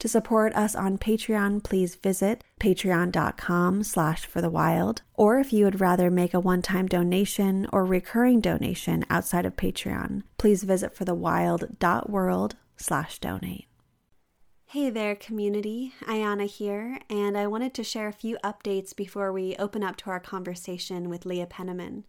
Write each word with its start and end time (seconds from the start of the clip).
To 0.00 0.08
support 0.08 0.54
us 0.54 0.74
on 0.74 0.98
Patreon, 0.98 1.62
please 1.62 1.94
visit 1.94 2.44
patreon.com 2.60 3.82
slash 3.84 4.26
for 4.26 4.40
the 4.40 4.50
wild. 4.50 5.02
Or 5.14 5.38
if 5.38 5.52
you 5.52 5.64
would 5.64 5.80
rather 5.80 6.10
make 6.10 6.34
a 6.34 6.40
one-time 6.40 6.86
donation 6.86 7.66
or 7.72 7.84
recurring 7.84 8.40
donation 8.40 9.04
outside 9.08 9.46
of 9.46 9.56
Patreon, 9.56 10.22
please 10.36 10.64
visit 10.64 10.94
forthewild.world 10.94 12.56
slash 12.76 13.18
donate. 13.18 13.66
Hey 14.66 14.90
there, 14.90 15.14
community. 15.14 15.94
Ayana 16.02 16.48
here, 16.48 16.98
and 17.08 17.38
I 17.38 17.46
wanted 17.46 17.74
to 17.74 17.84
share 17.84 18.08
a 18.08 18.12
few 18.12 18.36
updates 18.42 18.94
before 18.94 19.32
we 19.32 19.54
open 19.56 19.84
up 19.84 19.96
to 19.98 20.10
our 20.10 20.18
conversation 20.18 21.08
with 21.08 21.24
Leah 21.24 21.46
Penniman. 21.46 22.04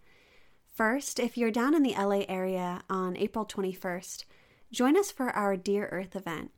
First, 0.74 1.20
if 1.20 1.38
you're 1.38 1.52
down 1.52 1.76
in 1.76 1.84
the 1.84 1.94
LA 1.94 2.24
area 2.28 2.82
on 2.90 3.16
April 3.18 3.46
21st, 3.46 4.26
join 4.72 4.98
us 4.98 5.12
for 5.12 5.30
our 5.30 5.56
Dear 5.56 5.88
Earth 5.92 6.16
event. 6.16 6.52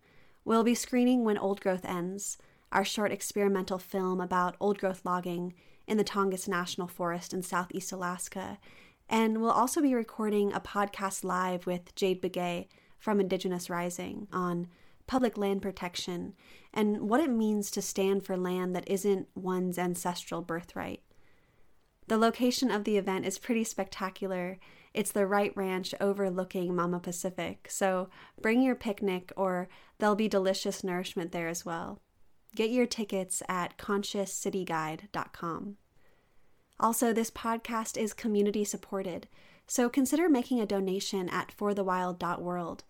We'll 0.48 0.64
be 0.64 0.76
screening 0.76 1.26
When 1.26 1.38
Old 1.38 1.60
Growth 1.60 1.84
Ends, 1.84 2.38
our 2.72 2.86
short 2.86 3.12
experimental 3.12 3.78
film 3.78 4.22
about 4.22 4.56
old 4.62 4.78
growth 4.78 5.02
logging 5.04 5.54
in 5.88 5.98
the 5.98 6.06
Tongass 6.06 6.48
National 6.48 6.88
Forest 6.88 7.34
in 7.34 7.44
southeast 7.44 7.92
Alaska. 7.92 8.58
And 9.10 9.42
we'll 9.42 9.52
also 9.52 9.82
be 9.82 9.94
recording 9.94 10.54
a 10.54 10.62
podcast 10.62 11.26
live 11.26 11.66
with 11.66 11.94
Jade 11.96 12.22
Begay 12.22 12.68
from 12.98 13.20
Indigenous 13.20 13.70
Rising 13.70 14.30
on 14.32 14.70
public 15.06 15.38
land 15.38 15.62
protection 15.62 16.34
and 16.74 17.10
what 17.10 17.20
it 17.20 17.30
means 17.30 17.70
to 17.72 17.82
stand 17.82 18.24
for 18.26 18.38
land 18.38 18.74
that 18.74 18.90
isn't 18.90 19.28
one's 19.36 19.78
ancestral 19.78 20.42
birthright. 20.42 21.02
The 22.08 22.18
location 22.18 22.72
of 22.72 22.86
the 22.86 22.96
event 22.96 23.26
is 23.26 23.38
pretty 23.38 23.66
spectacular 23.66 24.60
it's 24.98 25.12
the 25.12 25.28
right 25.28 25.56
Ranch 25.56 25.94
overlooking 26.02 26.76
Mama 26.76 27.00
Pacific, 27.00 27.68
so 27.70 28.10
bring 28.42 28.64
your 28.64 28.74
picnic 28.74 29.32
or 29.38 29.70
there'll 30.00 30.16
be 30.16 30.28
delicious 30.28 30.84
nourishment 30.84 31.32
there 31.32 31.48
as 31.48 31.64
well. 31.64 32.02
Get 32.56 32.72
your 32.72 32.88
tickets 32.88 33.44
at 33.48 33.78
consciouscityguide.com. 33.78 35.78
Also, 36.80 37.14
this 37.14 37.30
podcast 37.30 37.96
is 37.96 38.14
community 38.14 38.64
supported, 38.64 39.28
so 39.68 39.88
consider 39.88 40.28
making 40.28 40.60
a 40.60 40.66
donation 40.66 41.30
at 41.30 41.56
forthewild.world. 41.56 42.84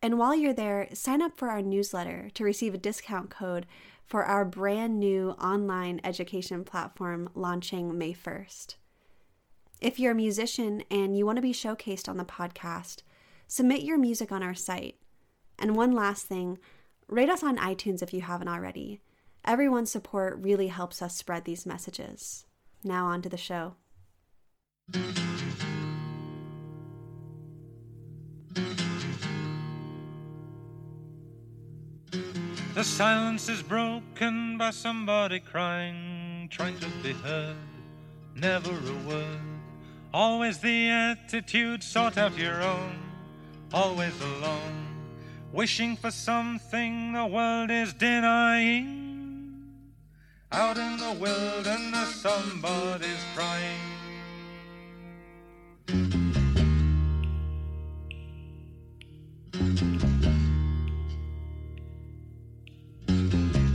And 0.00 0.16
while 0.16 0.36
you're 0.36 0.54
there, 0.54 0.86
sign 0.92 1.20
up 1.20 1.36
for 1.36 1.48
our 1.48 1.60
newsletter 1.60 2.30
to 2.34 2.44
receive 2.44 2.74
a 2.74 2.78
discount 2.78 3.30
code 3.30 3.66
for 4.06 4.24
our 4.24 4.44
brand 4.44 5.00
new 5.00 5.30
online 5.32 6.00
education 6.04 6.62
platform 6.62 7.30
launching 7.34 7.98
May 7.98 8.14
1st. 8.14 8.76
If 9.80 10.00
you're 10.00 10.10
a 10.10 10.16
musician 10.16 10.82
and 10.90 11.16
you 11.16 11.24
want 11.24 11.36
to 11.36 11.42
be 11.42 11.52
showcased 11.52 12.08
on 12.08 12.16
the 12.16 12.24
podcast, 12.24 13.02
submit 13.46 13.82
your 13.82 13.96
music 13.96 14.32
on 14.32 14.42
our 14.42 14.54
site. 14.54 14.96
And 15.56 15.76
one 15.76 15.92
last 15.92 16.26
thing 16.26 16.58
rate 17.06 17.28
us 17.28 17.44
on 17.44 17.58
iTunes 17.58 18.02
if 18.02 18.12
you 18.12 18.22
haven't 18.22 18.48
already. 18.48 19.00
Everyone's 19.44 19.92
support 19.92 20.36
really 20.40 20.66
helps 20.66 21.00
us 21.00 21.14
spread 21.14 21.44
these 21.44 21.64
messages. 21.64 22.44
Now, 22.82 23.06
on 23.06 23.22
to 23.22 23.28
the 23.28 23.36
show. 23.36 23.76
The 32.74 32.84
silence 32.84 33.48
is 33.48 33.62
broken 33.62 34.58
by 34.58 34.70
somebody 34.70 35.38
crying, 35.38 36.48
trying 36.50 36.78
to 36.80 36.88
be 37.02 37.12
heard, 37.12 37.56
never 38.34 38.70
a 38.70 39.08
word. 39.08 39.57
Always 40.12 40.58
the 40.58 40.88
attitude, 40.88 41.82
sort 41.82 42.16
of 42.16 42.38
your 42.38 42.62
own, 42.62 42.98
always 43.74 44.18
alone, 44.22 44.86
wishing 45.52 45.96
for 45.96 46.10
something 46.10 47.12
the 47.12 47.26
world 47.26 47.70
is 47.70 47.92
denying. 47.92 49.66
Out 50.50 50.78
in 50.78 50.96
the 50.96 51.12
wilderness, 51.12 52.14
somebody's 52.14 53.22
crying. 53.36 53.76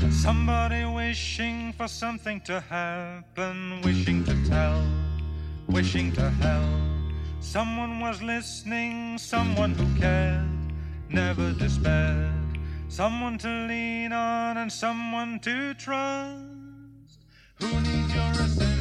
Somebody 0.09 0.85
wishing 0.85 1.73
for 1.73 1.87
something 1.87 2.41
to 2.41 2.59
happen, 2.59 3.81
wishing 3.83 4.23
to 4.23 4.49
tell 4.49 4.83
wishing 5.73 6.11
to 6.11 6.29
help. 6.29 6.69
Someone 7.39 7.99
was 7.99 8.21
listening, 8.21 9.17
someone 9.17 9.71
who 9.73 9.99
cared, 9.99 10.47
never 11.09 11.51
despaired. 11.53 12.31
Someone 12.89 13.39
to 13.39 13.49
lean 13.67 14.13
on 14.13 14.57
and 14.57 14.71
someone 14.71 15.39
to 15.39 15.73
trust. 15.73 17.17
Who 17.59 17.67
needs 17.81 18.13
your 18.13 18.31
assistance 18.33 18.72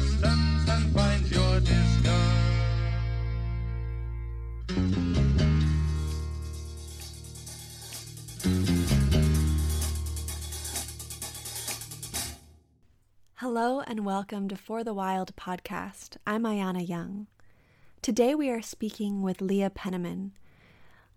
Hello 13.55 13.81
and 13.81 14.03
welcome 14.03 14.47
to 14.47 14.55
For 14.55 14.83
the 14.83 14.95
Wild 14.95 15.35
podcast. 15.35 16.17
I'm 16.25 16.41
Ayana 16.41 16.89
Young. 16.89 17.27
Today 18.01 18.33
we 18.33 18.49
are 18.49 18.63
speaking 18.63 19.21
with 19.21 19.41
Leah 19.41 19.69
Penniman. 19.69 20.31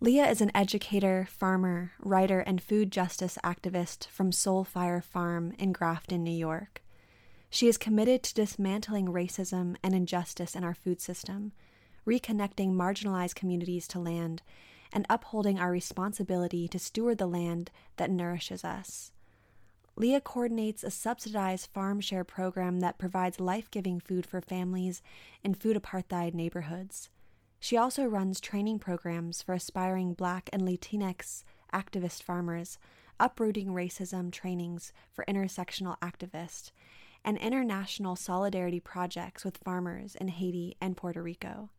Leah 0.01 0.29
is 0.29 0.43
an 0.43 0.55
educator, 0.55 1.27
farmer, 1.31 1.93
writer, 1.99 2.41
and 2.41 2.63
food 2.63 2.93
justice 2.93 3.39
activist 3.43 4.09
from 4.09 4.33
Soulfire 4.33 5.03
Farm 5.03 5.55
in 5.59 5.73
Grafton, 5.73 6.23
New 6.23 6.31
York. 6.31 6.83
She 7.49 7.69
is 7.69 7.79
committed 7.79 8.23
to 8.25 8.35
dismantling 8.35 9.07
racism 9.07 9.77
and 9.83 9.95
injustice 9.95 10.55
in 10.55 10.63
our 10.63 10.75
food 10.75 11.01
system, 11.01 11.53
reconnecting 12.07 12.75
marginalized 12.75 13.35
communities 13.35 13.89
to 13.89 13.99
land, 13.99 14.43
and 14.93 15.07
upholding 15.09 15.59
our 15.59 15.71
responsibility 15.71 16.69
to 16.69 16.79
steward 16.79 17.17
the 17.17 17.27
land 17.27 17.71
that 17.97 18.11
nourishes 18.11 18.63
us. 18.63 19.13
Leah 19.99 20.21
coordinates 20.21 20.84
a 20.84 20.91
subsidized 20.91 21.71
farm 21.73 22.01
share 22.01 22.25
program 22.25 22.81
that 22.81 22.99
provides 22.99 23.41
life 23.41 23.71
giving 23.71 23.99
food 23.99 24.27
for 24.27 24.43
families 24.43 25.01
in 25.43 25.55
food 25.55 25.75
apartheid 25.75 26.34
neighborhoods. 26.34 27.09
She 27.59 27.79
also 27.79 28.05
runs 28.05 28.39
training 28.39 28.79
programs 28.79 29.41
for 29.41 29.55
aspiring 29.55 30.12
Black 30.12 30.51
and 30.53 30.62
Latinx 30.62 31.45
activist 31.73 32.23
farmers, 32.23 32.79
uprooting 33.19 33.69
racism 33.69 34.31
trainings 34.31 34.93
for 35.15 35.25
intersectional 35.25 35.99
activists, 36.01 36.73
and 37.25 37.39
international 37.39 38.17
solidarity 38.17 38.81
projects 38.81 39.47
with 39.47 39.57
farmers 39.65 40.15
in 40.15 40.28
Haiti 40.28 40.77
and 40.78 40.95
Puerto 40.95 41.23
Rico. 41.23 41.71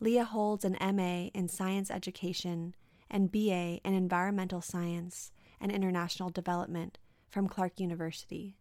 Leah 0.00 0.24
holds 0.24 0.64
an 0.64 0.76
MA 0.80 1.28
in 1.32 1.48
science 1.48 1.88
education 1.88 2.74
and 3.08 3.30
BA 3.30 3.78
in 3.84 3.94
environmental 3.94 4.60
science 4.60 5.30
and 5.60 5.70
international 5.70 6.28
development 6.28 6.98
from 7.32 7.48
Clark 7.48 7.80
University. 7.80 8.56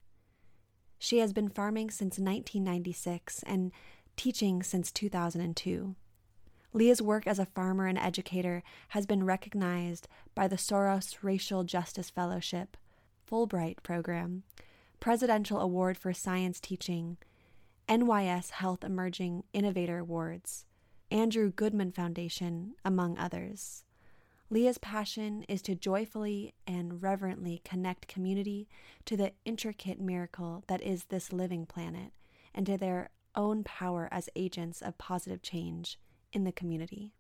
She 0.98 1.20
has 1.20 1.34
been 1.34 1.50
farming 1.50 1.92
since 1.92 2.18
1996 2.18 3.44
and 3.44 3.72
teaching 4.16 4.64
since 4.64 4.92
2002. 4.92 5.96
Leah's 6.74 7.02
work 7.02 7.28
as 7.28 7.38
a 7.38 7.46
farmer 7.46 7.86
and 7.86 7.98
educator 7.98 8.64
has 8.90 9.06
been 9.06 9.26
recognized 9.26 10.08
by 10.34 10.48
the 10.48 10.56
Soros 10.56 11.18
Racial 11.22 11.66
Justice 11.66 12.10
Fellowship, 12.10 12.78
Fulbright 13.30 13.84
Program, 13.84 14.44
Presidential 15.02 15.60
Award 15.60 15.98
for 15.98 16.14
Science 16.14 16.62
Teaching, 16.62 17.18
NYS 17.90 18.52
Health 18.52 18.86
Emerging 18.86 19.44
Innovator 19.52 19.98
Awards, 19.98 20.66
Andrew 21.10 21.52
Goodman 21.52 21.92
Foundation, 21.92 22.76
among 22.86 23.18
others. 23.18 23.84
Leah's 24.52 24.78
passion 24.78 25.44
is 25.48 25.62
to 25.62 25.76
joyfully 25.76 26.54
and 26.68 27.02
reverently 27.02 27.62
connect 27.64 28.10
community 28.10 28.68
to 29.06 29.16
the 29.16 29.32
intricate 29.46 29.98
miracle 29.98 30.66
that 30.68 30.82
is 30.82 31.06
this 31.06 31.32
living 31.32 31.66
planet 31.66 32.12
and 32.54 32.66
to 32.66 32.78
their 32.78 33.10
own 33.34 33.64
power 33.64 34.10
as 34.12 34.28
agents 34.36 34.82
of 34.82 34.98
positive 34.98 35.42
change 35.42 35.98
in 36.34 36.44
the 36.44 36.52
community. 36.52 37.14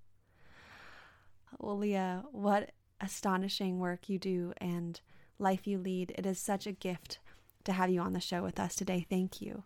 Well, 1.58 1.78
Leah, 1.78 2.26
what 2.34 2.72
astonishing 3.00 3.80
work 3.80 4.10
you 4.10 4.20
do 4.20 4.52
and 4.58 5.00
life 5.40 5.66
you 5.66 5.78
lead. 5.78 6.14
It 6.18 6.26
is 6.26 6.38
such 6.38 6.68
a 6.68 6.74
gift 6.74 7.20
to 7.64 7.72
have 7.72 7.90
you 7.90 8.02
on 8.02 8.12
the 8.12 8.20
show 8.20 8.44
with 8.44 8.60
us 8.60 8.76
today. 8.76 9.06
Thank 9.10 9.42
you. 9.42 9.64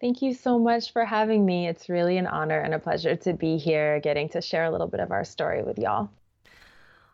Thank 0.00 0.22
you 0.22 0.32
so 0.32 0.60
much 0.60 0.92
for 0.92 1.04
having 1.04 1.44
me. 1.44 1.66
It's 1.66 1.88
really 1.88 2.16
an 2.18 2.28
honor 2.28 2.60
and 2.60 2.72
a 2.72 2.78
pleasure 2.78 3.16
to 3.16 3.32
be 3.34 3.58
here, 3.58 3.98
getting 3.98 4.28
to 4.30 4.40
share 4.40 4.64
a 4.64 4.70
little 4.70 4.86
bit 4.86 5.00
of 5.00 5.10
our 5.10 5.24
story 5.24 5.64
with 5.64 5.76
y'all. 5.76 6.08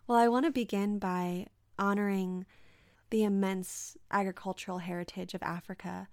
Well, 0.08 0.18
I 0.18 0.28
want 0.28 0.46
to 0.46 0.52
begin 0.52 1.00
by 1.00 1.46
honoring 1.80 2.46
the 3.10 3.24
immense 3.24 3.96
agricultural 4.12 4.78
heritage 4.78 5.34
of 5.34 5.42
Africa 5.42 6.06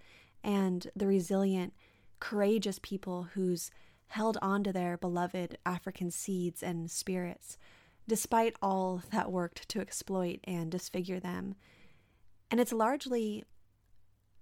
and 0.44 0.90
the 0.96 1.06
resilient, 1.06 1.74
courageous 2.20 2.80
people 2.82 3.28
who's 3.34 3.70
held 4.08 4.40
on 4.42 4.64
to 4.64 4.74
their 4.74 4.98
beloved 4.98 5.60
African 5.64 6.10
seeds 6.10 6.64
and 6.64 6.90
spirits, 6.90 7.60
despite 8.08 8.56
all 8.64 9.04
that 9.12 9.32
worked 9.32 9.70
to 9.70 9.80
exploit 9.80 10.40
and 10.46 10.72
disfigure 10.72 11.20
them. 11.20 11.54
And 12.50 12.60
it's 12.60 12.74
largely 12.74 13.44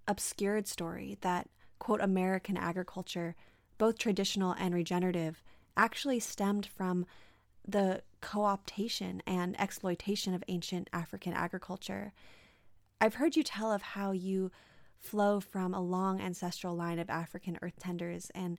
obscured 0.07 0.65
story 0.65 1.18
that 1.21 1.50
quote, 1.77 2.00
American 2.00 2.56
agriculture, 2.56 3.36
both 3.77 3.97
traditional 3.97 4.56
and 4.57 4.74
regenerative, 4.74 5.44
actually 5.75 6.21
stemmed 6.21 6.65
from 6.65 7.06
the 7.67 8.01
co 8.21 8.39
optation 8.39 9.21
and 9.25 9.59
exploitation 9.59 10.33
of 10.33 10.43
ancient 10.47 10.89
African 10.93 11.33
agriculture. 11.33 12.13
I've 12.99 13.15
heard 13.15 13.35
you 13.35 13.43
tell 13.43 13.71
of 13.71 13.81
how 13.81 14.11
you 14.11 14.51
flow 14.99 15.39
from 15.39 15.73
a 15.73 15.81
long 15.81 16.21
ancestral 16.21 16.75
line 16.75 16.99
of 16.99 17.09
African 17.09 17.57
earth 17.61 17.79
tenders, 17.79 18.29
and 18.35 18.57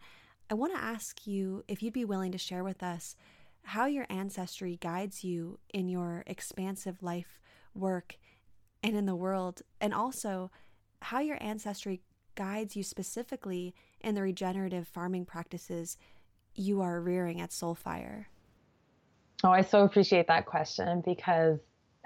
I 0.50 0.54
want 0.54 0.74
to 0.74 0.82
ask 0.82 1.26
you 1.26 1.64
if 1.68 1.82
you'd 1.82 1.92
be 1.92 2.04
willing 2.04 2.32
to 2.32 2.38
share 2.38 2.64
with 2.64 2.82
us 2.82 3.16
how 3.64 3.86
your 3.86 4.06
ancestry 4.10 4.76
guides 4.80 5.22
you 5.22 5.58
in 5.72 5.88
your 5.88 6.24
expansive 6.26 7.02
life 7.02 7.40
work 7.74 8.18
and 8.82 8.96
in 8.96 9.06
the 9.06 9.14
world, 9.14 9.62
and 9.80 9.94
also 9.94 10.50
how 11.00 11.20
your 11.20 11.40
ancestry 11.40 12.02
guides 12.34 12.74
you 12.74 12.82
specifically 12.82 13.74
in 14.00 14.14
the 14.14 14.22
regenerative 14.22 14.88
farming 14.88 15.24
practices 15.24 15.96
you 16.54 16.80
are 16.80 17.00
rearing 17.00 17.40
at 17.40 17.50
Soulfire? 17.50 18.26
Oh, 19.44 19.50
I 19.50 19.62
so 19.62 19.84
appreciate 19.84 20.28
that 20.28 20.46
question 20.46 21.02
because 21.04 21.58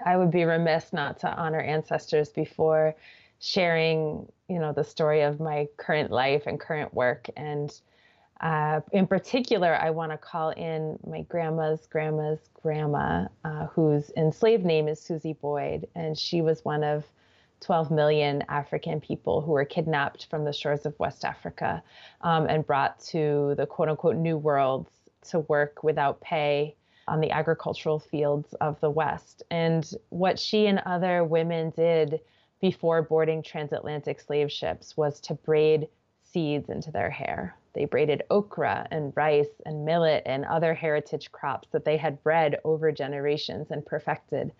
I 0.03 0.17
would 0.17 0.31
be 0.31 0.43
remiss 0.43 0.91
not 0.91 1.19
to 1.19 1.31
honor 1.31 1.59
ancestors 1.59 2.29
before 2.29 2.95
sharing, 3.39 4.27
you 4.49 4.57
know, 4.57 4.73
the 4.73 4.83
story 4.83 5.21
of 5.21 5.39
my 5.39 5.67
current 5.77 6.09
life 6.09 6.43
and 6.47 6.59
current 6.59 6.93
work. 6.95 7.29
And 7.37 7.71
uh, 8.41 8.81
in 8.91 9.05
particular, 9.05 9.75
I 9.75 9.91
want 9.91 10.11
to 10.11 10.17
call 10.17 10.49
in 10.49 10.97
my 11.05 11.21
grandma's 11.23 11.85
grandma's 11.85 12.39
grandma, 12.61 13.27
uh, 13.43 13.67
whose 13.67 14.11
enslaved 14.17 14.65
name 14.65 14.87
is 14.87 14.99
Susie 14.99 15.33
Boyd, 15.33 15.87
and 15.95 16.17
she 16.17 16.41
was 16.41 16.65
one 16.65 16.83
of 16.83 17.03
12 17.61 17.91
million 17.91 18.43
African 18.49 18.99
people 18.99 19.41
who 19.41 19.51
were 19.51 19.65
kidnapped 19.65 20.27
from 20.29 20.43
the 20.43 20.53
shores 20.53 20.85
of 20.85 20.97
West 20.99 21.25
Africa 21.25 21.83
um, 22.21 22.47
and 22.47 22.65
brought 22.65 22.99
to 22.99 23.53
the 23.57 23.65
quote 23.65 23.89
unquote 23.89 24.15
New 24.15 24.37
World 24.37 24.87
to 25.29 25.39
work 25.41 25.83
without 25.83 26.21
pay 26.21 26.75
on 27.07 27.21
the 27.21 27.31
agricultural 27.31 27.99
fields 27.99 28.53
of 28.55 28.79
the 28.81 28.89
West. 28.89 29.43
And 29.51 29.89
what 30.09 30.39
she 30.39 30.67
and 30.67 30.79
other 30.85 31.23
women 31.23 31.71
did 31.75 32.19
before 32.59 33.01
boarding 33.01 33.43
transatlantic 33.43 34.19
slave 34.19 34.51
ships 34.51 34.97
was 34.97 35.19
to 35.21 35.33
braid 35.33 35.87
seeds 36.23 36.69
into 36.69 36.91
their 36.91 37.09
hair. 37.09 37.55
They 37.73 37.85
braided 37.85 38.23
okra 38.29 38.87
and 38.91 39.13
rice 39.15 39.61
and 39.65 39.85
millet 39.85 40.23
and 40.25 40.45
other 40.45 40.73
heritage 40.73 41.31
crops 41.31 41.69
that 41.71 41.85
they 41.85 41.97
had 41.97 42.23
bred 42.23 42.59
over 42.63 42.91
generations 42.91 43.71
and 43.71 43.85
perfected 43.85 44.51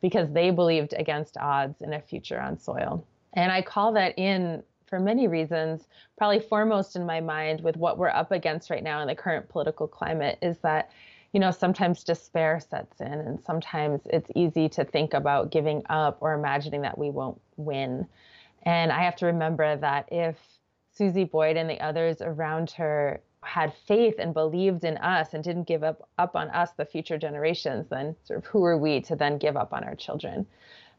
because 0.00 0.30
they 0.32 0.50
believed 0.50 0.92
against 0.92 1.38
odds 1.38 1.80
in 1.80 1.92
a 1.92 2.00
future 2.00 2.40
on 2.40 2.58
soil. 2.58 3.06
And 3.34 3.50
I 3.50 3.62
call 3.62 3.92
that 3.92 4.18
in 4.18 4.62
for 4.86 5.00
many 5.00 5.26
reasons, 5.26 5.88
probably 6.16 6.40
foremost 6.40 6.94
in 6.94 7.06
my 7.06 7.20
mind 7.20 7.60
with 7.62 7.76
what 7.76 7.98
we're 7.98 8.10
up 8.10 8.30
against 8.32 8.70
right 8.70 8.82
now 8.82 9.00
in 9.00 9.08
the 9.08 9.14
current 9.14 9.48
political 9.48 9.88
climate 9.88 10.38
is 10.42 10.58
that, 10.58 10.90
you 11.34 11.40
know, 11.40 11.50
sometimes 11.50 12.04
despair 12.04 12.60
sets 12.60 13.00
in 13.00 13.12
and 13.12 13.40
sometimes 13.44 14.02
it's 14.06 14.30
easy 14.36 14.68
to 14.68 14.84
think 14.84 15.14
about 15.14 15.50
giving 15.50 15.82
up 15.90 16.18
or 16.20 16.32
imagining 16.32 16.82
that 16.82 16.96
we 16.96 17.10
won't 17.10 17.40
win. 17.56 18.06
And 18.62 18.92
I 18.92 19.02
have 19.02 19.16
to 19.16 19.26
remember 19.26 19.76
that 19.76 20.08
if 20.12 20.36
Susie 20.92 21.24
Boyd 21.24 21.56
and 21.56 21.68
the 21.68 21.80
others 21.80 22.22
around 22.22 22.70
her 22.70 23.20
had 23.42 23.74
faith 23.88 24.14
and 24.20 24.32
believed 24.32 24.84
in 24.84 24.96
us 24.98 25.34
and 25.34 25.42
didn't 25.42 25.64
give 25.64 25.82
up 25.82 26.08
up 26.18 26.36
on 26.36 26.50
us, 26.50 26.70
the 26.76 26.84
future 26.84 27.18
generations, 27.18 27.88
then 27.90 28.14
sort 28.22 28.38
of 28.38 28.46
who 28.46 28.64
are 28.64 28.78
we 28.78 29.00
to 29.00 29.16
then 29.16 29.36
give 29.36 29.56
up 29.56 29.72
on 29.72 29.82
our 29.82 29.96
children? 29.96 30.46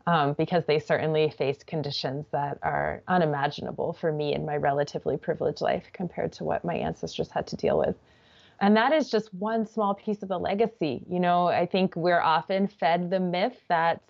Um, 0.06 0.34
because 0.34 0.66
they 0.66 0.80
certainly 0.80 1.30
faced 1.30 1.66
conditions 1.66 2.26
that 2.32 2.60
are 2.62 3.02
unimaginable 3.08 3.94
for 3.94 4.12
me 4.12 4.36
in 4.36 4.46
my 4.46 4.58
relatively 4.58 5.16
privileged 5.16 5.62
life 5.62 5.86
compared 5.94 6.34
to 6.34 6.44
what 6.44 6.66
my 6.66 6.76
ancestors 6.76 7.32
had 7.32 7.48
to 7.48 7.56
deal 7.56 7.80
with. 7.80 7.96
And 8.62 8.76
that 8.78 8.94
is 8.94 9.10
just 9.10 9.34
one 9.34 9.66
small 9.66 9.94
piece 9.94 10.24
of 10.24 10.30
the 10.30 10.40
legacy. 10.40 11.04
You 11.10 11.20
know, 11.20 11.48
I 11.48 11.66
think 11.66 11.96
we're 11.96 12.22
often 12.22 12.68
fed 12.68 13.10
the 13.10 13.20
myth 13.20 13.58
that 13.68 14.02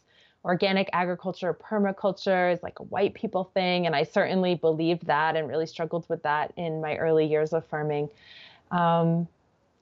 organic 0.43 0.87
agriculture, 0.93 1.53
permaculture 1.53 2.53
is 2.53 2.61
like 2.61 2.79
a 2.79 2.83
white 2.83 3.15
people 3.15 3.45
thing. 3.55 3.87
And 3.87 3.95
I 3.95 4.03
certainly 4.03 4.55
believed 4.55 5.07
that 5.07 5.35
and 5.35 5.47
really 5.47 5.65
struggled 5.65 6.07
with 6.07 6.21
that 6.23 6.53
in 6.55 6.81
my 6.81 6.95
early 6.97 7.25
years 7.25 7.51
of 7.51 7.65
farming. 7.65 8.09
Um, 8.69 9.27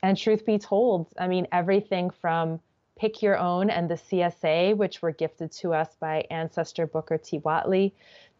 and 0.01 0.17
truth 0.17 0.45
be 0.45 0.57
told, 0.57 1.07
I 1.17 1.27
mean, 1.27 1.47
everything 1.51 2.09
from 2.09 2.59
Pick 2.95 3.21
Your 3.21 3.37
Own 3.37 3.69
and 3.69 3.89
the 3.89 3.95
CSA, 3.95 4.77
which 4.77 5.01
were 5.01 5.11
gifted 5.11 5.51
to 5.53 5.73
us 5.73 5.95
by 5.99 6.25
ancestor 6.29 6.87
Booker 6.87 7.17
T. 7.17 7.39
Whatley, 7.39 7.91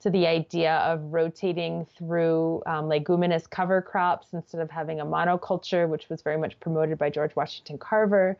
to 0.03 0.09
the 0.09 0.27
idea 0.27 0.75
of 0.79 1.01
rotating 1.13 1.87
through 1.97 2.61
um, 2.65 2.89
leguminous 2.89 3.47
cover 3.47 3.81
crops 3.81 4.27
instead 4.33 4.59
of 4.59 4.69
having 4.69 4.99
a 4.99 5.05
monoculture, 5.05 5.87
which 5.87 6.09
was 6.09 6.21
very 6.21 6.35
much 6.37 6.59
promoted 6.59 6.97
by 6.97 7.09
George 7.09 7.33
Washington 7.37 7.77
Carver 7.77 8.37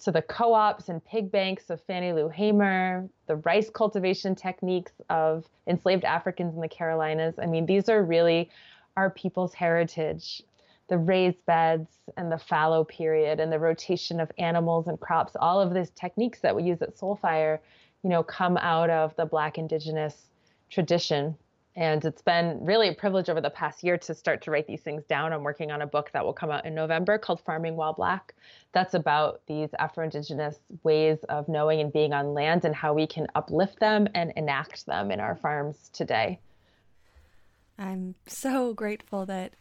to 0.00 0.12
the 0.12 0.20
co-ops 0.20 0.90
and 0.90 1.02
pig 1.06 1.32
banks 1.32 1.70
of 1.70 1.80
Fannie 1.84 2.12
Lou 2.12 2.28
Hamer, 2.28 3.08
the 3.26 3.36
rice 3.36 3.70
cultivation 3.70 4.34
techniques 4.34 4.92
of 5.08 5.46
enslaved 5.66 6.04
Africans 6.04 6.54
in 6.54 6.60
the 6.60 6.68
Carolinas. 6.68 7.38
I 7.38 7.46
mean, 7.46 7.64
these 7.64 7.88
are 7.88 8.02
really 8.02 8.50
our 8.98 9.08
people's 9.08 9.54
heritage. 9.54 10.42
The 10.88 10.98
raised 10.98 11.46
beds 11.46 11.88
and 12.18 12.30
the 12.30 12.38
fallow 12.38 12.84
period 12.84 13.40
and 13.40 13.50
the 13.50 13.58
rotation 13.58 14.20
of 14.20 14.30
animals 14.36 14.86
and 14.86 15.00
crops, 15.00 15.34
all 15.40 15.62
of 15.62 15.72
these 15.72 15.90
techniques 15.90 16.40
that 16.40 16.54
we 16.54 16.62
use 16.62 16.82
at 16.82 16.94
Soulfire, 16.94 17.58
you 18.02 18.10
know, 18.10 18.22
come 18.22 18.58
out 18.58 18.90
of 18.90 19.16
the 19.16 19.24
Black 19.24 19.56
Indigenous 19.56 20.29
tradition. 20.70 21.36
And 21.76 22.04
it's 22.04 22.22
been 22.22 22.58
really 22.64 22.88
a 22.88 22.94
privilege 22.94 23.28
over 23.28 23.40
the 23.40 23.50
past 23.50 23.84
year 23.84 23.96
to 23.98 24.14
start 24.14 24.42
to 24.42 24.50
write 24.50 24.66
these 24.66 24.82
things 24.82 25.04
down. 25.04 25.32
I'm 25.32 25.44
working 25.44 25.70
on 25.70 25.82
a 25.82 25.86
book 25.86 26.10
that 26.12 26.24
will 26.24 26.32
come 26.32 26.50
out 26.50 26.66
in 26.66 26.74
November 26.74 27.16
called 27.16 27.40
Farming 27.40 27.76
While 27.76 27.92
Black. 27.92 28.34
That's 28.72 28.94
about 28.94 29.42
these 29.46 29.70
Afro 29.78 30.04
Indigenous 30.04 30.58
ways 30.82 31.18
of 31.28 31.48
knowing 31.48 31.80
and 31.80 31.92
being 31.92 32.12
on 32.12 32.34
land 32.34 32.64
and 32.64 32.74
how 32.74 32.92
we 32.92 33.06
can 33.06 33.28
uplift 33.34 33.78
them 33.78 34.08
and 34.14 34.32
enact 34.36 34.86
them 34.86 35.10
in 35.10 35.20
our 35.20 35.36
farms 35.36 35.90
today. 35.92 36.40
I'm 37.78 38.14
so 38.26 38.74
grateful 38.74 39.24
that 39.26 39.54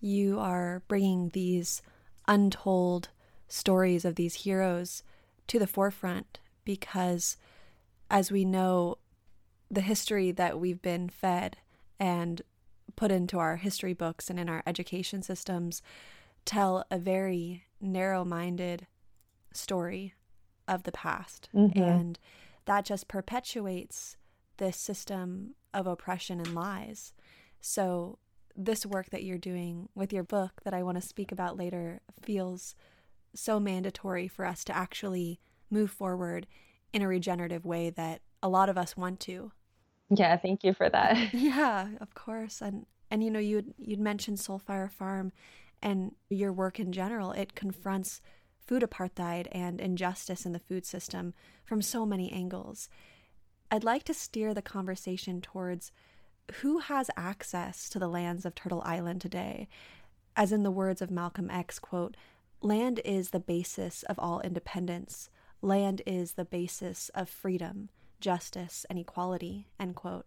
you 0.00 0.40
are 0.40 0.82
bringing 0.88 1.28
these 1.28 1.82
untold 2.26 3.10
stories 3.48 4.04
of 4.04 4.14
these 4.14 4.34
heroes 4.34 5.02
to 5.46 5.58
the 5.58 5.66
forefront 5.66 6.40
because, 6.64 7.36
as 8.10 8.32
we 8.32 8.44
know, 8.44 8.98
the 9.70 9.80
history 9.80 10.32
that 10.32 10.58
we've 10.58 10.82
been 10.82 11.08
fed 11.08 11.58
and 11.98 12.42
put 12.96 13.10
into 13.10 13.38
our 13.38 13.56
history 13.56 13.92
books 13.92 14.28
and 14.28 14.38
in 14.38 14.48
our 14.48 14.62
education 14.66 15.22
systems 15.22 15.80
tell 16.44 16.84
a 16.90 16.98
very 16.98 17.64
narrow 17.80 18.24
minded 18.24 18.86
story 19.52 20.14
of 20.66 20.82
the 20.84 20.92
past. 20.92 21.48
Mm-hmm. 21.54 21.80
And 21.80 22.18
that 22.64 22.84
just 22.84 23.08
perpetuates 23.08 24.16
this 24.56 24.76
system 24.76 25.54
of 25.72 25.86
oppression 25.86 26.38
and 26.38 26.54
lies. 26.54 27.12
So, 27.60 28.18
this 28.56 28.84
work 28.84 29.10
that 29.10 29.22
you're 29.22 29.38
doing 29.38 29.88
with 29.94 30.12
your 30.12 30.24
book 30.24 30.60
that 30.64 30.74
I 30.74 30.82
want 30.82 31.00
to 31.00 31.06
speak 31.06 31.30
about 31.32 31.56
later 31.56 32.00
feels 32.20 32.74
so 33.34 33.60
mandatory 33.60 34.26
for 34.26 34.44
us 34.44 34.64
to 34.64 34.76
actually 34.76 35.40
move 35.70 35.90
forward 35.90 36.46
in 36.92 37.00
a 37.00 37.08
regenerative 37.08 37.64
way 37.64 37.90
that 37.90 38.22
a 38.42 38.48
lot 38.48 38.68
of 38.68 38.76
us 38.76 38.96
want 38.96 39.20
to. 39.20 39.52
Yeah, 40.10 40.36
thank 40.36 40.64
you 40.64 40.74
for 40.74 40.88
that. 40.90 41.16
Yeah, 41.32 41.88
of 42.00 42.14
course. 42.14 42.60
And 42.60 42.86
and 43.10 43.22
you 43.24 43.30
know, 43.30 43.38
you'd 43.40 43.74
you'd 43.78 44.00
mentioned 44.00 44.38
Soulfire 44.38 44.90
Farm 44.90 45.32
and 45.82 46.14
your 46.28 46.52
work 46.52 46.78
in 46.80 46.92
general. 46.92 47.32
It 47.32 47.54
confronts 47.54 48.20
food 48.66 48.82
apartheid 48.82 49.46
and 49.52 49.80
injustice 49.80 50.46
in 50.46 50.52
the 50.52 50.58
food 50.58 50.84
system 50.86 51.34
from 51.64 51.82
so 51.82 52.06
many 52.06 52.30
angles. 52.30 52.88
I'd 53.70 53.84
like 53.84 54.04
to 54.04 54.14
steer 54.14 54.52
the 54.54 54.62
conversation 54.62 55.40
towards 55.40 55.92
who 56.56 56.78
has 56.78 57.10
access 57.16 57.88
to 57.90 57.98
the 57.98 58.08
lands 58.08 58.44
of 58.44 58.54
Turtle 58.54 58.82
Island 58.84 59.20
today. 59.20 59.68
As 60.36 60.52
in 60.52 60.62
the 60.62 60.70
words 60.70 61.00
of 61.02 61.10
Malcolm 61.10 61.50
X, 61.50 61.78
quote, 61.78 62.16
land 62.60 63.00
is 63.04 63.30
the 63.30 63.40
basis 63.40 64.02
of 64.04 64.18
all 64.18 64.40
independence. 64.40 65.30
land 65.62 66.02
is 66.06 66.32
the 66.34 66.44
basis 66.44 67.10
of 67.14 67.28
freedom, 67.28 67.90
justice, 68.20 68.86
and 68.88 68.98
equality, 68.98 69.68
end 69.78 69.96
quote. 69.96 70.26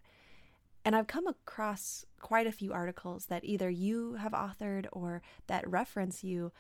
And 0.86 0.96
I've 0.96 1.08
come 1.08 1.28
across 1.28 2.06
quite 2.20 2.48
a 2.48 2.52
few 2.52 2.74
articles 2.74 3.28
that 3.28 3.46
either 3.46 3.70
you 3.70 4.16
have 4.16 4.34
authored 4.34 4.88
or 4.92 5.22
that 5.48 5.70
reference 5.70 6.24
you, 6.24 6.52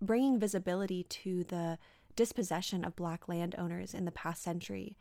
bringing 0.00 0.38
visibility 0.38 1.04
to 1.04 1.44
the 1.44 1.78
dispossession 2.14 2.84
of 2.84 2.96
Black 2.96 3.28
landowners 3.28 3.94
in 3.94 4.04
the 4.04 4.12
past 4.12 4.42
century. 4.42 4.96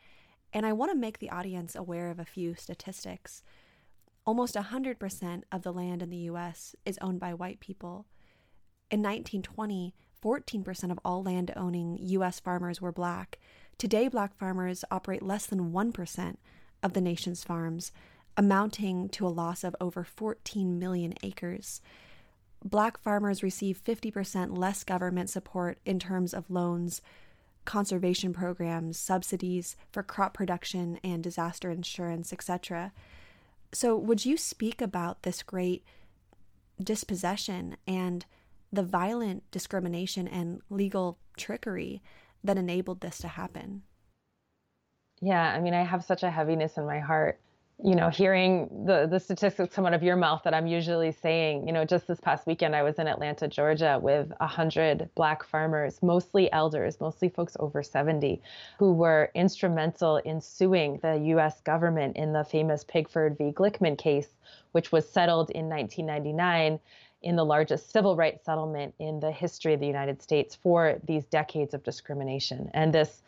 And 0.53 0.65
I 0.65 0.73
want 0.73 0.91
to 0.91 0.97
make 0.97 1.19
the 1.19 1.29
audience 1.29 1.75
aware 1.75 2.09
of 2.09 2.19
a 2.19 2.25
few 2.25 2.55
statistics. 2.55 3.43
Almost 4.25 4.55
100% 4.55 5.43
of 5.51 5.63
the 5.63 5.73
land 5.73 6.01
in 6.01 6.09
the 6.09 6.17
US 6.17 6.75
is 6.85 6.97
owned 7.01 7.19
by 7.19 7.33
white 7.33 7.59
people. 7.59 8.05
In 8.89 9.01
1920, 9.01 9.93
14% 10.23 10.91
of 10.91 10.99
all 11.03 11.23
land 11.23 11.51
owning 11.55 11.97
US 11.99 12.39
farmers 12.39 12.81
were 12.81 12.91
black. 12.91 13.39
Today, 13.81 14.09
black 14.09 14.37
farmers 14.37 14.85
operate 14.91 15.23
less 15.23 15.47
than 15.47 15.71
1% 15.71 16.35
of 16.83 16.93
the 16.93 17.01
nation's 17.01 17.43
farms, 17.43 17.91
amounting 18.37 19.09
to 19.09 19.25
a 19.25 19.29
loss 19.29 19.63
of 19.63 19.75
over 19.81 20.03
14 20.03 20.77
million 20.77 21.15
acres. 21.23 21.81
Black 22.63 22.99
farmers 22.99 23.41
receive 23.41 23.83
50% 23.83 24.55
less 24.55 24.83
government 24.83 25.31
support 25.31 25.79
in 25.83 25.97
terms 25.97 26.31
of 26.31 26.51
loans, 26.51 27.01
conservation 27.65 28.33
programs, 28.33 28.99
subsidies 28.99 29.75
for 29.91 30.03
crop 30.03 30.35
production 30.35 30.99
and 31.03 31.23
disaster 31.23 31.71
insurance, 31.71 32.31
etc. 32.31 32.93
So, 33.73 33.97
would 33.97 34.25
you 34.25 34.37
speak 34.37 34.79
about 34.79 35.23
this 35.23 35.41
great 35.41 35.83
dispossession 36.79 37.77
and 37.87 38.27
the 38.71 38.83
violent 38.83 39.49
discrimination 39.49 40.27
and 40.27 40.61
legal 40.69 41.17
trickery 41.35 42.03
that 42.43 42.57
enabled 42.57 43.01
this 43.01 43.17
to 43.19 43.27
happen? 43.27 43.83
Yeah, 45.21 45.41
I 45.41 45.59
mean, 45.59 45.73
I 45.73 45.83
have 45.83 46.03
such 46.03 46.23
a 46.23 46.31
heaviness 46.31 46.77
in 46.77 46.85
my 46.85 46.99
heart 46.99 47.39
you 47.83 47.95
know, 47.95 48.09
hearing 48.09 48.85
the 48.85 49.07
the 49.09 49.19
statistics 49.19 49.73
come 49.73 49.85
out 49.85 49.93
of 49.93 50.03
your 50.03 50.15
mouth 50.15 50.41
that 50.43 50.53
I'm 50.53 50.67
usually 50.67 51.11
saying, 51.11 51.65
you 51.65 51.73
know, 51.73 51.83
just 51.83 52.07
this 52.07 52.19
past 52.19 52.45
weekend 52.45 52.75
I 52.75 52.83
was 52.83 52.99
in 52.99 53.07
Atlanta, 53.07 53.47
Georgia, 53.47 53.99
with 54.01 54.31
a 54.39 54.45
hundred 54.45 55.09
Black 55.15 55.43
farmers, 55.43 56.01
mostly 56.03 56.51
elders, 56.51 56.99
mostly 57.01 57.29
folks 57.29 57.57
over 57.59 57.81
70, 57.81 58.41
who 58.77 58.93
were 58.93 59.31
instrumental 59.33 60.17
in 60.17 60.41
suing 60.41 60.99
the 61.01 61.15
U.S. 61.15 61.61
government 61.61 62.17
in 62.17 62.33
the 62.33 62.43
famous 62.43 62.83
Pigford 62.83 63.37
v. 63.37 63.51
Glickman 63.51 63.97
case, 63.97 64.29
which 64.73 64.91
was 64.91 65.09
settled 65.09 65.49
in 65.49 65.67
1999 65.67 66.79
in 67.21 67.35
the 67.35 67.45
largest 67.45 67.91
civil 67.91 68.15
rights 68.15 68.45
settlement 68.45 68.93
in 68.99 69.19
the 69.19 69.31
history 69.31 69.73
of 69.73 69.79
the 69.79 69.87
United 69.87 70.21
States 70.21 70.55
for 70.55 70.99
these 71.05 71.25
decades 71.25 71.73
of 71.73 71.83
discrimination. 71.83 72.69
And 72.73 72.93
this 72.93 73.21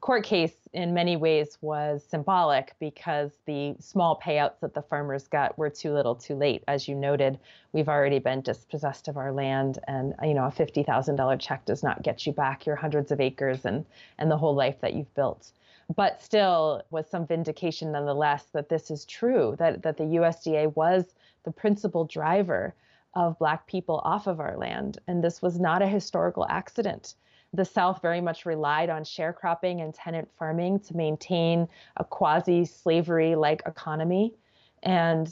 court 0.00 0.24
case 0.24 0.54
in 0.72 0.94
many 0.94 1.16
ways 1.16 1.58
was 1.60 2.02
symbolic 2.02 2.74
because 2.80 3.32
the 3.44 3.74
small 3.80 4.18
payouts 4.24 4.58
that 4.60 4.72
the 4.72 4.82
farmers 4.82 5.28
got 5.28 5.56
were 5.58 5.68
too 5.68 5.92
little 5.92 6.14
too 6.14 6.34
late 6.34 6.64
as 6.68 6.88
you 6.88 6.94
noted 6.94 7.38
we've 7.72 7.88
already 7.88 8.18
been 8.18 8.40
dispossessed 8.40 9.08
of 9.08 9.18
our 9.18 9.30
land 9.30 9.78
and 9.88 10.14
you 10.22 10.32
know 10.32 10.44
a 10.44 10.50
$50,000 10.50 11.40
check 11.40 11.64
does 11.66 11.82
not 11.82 12.02
get 12.02 12.26
you 12.26 12.32
back 12.32 12.64
your 12.64 12.76
hundreds 12.76 13.12
of 13.12 13.20
acres 13.20 13.66
and 13.66 13.84
and 14.18 14.30
the 14.30 14.36
whole 14.36 14.54
life 14.54 14.80
that 14.80 14.94
you've 14.94 15.14
built 15.14 15.52
but 15.94 16.22
still 16.22 16.82
was 16.90 17.06
some 17.06 17.26
vindication 17.26 17.92
nonetheless 17.92 18.44
that 18.54 18.70
this 18.70 18.90
is 18.90 19.04
true 19.04 19.54
that 19.58 19.82
that 19.82 19.98
the 19.98 20.04
USDA 20.04 20.74
was 20.74 21.04
the 21.44 21.52
principal 21.52 22.06
driver 22.06 22.74
of 23.14 23.38
black 23.38 23.66
people 23.66 24.00
off 24.04 24.26
of 24.26 24.40
our 24.40 24.56
land 24.56 24.98
and 25.06 25.22
this 25.22 25.42
was 25.42 25.58
not 25.58 25.82
a 25.82 25.86
historical 25.86 26.46
accident 26.48 27.14
the 27.52 27.64
South 27.64 28.00
very 28.00 28.20
much 28.20 28.46
relied 28.46 28.90
on 28.90 29.02
sharecropping 29.02 29.82
and 29.82 29.92
tenant 29.92 30.28
farming 30.38 30.80
to 30.80 30.96
maintain 30.96 31.68
a 31.96 32.04
quasi 32.04 32.64
slavery 32.64 33.34
like 33.34 33.62
economy. 33.66 34.34
And 34.82 35.28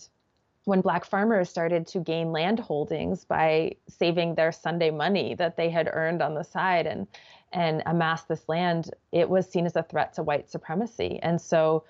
when 0.64 0.80
black 0.80 1.04
farmers 1.04 1.48
started 1.48 1.86
to 1.88 2.00
gain 2.00 2.32
land 2.32 2.58
holdings 2.58 3.24
by 3.24 3.76
saving 3.88 4.34
their 4.34 4.52
Sunday 4.52 4.90
money 4.90 5.34
that 5.36 5.56
they 5.56 5.70
had 5.70 5.88
earned 5.92 6.20
on 6.22 6.34
the 6.34 6.42
side 6.42 6.86
and 6.86 7.06
and 7.50 7.82
amass 7.86 8.24
this 8.24 8.46
land, 8.46 8.90
it 9.10 9.30
was 9.30 9.50
seen 9.50 9.64
as 9.64 9.74
a 9.74 9.82
threat 9.82 10.12
to 10.12 10.22
white 10.22 10.50
supremacy. 10.50 11.18
And 11.22 11.40
so 11.40 11.84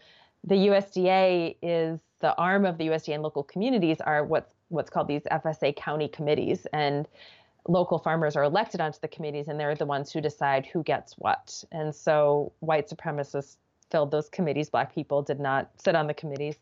the 0.45 0.55
USDA 0.55 1.57
is 1.61 1.99
the 2.21 2.37
arm 2.37 2.65
of 2.65 2.79
the 2.79 2.87
USDA 2.87 3.15
and 3.15 3.25
local 3.25 3.43
communities 3.43 4.01
are 4.01 4.25
what's 4.25 4.55
what's 4.69 4.91
called 4.91 5.09
these 5.09 5.23
FSA 5.31 5.77
county 5.77 6.09
committees. 6.09 6.67
And 6.73 7.09
local 7.67 7.99
farmers 7.99 8.37
are 8.37 8.45
elected 8.45 8.81
onto 8.81 8.99
the 9.01 9.09
committees 9.09 9.49
and 9.49 9.59
they're 9.59 9.75
the 9.75 9.87
ones 9.87 10.13
who 10.13 10.21
decide 10.21 10.67
who 10.67 10.83
gets 10.83 11.15
what. 11.15 11.63
And 11.73 11.95
so 11.95 12.53
white 12.61 12.89
supremacists 12.89 13.57
filled 13.91 14.11
those 14.11 14.29
committees. 14.29 14.71
Black 14.71 14.95
people 14.95 15.23
did 15.23 15.41
not 15.41 15.71
sit 15.77 15.95
on 15.95 16.07
the 16.07 16.15
committees 16.15 16.57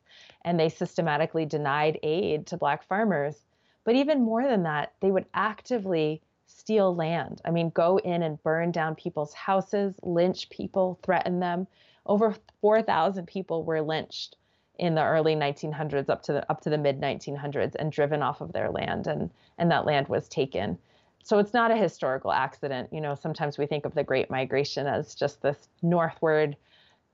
and 0.45 0.59
they 0.59 0.69
systematically 0.69 1.45
denied 1.45 1.99
aid 2.03 2.47
to 2.47 2.57
black 2.57 2.87
farmers. 2.87 3.37
But 3.85 3.95
even 3.97 4.25
more 4.25 4.43
than 4.43 4.65
that, 4.65 4.95
they 5.01 5.11
would 5.11 5.27
actively 5.35 6.23
steal 6.47 6.95
land. 6.95 7.41
I 7.45 7.51
mean, 7.51 7.71
go 7.71 7.99
in 7.99 8.23
and 8.23 8.43
burn 8.43 8.73
down 8.73 8.95
people's 8.95 9.33
houses, 9.33 9.95
lynch 10.03 10.49
people, 10.51 10.99
threaten 11.03 11.41
them. 11.41 11.67
Over 12.05 12.35
4,000 12.61 13.27
people 13.27 13.65
were 13.65 13.83
lynched 13.83 14.37
in 14.79 14.95
the 14.95 15.03
early 15.03 15.35
1900s 15.35 16.09
up 16.09 16.23
to 16.23 16.33
the 16.33 16.51
up 16.51 16.61
to 16.61 16.71
the 16.71 16.79
mid 16.79 17.01
1900s 17.01 17.75
and 17.77 17.93
driven 17.93 18.23
off 18.23 18.41
of 18.41 18.53
their 18.53 18.71
land 18.71 19.07
and 19.07 19.31
and 19.59 19.71
that 19.71 19.87
land 19.87 20.09
was 20.09 20.29
taken 20.29 20.79
so 21.27 21.41
it's 21.41 21.53
not 21.53 21.73
a 21.73 21.77
historical 21.77 22.31
accident. 22.31 22.93
You 22.93 23.01
know, 23.01 23.17
sometimes 23.17 23.59
we 23.59 23.67
think 23.67 23.85
of 23.85 23.95
the 23.95 24.05
Great 24.05 24.31
Migration 24.31 24.87
as 24.87 25.13
just 25.13 25.43
this 25.43 25.69
northward 25.83 26.57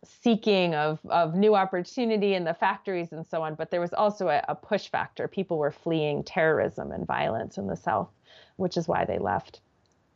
seeking 0.04 0.74
of, 0.74 0.98
of 1.08 1.34
new 1.34 1.54
opportunity 1.54 2.34
in 2.34 2.44
the 2.44 2.52
factories 2.52 3.12
and 3.12 3.26
so 3.26 3.42
on, 3.42 3.54
but 3.54 3.70
there 3.70 3.80
was 3.80 3.94
also 3.94 4.28
a, 4.28 4.44
a 4.48 4.54
push 4.54 4.88
factor. 4.88 5.28
People 5.28 5.56
were 5.56 5.70
fleeing 5.70 6.22
terrorism 6.24 6.92
and 6.92 7.06
violence 7.06 7.56
in 7.56 7.68
the 7.68 7.76
South, 7.76 8.10
which 8.56 8.76
is 8.76 8.86
why 8.86 9.06
they 9.06 9.18
left. 9.18 9.62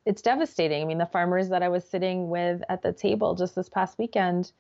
It's 0.04 0.20
devastating. 0.20 0.82
I 0.82 0.84
mean, 0.84 0.98
the 0.98 1.06
farmers 1.06 1.48
that 1.48 1.62
I 1.62 1.70
was 1.70 1.82
sitting 1.82 2.28
with 2.28 2.60
at 2.68 2.82
the 2.82 2.92
table 2.92 3.34
just 3.34 3.54
this 3.54 3.70
past 3.70 3.98
weekend 3.98 4.52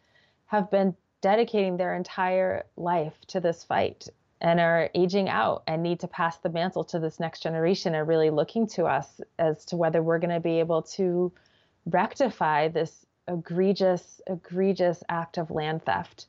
have 0.46 0.70
been 0.70 0.96
dedicating 1.26 1.76
their 1.76 1.96
entire 1.96 2.64
life 2.76 3.14
to 3.26 3.40
this 3.40 3.64
fight 3.64 4.08
and 4.40 4.60
are 4.60 4.88
aging 4.94 5.28
out 5.28 5.64
and 5.66 5.82
need 5.82 5.98
to 5.98 6.06
pass 6.06 6.36
the 6.36 6.48
mantle 6.48 6.84
to 6.84 7.00
this 7.00 7.18
next 7.18 7.42
generation 7.42 7.96
are 7.96 8.04
really 8.04 8.30
looking 8.30 8.64
to 8.64 8.84
us 8.84 9.20
as 9.36 9.64
to 9.64 9.76
whether 9.76 10.00
we're 10.00 10.20
going 10.20 10.32
to 10.32 10.38
be 10.38 10.60
able 10.60 10.82
to 10.82 11.32
rectify 11.86 12.68
this 12.68 13.04
egregious, 13.26 14.20
egregious 14.28 15.02
act 15.08 15.36
of 15.36 15.50
land 15.50 15.84
theft. 15.84 16.26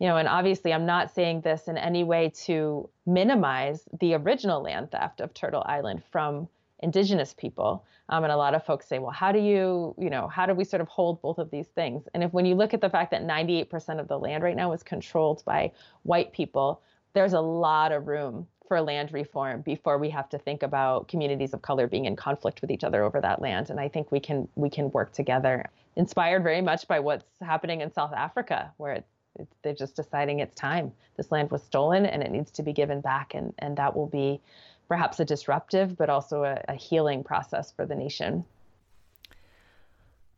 You 0.00 0.08
know, 0.08 0.16
and 0.16 0.26
obviously, 0.26 0.72
I'm 0.72 0.86
not 0.86 1.14
saying 1.14 1.42
this 1.42 1.68
in 1.68 1.78
any 1.78 2.02
way 2.02 2.32
to 2.46 2.88
minimize 3.06 3.84
the 4.00 4.14
original 4.14 4.60
land 4.64 4.90
theft 4.90 5.20
of 5.20 5.32
Turtle 5.32 5.62
Island 5.64 6.02
from 6.10 6.48
indigenous 6.80 7.34
people. 7.34 7.84
Um, 8.08 8.24
and 8.24 8.32
a 8.32 8.36
lot 8.36 8.54
of 8.54 8.64
folks 8.64 8.86
say, 8.86 8.98
well, 8.98 9.12
how 9.12 9.32
do 9.32 9.38
you, 9.38 9.94
you 9.98 10.10
know, 10.10 10.26
how 10.28 10.46
do 10.46 10.54
we 10.54 10.64
sort 10.64 10.80
of 10.80 10.88
hold 10.88 11.22
both 11.22 11.38
of 11.38 11.50
these 11.50 11.68
things? 11.68 12.08
And 12.12 12.24
if 12.24 12.32
when 12.32 12.44
you 12.44 12.54
look 12.54 12.74
at 12.74 12.80
the 12.80 12.90
fact 12.90 13.10
that 13.12 13.22
98% 13.22 14.00
of 14.00 14.08
the 14.08 14.18
land 14.18 14.42
right 14.42 14.56
now 14.56 14.72
is 14.72 14.82
controlled 14.82 15.44
by 15.44 15.72
white 16.02 16.32
people, 16.32 16.82
there's 17.12 17.32
a 17.32 17.40
lot 17.40 17.92
of 17.92 18.08
room 18.08 18.46
for 18.70 18.80
land 18.80 19.12
reform 19.12 19.62
before 19.62 19.98
we 19.98 20.08
have 20.08 20.28
to 20.28 20.38
think 20.38 20.62
about 20.62 21.08
communities 21.08 21.52
of 21.52 21.60
color 21.60 21.88
being 21.88 22.04
in 22.04 22.14
conflict 22.14 22.60
with 22.60 22.70
each 22.70 22.84
other 22.84 23.02
over 23.02 23.20
that 23.20 23.42
land 23.42 23.68
and 23.68 23.80
i 23.80 23.88
think 23.88 24.12
we 24.12 24.20
can 24.20 24.46
we 24.54 24.70
can 24.70 24.88
work 24.92 25.12
together 25.12 25.68
inspired 25.96 26.44
very 26.44 26.60
much 26.60 26.86
by 26.86 27.00
what's 27.00 27.24
happening 27.40 27.80
in 27.80 27.92
south 27.92 28.12
africa 28.12 28.72
where 28.76 29.02
they're 29.62 29.74
just 29.74 29.96
deciding 29.96 30.38
it's 30.38 30.54
time 30.54 30.92
this 31.16 31.32
land 31.32 31.50
was 31.50 31.64
stolen 31.64 32.06
and 32.06 32.22
it 32.22 32.30
needs 32.30 32.52
to 32.52 32.62
be 32.62 32.72
given 32.72 33.00
back 33.00 33.34
and 33.34 33.52
and 33.58 33.76
that 33.76 33.96
will 33.96 34.06
be 34.06 34.40
perhaps 34.90 35.20
a 35.20 35.24
disruptive 35.24 35.96
but 35.96 36.10
also 36.10 36.42
a, 36.42 36.60
a 36.68 36.74
healing 36.74 37.22
process 37.22 37.70
for 37.70 37.86
the 37.86 37.94
nation. 37.94 38.44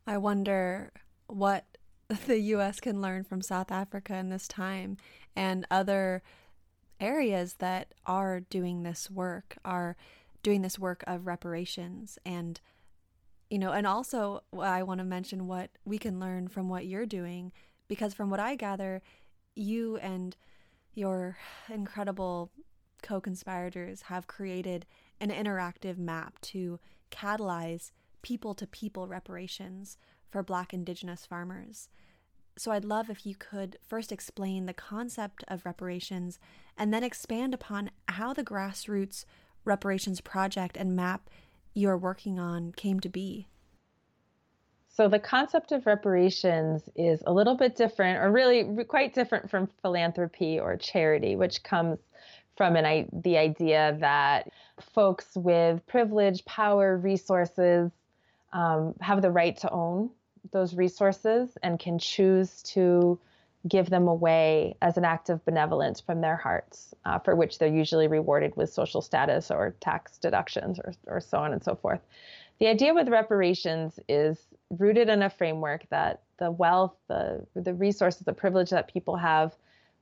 I 0.06 0.18
wonder 0.18 0.92
what 1.26 1.64
the 2.26 2.38
us 2.38 2.78
can 2.78 3.00
learn 3.00 3.24
from 3.24 3.40
south 3.40 3.72
africa 3.72 4.14
in 4.14 4.28
this 4.28 4.46
time 4.46 4.98
and 5.34 5.66
other 5.70 6.22
areas 7.00 7.54
that 7.54 7.94
are 8.04 8.40
doing 8.40 8.82
this 8.82 9.10
work 9.10 9.56
are 9.64 9.96
doing 10.42 10.60
this 10.60 10.78
work 10.78 11.02
of 11.06 11.26
reparations 11.26 12.18
and 12.26 12.60
you 13.48 13.58
know 13.58 13.72
and 13.72 13.86
also 13.86 14.42
i 14.60 14.82
want 14.82 14.98
to 14.98 15.04
mention 15.04 15.46
what 15.46 15.70
we 15.86 15.96
can 15.96 16.20
learn 16.20 16.46
from 16.46 16.68
what 16.68 16.84
you're 16.84 17.06
doing 17.06 17.50
because 17.88 18.12
from 18.12 18.28
what 18.28 18.40
i 18.40 18.54
gather 18.54 19.00
you 19.54 19.96
and 19.96 20.36
your 20.94 21.38
incredible 21.70 22.50
co-conspirators 23.02 24.02
have 24.02 24.26
created 24.26 24.86
an 25.20 25.30
interactive 25.30 25.98
map 25.98 26.40
to 26.40 26.78
catalyze 27.10 27.90
people 28.22 28.54
to 28.54 28.66
people 28.66 29.06
reparations 29.06 29.98
for 30.30 30.42
black 30.42 30.72
indigenous 30.72 31.26
farmers 31.26 31.88
so 32.56 32.70
I'd 32.70 32.84
love 32.84 33.08
if 33.08 33.24
you 33.24 33.34
could 33.34 33.78
first 33.86 34.12
explain 34.12 34.66
the 34.66 34.74
concept 34.74 35.44
of 35.48 35.64
reparations 35.64 36.38
and 36.76 36.92
then 36.92 37.04
expand 37.04 37.54
upon 37.54 37.90
how 38.08 38.32
the 38.32 38.44
grassroots 38.44 39.24
reparations 39.64 40.20
project 40.20 40.76
and 40.76 40.94
map 40.94 41.30
you're 41.74 41.96
working 41.96 42.38
on 42.38 42.72
came 42.72 43.00
to 43.00 43.08
be. 43.08 43.48
So 44.88 45.08
the 45.08 45.18
concept 45.18 45.72
of 45.72 45.86
reparations 45.86 46.90
is 46.94 47.22
a 47.26 47.32
little 47.32 47.54
bit 47.54 47.76
different, 47.76 48.18
or 48.18 48.30
really 48.30 48.84
quite 48.84 49.14
different 49.14 49.48
from 49.48 49.70
philanthropy 49.80 50.60
or 50.60 50.76
charity, 50.76 51.34
which 51.34 51.62
comes 51.62 51.98
from 52.56 52.76
an, 52.76 53.08
the 53.12 53.36
idea 53.38 53.96
that 54.00 54.50
folks 54.80 55.26
with 55.34 55.84
privilege, 55.86 56.44
power, 56.44 56.96
resources 56.96 57.90
um, 58.52 58.94
have 59.00 59.22
the 59.22 59.30
right 59.30 59.56
to 59.58 59.70
own 59.70 60.10
those 60.52 60.74
resources 60.74 61.56
and 61.62 61.78
can 61.78 61.98
choose 61.98 62.62
to 62.62 63.18
give 63.68 63.88
them 63.88 64.08
away 64.08 64.76
as 64.82 64.96
an 64.96 65.04
act 65.04 65.28
of 65.30 65.44
benevolence 65.44 66.00
from 66.00 66.20
their 66.20 66.36
hearts, 66.36 66.94
uh, 67.04 67.18
for 67.20 67.36
which 67.36 67.58
they're 67.58 67.68
usually 67.68 68.08
rewarded 68.08 68.56
with 68.56 68.72
social 68.72 69.00
status 69.00 69.50
or 69.50 69.74
tax 69.80 70.18
deductions 70.18 70.80
or, 70.80 70.92
or 71.06 71.20
so 71.20 71.38
on 71.38 71.52
and 71.52 71.62
so 71.62 71.76
forth. 71.76 72.00
The 72.58 72.66
idea 72.66 72.92
with 72.92 73.08
reparations 73.08 74.00
is 74.08 74.46
rooted 74.70 75.08
in 75.08 75.22
a 75.22 75.30
framework 75.30 75.88
that 75.90 76.22
the 76.38 76.50
wealth, 76.50 76.94
the, 77.08 77.46
the 77.54 77.74
resources, 77.74 78.22
the 78.22 78.32
privilege 78.32 78.70
that 78.70 78.92
people 78.92 79.16
have, 79.16 79.54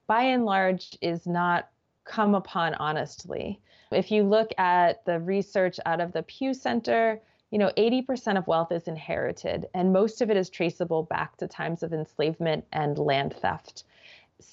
by 0.07 0.23
and 0.23 0.45
large, 0.45 0.97
is 1.03 1.27
not 1.27 1.69
come 2.11 2.35
upon 2.35 2.75
honestly. 2.75 3.61
If 3.93 4.11
you 4.11 4.25
look 4.25 4.51
at 4.59 5.05
the 5.05 5.21
research 5.21 5.79
out 5.87 6.01
of 6.01 6.13
the 6.13 6.25
Pew 6.25 6.53
Center, 6.53 7.21
you 7.51 7.59
know, 7.59 7.71
80% 7.77 8.37
of 8.37 8.47
wealth 8.47 8.73
is 8.73 8.89
inherited, 8.89 9.67
and 9.75 9.93
most 9.93 10.21
of 10.21 10.31
it 10.31 10.37
is 10.37 10.51
traceable 10.51 11.05
back 11.05 11.37
to 11.37 11.47
times 11.47 11.83
of 11.83 11.93
enslavement 11.93 12.65
and 12.73 12.99
land 12.99 13.35
theft. 13.35 13.85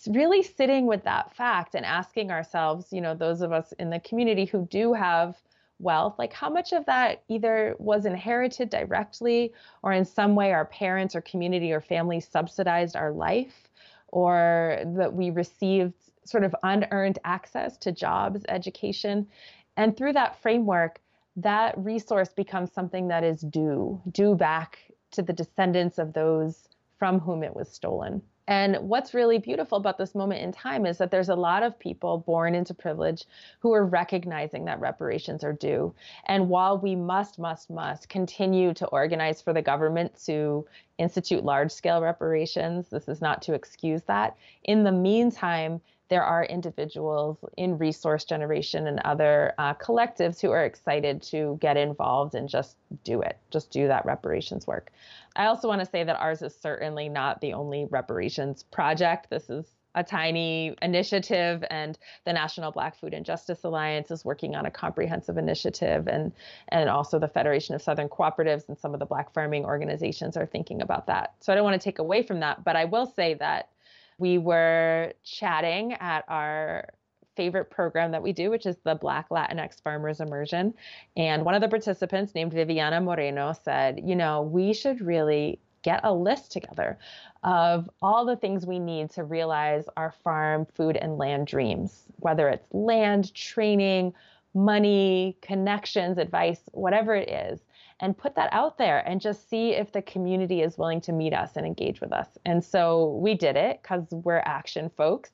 really 0.07 0.43
sitting 0.43 0.85
with 0.85 1.03
that 1.03 1.35
fact 1.35 1.73
and 1.73 1.85
asking 1.85 2.29
ourselves, 2.31 2.91
you 2.91 3.01
know, 3.01 3.15
those 3.15 3.41
of 3.41 3.51
us 3.51 3.71
in 3.79 3.89
the 3.89 3.99
community 4.01 4.45
who 4.45 4.67
do 4.69 4.93
have 4.93 5.35
wealth, 5.79 6.15
like 6.19 6.33
how 6.33 6.49
much 6.49 6.73
of 6.73 6.85
that 6.85 7.23
either 7.27 7.75
was 7.79 8.05
inherited 8.05 8.69
directly 8.69 9.53
or 9.83 9.93
in 9.93 10.03
some 10.03 10.35
way 10.35 10.51
our 10.51 10.65
parents 10.65 11.15
or 11.15 11.21
community 11.21 11.71
or 11.71 11.81
family 11.81 12.19
subsidized 12.19 12.95
our 12.95 13.11
life, 13.11 13.69
or 14.09 14.79
that 14.85 15.13
we 15.13 15.29
received 15.29 15.93
sort 16.27 16.43
of 16.43 16.55
unearned 16.63 17.19
access 17.23 17.77
to 17.77 17.91
jobs, 17.91 18.43
education. 18.49 19.27
And 19.75 19.95
through 19.95 20.13
that 20.13 20.41
framework, 20.41 20.99
that 21.37 21.77
resource 21.77 22.29
becomes 22.29 22.71
something 22.71 23.07
that 23.09 23.23
is 23.23 23.41
due, 23.41 24.01
due 24.11 24.35
back 24.35 24.79
to 25.11 25.21
the 25.21 25.33
descendants 25.33 25.97
of 25.97 26.13
those 26.13 26.67
from 26.97 27.19
whom 27.19 27.43
it 27.43 27.55
was 27.55 27.69
stolen. 27.69 28.21
And 28.47 28.77
what's 28.87 29.13
really 29.13 29.39
beautiful 29.39 29.77
about 29.77 29.97
this 29.97 30.15
moment 30.15 30.41
in 30.41 30.53
time 30.53 30.85
is 30.85 30.97
that 30.99 31.11
there's 31.11 31.27
a 31.27 31.35
lot 31.35 31.63
of 31.63 31.77
people 31.77 32.19
born 32.19 32.55
into 32.55 32.73
privilege 32.73 33.25
who 33.59 33.73
are 33.73 33.85
recognizing 33.85 34.65
that 34.65 34.79
reparations 34.79 35.43
are 35.43 35.51
due. 35.51 35.93
And 36.27 36.47
while 36.47 36.77
we 36.77 36.95
must, 36.95 37.39
must, 37.39 37.69
must 37.69 38.07
continue 38.07 38.73
to 38.75 38.87
organize 38.87 39.41
for 39.41 39.51
the 39.51 39.61
government 39.61 40.17
to 40.27 40.65
institute 40.97 41.43
large 41.43 41.71
scale 41.71 42.01
reparations, 42.01 42.87
this 42.87 43.09
is 43.09 43.21
not 43.21 43.41
to 43.43 43.53
excuse 43.53 44.03
that. 44.03 44.37
In 44.63 44.85
the 44.85 44.93
meantime, 44.93 45.81
there 46.09 46.23
are 46.23 46.45
individuals 46.45 47.37
in 47.57 47.77
resource 47.77 48.23
generation 48.23 48.87
and 48.87 48.99
other 48.99 49.53
uh, 49.57 49.73
collectives 49.75 50.39
who 50.41 50.51
are 50.51 50.65
excited 50.65 51.21
to 51.21 51.57
get 51.61 51.77
involved 51.77 52.35
and 52.35 52.47
just 52.47 52.77
do 53.03 53.21
it, 53.21 53.37
just 53.49 53.71
do 53.71 53.87
that 53.87 54.05
reparations 54.05 54.67
work. 54.67 54.91
I 55.35 55.47
also 55.47 55.67
want 55.67 55.81
to 55.81 55.85
say 55.85 56.03
that 56.03 56.19
ours 56.19 56.41
is 56.41 56.55
certainly 56.55 57.09
not 57.09 57.41
the 57.41 57.53
only 57.53 57.85
reparations 57.89 58.63
project. 58.63 59.29
This 59.29 59.49
is 59.49 59.65
a 59.95 60.03
tiny 60.03 60.75
initiative 60.83 61.63
and 61.71 61.97
the 62.23 62.31
National 62.31 62.71
Black 62.71 62.95
Food 62.95 63.15
and 63.15 63.25
Justice 63.25 63.63
Alliance 63.63 64.11
is 64.11 64.23
working 64.23 64.55
on 64.55 64.67
a 64.67 64.71
comprehensive 64.71 65.37
initiative 65.37 66.07
and 66.07 66.31
and 66.69 66.87
also 66.87 67.17
the 67.17 67.27
Federation 67.27 67.73
of 67.73 67.81
Southern 67.81 68.07
Cooperatives 68.07 68.69
and 68.69 68.77
some 68.77 68.93
of 68.93 68.99
the 68.99 69.07
black 69.07 69.33
farming 69.33 69.65
organizations 69.65 70.37
are 70.37 70.45
thinking 70.45 70.83
about 70.83 71.07
that. 71.07 71.33
So 71.39 71.51
I 71.51 71.55
don't 71.55 71.63
want 71.63 71.81
to 71.81 71.83
take 71.83 71.97
away 71.97 72.21
from 72.21 72.41
that, 72.41 72.63
but 72.63 72.75
I 72.75 72.85
will 72.85 73.07
say 73.07 73.33
that 73.35 73.69
we 74.17 74.37
were 74.37 75.13
chatting 75.23 75.93
at 75.93 76.25
our 76.27 76.89
favorite 77.35 77.69
program 77.69 78.11
that 78.11 78.23
we 78.23 78.33
do, 78.33 78.49
which 78.49 78.65
is 78.65 78.75
the 78.83 78.95
Black 78.95 79.29
Latinx 79.29 79.81
Farmers 79.81 80.19
Immersion. 80.19 80.73
And 81.15 81.45
one 81.45 81.53
of 81.53 81.61
the 81.61 81.67
participants, 81.67 82.33
named 82.33 82.51
Viviana 82.51 82.99
Moreno, 82.99 83.53
said, 83.63 84.01
you 84.03 84.15
know, 84.15 84.41
we 84.41 84.73
should 84.73 85.01
really 85.01 85.59
get 85.83 86.01
a 86.03 86.13
list 86.13 86.51
together 86.51 86.97
of 87.43 87.89
all 88.01 88.25
the 88.25 88.35
things 88.35 88.65
we 88.65 88.79
need 88.79 89.11
to 89.11 89.23
realize 89.23 89.85
our 89.95 90.11
farm, 90.23 90.65
food, 90.75 90.97
and 90.97 91.17
land 91.17 91.47
dreams, 91.47 92.05
whether 92.17 92.49
it's 92.49 92.65
land, 92.73 93.33
training, 93.35 94.13
money, 94.55 95.37
connections, 95.41 96.17
advice, 96.17 96.61
whatever 96.73 97.15
it 97.15 97.29
is 97.29 97.61
and 97.99 98.17
put 98.17 98.35
that 98.35 98.49
out 98.51 98.77
there 98.77 98.99
and 99.07 99.19
just 99.19 99.49
see 99.49 99.71
if 99.71 99.91
the 99.91 100.01
community 100.01 100.61
is 100.61 100.77
willing 100.77 101.01
to 101.01 101.11
meet 101.11 101.33
us 101.33 101.55
and 101.55 101.65
engage 101.65 101.99
with 101.99 102.11
us. 102.11 102.27
And 102.45 102.63
so 102.63 103.17
we 103.21 103.33
did 103.33 103.55
it 103.55 103.81
because 103.81 104.05
we're 104.11 104.41
action 104.45 104.89
folks. 104.95 105.31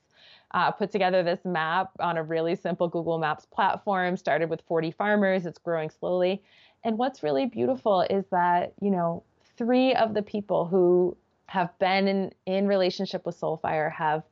Uh, 0.52 0.70
put 0.70 0.92
together 0.92 1.22
this 1.22 1.44
map 1.44 1.90
on 1.98 2.16
a 2.16 2.22
really 2.22 2.54
simple 2.54 2.88
Google 2.88 3.18
Maps 3.18 3.44
platform, 3.44 4.16
started 4.16 4.48
with 4.48 4.62
40 4.68 4.92
farmers, 4.92 5.46
it's 5.46 5.58
growing 5.58 5.90
slowly. 5.90 6.42
And 6.84 6.96
what's 6.96 7.22
really 7.22 7.46
beautiful 7.46 8.02
is 8.02 8.24
that, 8.30 8.72
you 8.80 8.90
know, 8.90 9.24
three 9.56 9.94
of 9.94 10.14
the 10.14 10.22
people 10.22 10.66
who 10.66 11.16
have 11.46 11.76
been 11.78 12.08
in, 12.08 12.32
in 12.46 12.68
relationship 12.68 13.26
with 13.26 13.38
Soulfire 13.38 13.92
have 13.92 14.22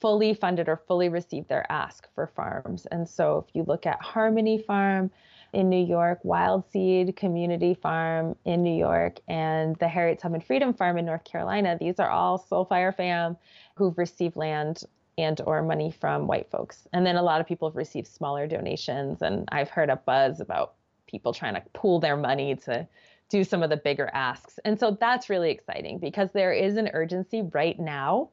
fully 0.00 0.34
funded 0.34 0.68
or 0.68 0.76
fully 0.76 1.08
received 1.08 1.48
their 1.48 1.70
ask 1.70 2.08
for 2.14 2.26
farms. 2.26 2.86
And 2.86 3.08
so 3.08 3.44
if 3.46 3.54
you 3.54 3.64
look 3.64 3.86
at 3.86 4.00
Harmony 4.00 4.58
Farm, 4.58 5.10
in 5.52 5.68
New 5.68 5.84
York, 5.84 6.20
Wild 6.22 6.64
Seed 6.70 7.16
Community 7.16 7.74
Farm 7.74 8.36
in 8.44 8.62
New 8.62 8.76
York, 8.76 9.20
and 9.28 9.76
the 9.76 9.88
Harriet 9.88 10.18
Tubman 10.18 10.40
Freedom 10.40 10.72
Farm 10.72 10.98
in 10.98 11.04
North 11.04 11.24
Carolina. 11.24 11.76
These 11.78 11.98
are 11.98 12.08
all 12.08 12.38
Soulfire 12.38 12.94
fam 12.94 13.36
who've 13.74 13.96
received 13.98 14.36
land 14.36 14.84
and 15.18 15.40
or 15.46 15.62
money 15.62 15.90
from 15.90 16.26
white 16.26 16.50
folks. 16.50 16.88
And 16.92 17.04
then 17.04 17.16
a 17.16 17.22
lot 17.22 17.40
of 17.40 17.46
people 17.46 17.68
have 17.68 17.76
received 17.76 18.06
smaller 18.06 18.46
donations 18.46 19.22
and 19.22 19.48
I've 19.52 19.68
heard 19.68 19.90
a 19.90 19.96
buzz 19.96 20.40
about 20.40 20.74
people 21.06 21.32
trying 21.32 21.54
to 21.54 21.62
pool 21.72 22.00
their 22.00 22.16
money 22.16 22.54
to 22.54 22.86
do 23.28 23.44
some 23.44 23.62
of 23.62 23.70
the 23.70 23.76
bigger 23.76 24.10
asks. 24.12 24.58
And 24.64 24.78
so 24.78 24.96
that's 25.00 25.30
really 25.30 25.50
exciting 25.50 25.98
because 25.98 26.32
there 26.32 26.52
is 26.52 26.76
an 26.76 26.90
urgency 26.92 27.42
right 27.52 27.78
now 27.78 28.30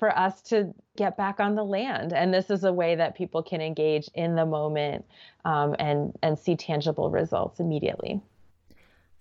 for 0.00 0.18
us 0.18 0.40
to 0.40 0.74
get 0.96 1.16
back 1.16 1.38
on 1.38 1.54
the 1.54 1.62
land. 1.62 2.12
And 2.12 2.34
this 2.34 2.50
is 2.50 2.64
a 2.64 2.72
way 2.72 2.96
that 2.96 3.14
people 3.14 3.42
can 3.42 3.60
engage 3.60 4.08
in 4.14 4.34
the 4.34 4.46
moment 4.46 5.04
um, 5.44 5.76
and 5.78 6.12
and 6.22 6.36
see 6.36 6.56
tangible 6.56 7.10
results 7.10 7.60
immediately. 7.60 8.20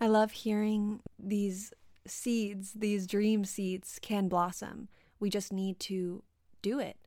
I 0.02 0.08
love 0.08 0.32
hearing 0.32 1.02
these 1.20 1.74
seeds, 2.08 2.72
these 2.74 3.06
dream 3.06 3.44
seeds 3.44 4.00
can 4.02 4.30
blossom. 4.30 4.88
We 5.20 5.30
just 5.30 5.52
need 5.52 5.80
to 5.82 6.24
do 6.62 6.80
it. 6.80 6.98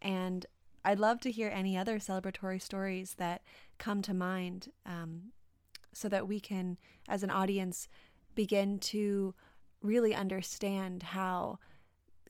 And 0.00 0.46
I'd 0.84 1.00
love 1.00 1.20
to 1.22 1.30
hear 1.32 1.50
any 1.52 1.76
other 1.76 1.98
celebratory 1.98 2.62
stories 2.62 3.14
that 3.18 3.42
come 3.78 4.02
to 4.02 4.14
mind 4.14 4.70
um, 4.86 5.32
so 5.92 6.08
that 6.08 6.28
we 6.28 6.38
can, 6.38 6.78
as 7.08 7.24
an 7.24 7.30
audience, 7.30 7.88
begin 8.36 8.78
to 8.78 9.34
really 9.82 10.14
understand 10.14 11.02
how 11.02 11.58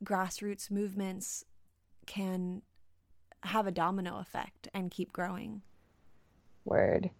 grassroots 0.04 0.70
movements 0.70 1.44
can 2.06 2.62
have 3.42 3.66
a 3.66 3.70
domino 3.70 4.18
effect 4.18 4.68
and 4.74 4.90
keep 4.90 5.12
growing. 5.12 5.62
Word. 6.64 7.10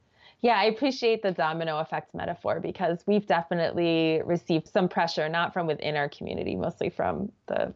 Yeah, 0.41 0.57
I 0.57 0.65
appreciate 0.65 1.23
the 1.23 1.33
domino 1.33 1.79
effect 1.79 2.15
metaphor 2.15 2.61
because 2.61 2.99
we've 3.07 3.27
definitely 3.27 4.21
received 4.25 4.69
some 4.69 4.89
pressure, 4.89 5.29
not 5.29 5.53
from 5.53 5.67
within 5.67 5.97
our 5.97 6.09
community, 6.09 6.57
mostly 6.57 6.91
from 6.91 7.33
the 7.47 7.73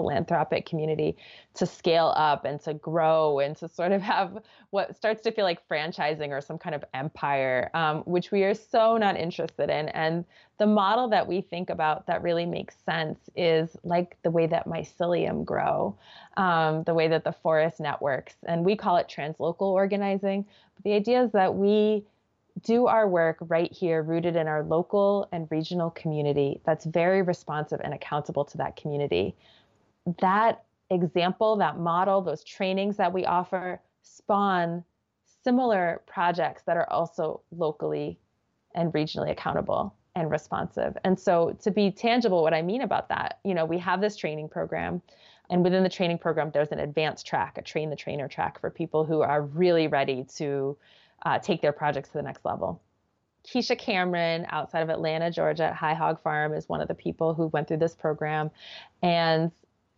philanthropic 0.00 0.64
community 0.64 1.14
to 1.52 1.66
scale 1.66 2.14
up 2.16 2.46
and 2.46 2.58
to 2.62 2.72
grow 2.72 3.38
and 3.40 3.54
to 3.58 3.68
sort 3.68 3.92
of 3.92 4.00
have 4.00 4.38
what 4.70 4.96
starts 4.96 5.20
to 5.22 5.30
feel 5.30 5.44
like 5.44 5.66
franchising 5.68 6.30
or 6.30 6.40
some 6.40 6.56
kind 6.56 6.74
of 6.74 6.82
empire, 6.94 7.70
um, 7.74 7.98
which 8.00 8.32
we 8.32 8.42
are 8.44 8.54
so 8.54 8.96
not 8.96 9.16
interested 9.16 9.68
in. 9.68 9.88
And 9.90 10.24
the 10.58 10.66
model 10.66 11.08
that 11.08 11.26
we 11.26 11.42
think 11.42 11.68
about 11.68 12.06
that 12.06 12.22
really 12.22 12.46
makes 12.46 12.76
sense 12.86 13.18
is 13.36 13.76
like 13.84 14.16
the 14.22 14.30
way 14.30 14.46
that 14.46 14.66
mycelium 14.66 15.44
grow, 15.44 15.96
um, 16.36 16.82
the 16.84 16.94
way 16.94 17.08
that 17.08 17.24
the 17.24 17.32
forest 17.32 17.78
networks, 17.78 18.36
and 18.46 18.64
we 18.64 18.76
call 18.76 18.96
it 18.96 19.12
translocal 19.14 19.62
organizing. 19.62 20.46
But 20.76 20.84
the 20.84 20.94
idea 20.94 21.22
is 21.24 21.32
that 21.32 21.54
we 21.54 22.04
do 22.62 22.86
our 22.86 23.08
work 23.08 23.36
right 23.40 23.72
here, 23.72 24.02
rooted 24.02 24.36
in 24.36 24.48
our 24.48 24.62
local 24.62 25.28
and 25.32 25.46
regional 25.50 25.90
community 25.90 26.60
that's 26.64 26.84
very 26.84 27.22
responsive 27.22 27.80
and 27.82 27.94
accountable 27.94 28.44
to 28.44 28.58
that 28.58 28.76
community 28.76 29.34
that 30.20 30.64
example, 30.90 31.56
that 31.56 31.78
model, 31.78 32.20
those 32.20 32.44
trainings 32.44 32.96
that 32.96 33.12
we 33.12 33.24
offer 33.24 33.80
spawn 34.02 34.84
similar 35.44 36.02
projects 36.06 36.62
that 36.64 36.76
are 36.76 36.90
also 36.90 37.40
locally 37.50 38.18
and 38.74 38.92
regionally 38.92 39.30
accountable 39.30 39.94
and 40.16 40.30
responsive. 40.30 40.96
And 41.04 41.18
so 41.18 41.56
to 41.62 41.70
be 41.70 41.90
tangible, 41.90 42.42
what 42.42 42.54
I 42.54 42.62
mean 42.62 42.82
about 42.82 43.08
that, 43.08 43.38
you 43.44 43.54
know, 43.54 43.64
we 43.64 43.78
have 43.78 44.00
this 44.00 44.16
training 44.16 44.48
program 44.48 45.00
and 45.50 45.64
within 45.64 45.82
the 45.82 45.88
training 45.88 46.18
program, 46.18 46.52
there's 46.54 46.70
an 46.70 46.78
advanced 46.78 47.26
track, 47.26 47.58
a 47.58 47.62
train 47.62 47.90
the 47.90 47.96
trainer 47.96 48.28
track 48.28 48.60
for 48.60 48.70
people 48.70 49.04
who 49.04 49.20
are 49.20 49.42
really 49.42 49.88
ready 49.88 50.24
to 50.36 50.76
uh, 51.26 51.40
take 51.40 51.60
their 51.60 51.72
projects 51.72 52.10
to 52.10 52.18
the 52.18 52.22
next 52.22 52.44
level. 52.44 52.80
Keisha 53.44 53.76
Cameron 53.76 54.46
outside 54.50 54.82
of 54.82 54.90
Atlanta, 54.90 55.30
Georgia 55.30 55.64
at 55.64 55.74
High 55.74 55.94
Hog 55.94 56.22
Farm 56.22 56.54
is 56.54 56.68
one 56.68 56.80
of 56.80 56.88
the 56.88 56.94
people 56.94 57.34
who 57.34 57.48
went 57.48 57.66
through 57.66 57.78
this 57.78 57.96
program. 57.96 58.50
And 59.02 59.50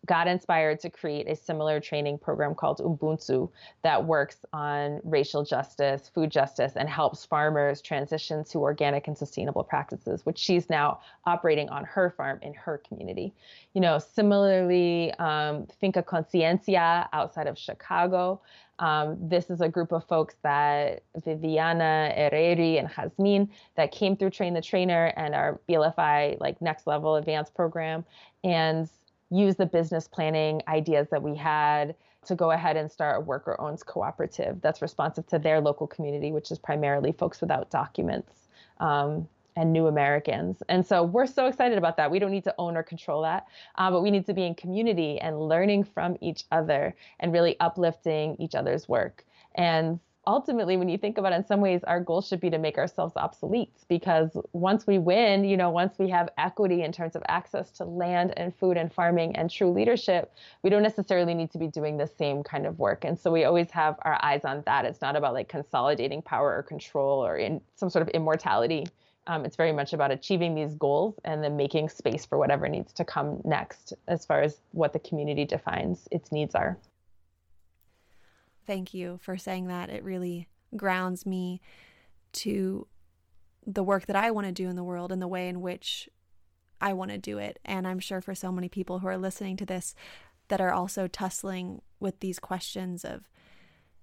got 0.07 0.27
inspired 0.27 0.81
to 0.81 0.91
create 0.91 1.29
a 1.29 1.37
similar 1.37 1.79
training 1.79 2.19
program 2.19 2.55
called 2.55 2.79
Ubuntu 2.79 3.49
that 3.83 4.05
works 4.05 4.45
on 4.53 5.01
racial 5.05 5.45
justice, 5.45 6.11
food 6.13 6.31
justice, 6.31 6.73
and 6.75 6.89
helps 6.89 7.25
farmers 7.25 7.81
transition 7.81 8.43
to 8.45 8.59
organic 8.59 9.07
and 9.07 9.17
sustainable 9.17 9.63
practices, 9.63 10.27
which 10.27 10.39
she's 10.39 10.69
now 10.69 11.01
operating 11.25 11.69
on 11.69 11.85
her 11.85 12.11
farm 12.11 12.41
in 12.43 12.53
her 12.55 12.83
community. 12.89 13.33
You 13.75 13.81
know, 13.81 13.99
similarly, 13.99 15.13
um, 15.15 15.69
Finca 15.81 16.03
Conciencia 16.03 17.09
outside 17.13 17.47
of 17.47 17.57
Chicago. 17.57 18.41
Um, 18.81 19.17
this 19.21 19.51
is 19.51 19.61
a 19.61 19.69
group 19.69 19.93
of 19.93 20.05
folks 20.09 20.35
that 20.43 21.05
Viviana 21.25 22.13
Herreri 22.17 22.81
and 22.81 22.91
Jasmine 22.91 23.49
that 23.77 23.93
came 23.93 24.17
through 24.17 24.31
Train 24.31 24.55
the 24.55 24.63
Trainer 24.63 25.13
and 25.17 25.37
our 25.37 25.61
BLFI 25.69 26.41
like 26.41 26.61
next 26.61 26.89
level 26.89 27.15
advanced 27.15 27.55
program. 27.55 28.05
And 28.43 28.89
use 29.33 29.57
the 29.57 29.67
business 29.67 30.07
planning 30.07 30.63
ideas 30.69 31.09
that 31.11 31.23
we 31.23 31.35
had 31.35 31.95
to 32.27 32.35
go 32.35 32.53
ahead 32.53 32.77
and 32.77 32.91
start 32.91 33.17
a 33.17 33.21
worker 33.21 33.61
owns 33.61 33.83
cooperative 33.83 34.61
that's 34.61 34.83
responsive 34.83 35.27
to 35.27 35.39
their 35.39 35.61
local 35.61 35.87
community, 35.87 36.31
which 36.31 36.51
is 36.51 36.59
primarily 36.59 37.13
folks 37.13 37.41
without 37.41 37.71
documents 37.71 38.49
um, 38.79 39.27
and 39.57 39.73
new 39.73 39.87
Americans. 39.87 40.63
And 40.69 40.87
so 40.87 41.03
we're 41.03 41.27
so 41.27 41.47
excited 41.47 41.79
about 41.79 41.97
that. 41.97 42.11
We 42.11 42.19
don't 42.19 42.31
need 42.31 42.45
to 42.45 42.55
own 42.59 42.77
or 42.77 42.83
control 42.83 43.23
that, 43.23 43.47
uh, 43.77 43.91
but 43.91 44.03
we 44.03 44.11
need 44.11 44.27
to 44.27 44.35
be 44.35 44.45
in 44.45 44.55
community 44.55 45.19
and 45.19 45.41
learning 45.49 45.85
from 45.85 46.17
each 46.21 46.45
other 46.53 46.95
and 47.19 47.33
really 47.33 47.59
uplifting 47.59 48.37
each 48.39 48.55
other's 48.55 48.89
work. 48.89 49.25
And 49.55 49.99
ultimately 50.27 50.77
when 50.77 50.89
you 50.89 50.99
think 50.99 51.19
about 51.19 51.33
it 51.33 51.37
in 51.37 51.47
some 51.47 51.61
ways 51.61 51.83
our 51.85 52.01
goal 52.01 52.23
should 52.23 52.41
be 52.41 52.51
to 52.51 52.59
make 52.59 52.79
ourselves 52.79 53.17
obsolete 53.17 53.73
because 53.89 54.31
once 54.53 54.87
we 54.87 54.99
win 54.99 55.45
you 55.45 55.57
know 55.57 55.71
once 55.71 55.99
we 55.99 56.09
have 56.09 56.29
equity 56.39 56.83
in 56.83 56.93
terms 56.93 57.17
of 57.17 57.23
access 57.29 57.71
to 57.71 57.85
land 57.85 58.33
and 58.37 58.55
food 58.57 58.77
and 58.77 58.93
farming 58.93 59.35
and 59.37 59.51
true 59.51 59.71
leadership 59.73 60.33
we 60.63 60.71
don't 60.71 60.83
necessarily 60.83 61.35
need 61.35 61.51
to 61.51 61.59
be 61.59 61.69
doing 61.69 61.97
the 61.97 62.07
same 62.07 62.43
kind 62.43 62.67
of 62.67 62.79
work. 62.79 63.05
And 63.05 63.19
so 63.19 63.31
we 63.31 63.45
always 63.45 63.71
have 63.71 63.97
our 64.03 64.23
eyes 64.23 64.45
on 64.45 64.63
that. 64.67 64.85
It's 64.85 65.01
not 65.01 65.17
about 65.17 65.35
like 65.35 65.49
consolidating 65.49 66.23
power 66.23 66.55
or 66.57 66.63
control 66.63 67.25
or 67.25 67.37
in 67.37 67.61
some 67.75 67.91
sort 67.91 68.03
of 68.03 68.09
immortality. 68.09 68.87
Um, 69.27 69.45
it's 69.45 69.57
very 69.57 69.73
much 69.73 69.93
about 69.93 70.11
achieving 70.11 70.55
these 70.55 70.75
goals 70.75 71.19
and 71.25 71.43
then 71.43 71.57
making 71.57 71.89
space 71.89 72.27
for 72.27 72.39
whatever 72.39 72.69
needs 72.69 72.93
to 72.95 73.05
come 73.05 73.41
next 73.45 73.93
as 74.09 74.27
far 74.27 74.43
as 74.43 74.61
what 74.73 74.93
the 74.93 74.99
community 74.99 75.45
defines 75.45 76.09
its 76.11 76.33
needs 76.33 76.55
are 76.55 76.77
Thank 78.67 78.95
you 78.95 79.19
for 79.23 79.37
saying 79.37 79.67
that. 79.69 79.91
It 79.91 80.05
really 80.05 80.49
grounds 80.77 81.27
me 81.27 81.61
to 82.33 82.87
the 83.67 83.83
work 83.83 84.07
that 84.07 84.17
I 84.17 84.31
want 84.31 84.47
to 84.47 84.53
do 84.53 84.69
in 84.69 84.77
the 84.77 84.85
world 84.85 85.13
and 85.13 85.23
the 85.23 85.29
way 85.29 85.49
in 85.49 85.61
which 85.61 86.09
I 86.81 86.93
want 86.93 87.11
to 87.11 87.19
do 87.19 87.39
it. 87.39 87.59
And 87.65 87.87
I'm 87.87 88.01
sure 88.01 88.21
for 88.21 88.35
so 88.35 88.51
many 88.51 88.69
people 88.69 88.99
who 88.99 89.07
are 89.07 89.19
listening 89.19 89.57
to 89.59 89.67
this 89.67 89.95
that 90.49 90.61
are 90.61 90.73
also 90.73 91.07
tussling 91.07 91.81
with 92.01 92.21
these 92.21 92.39
questions 92.39 93.05
of 93.05 93.29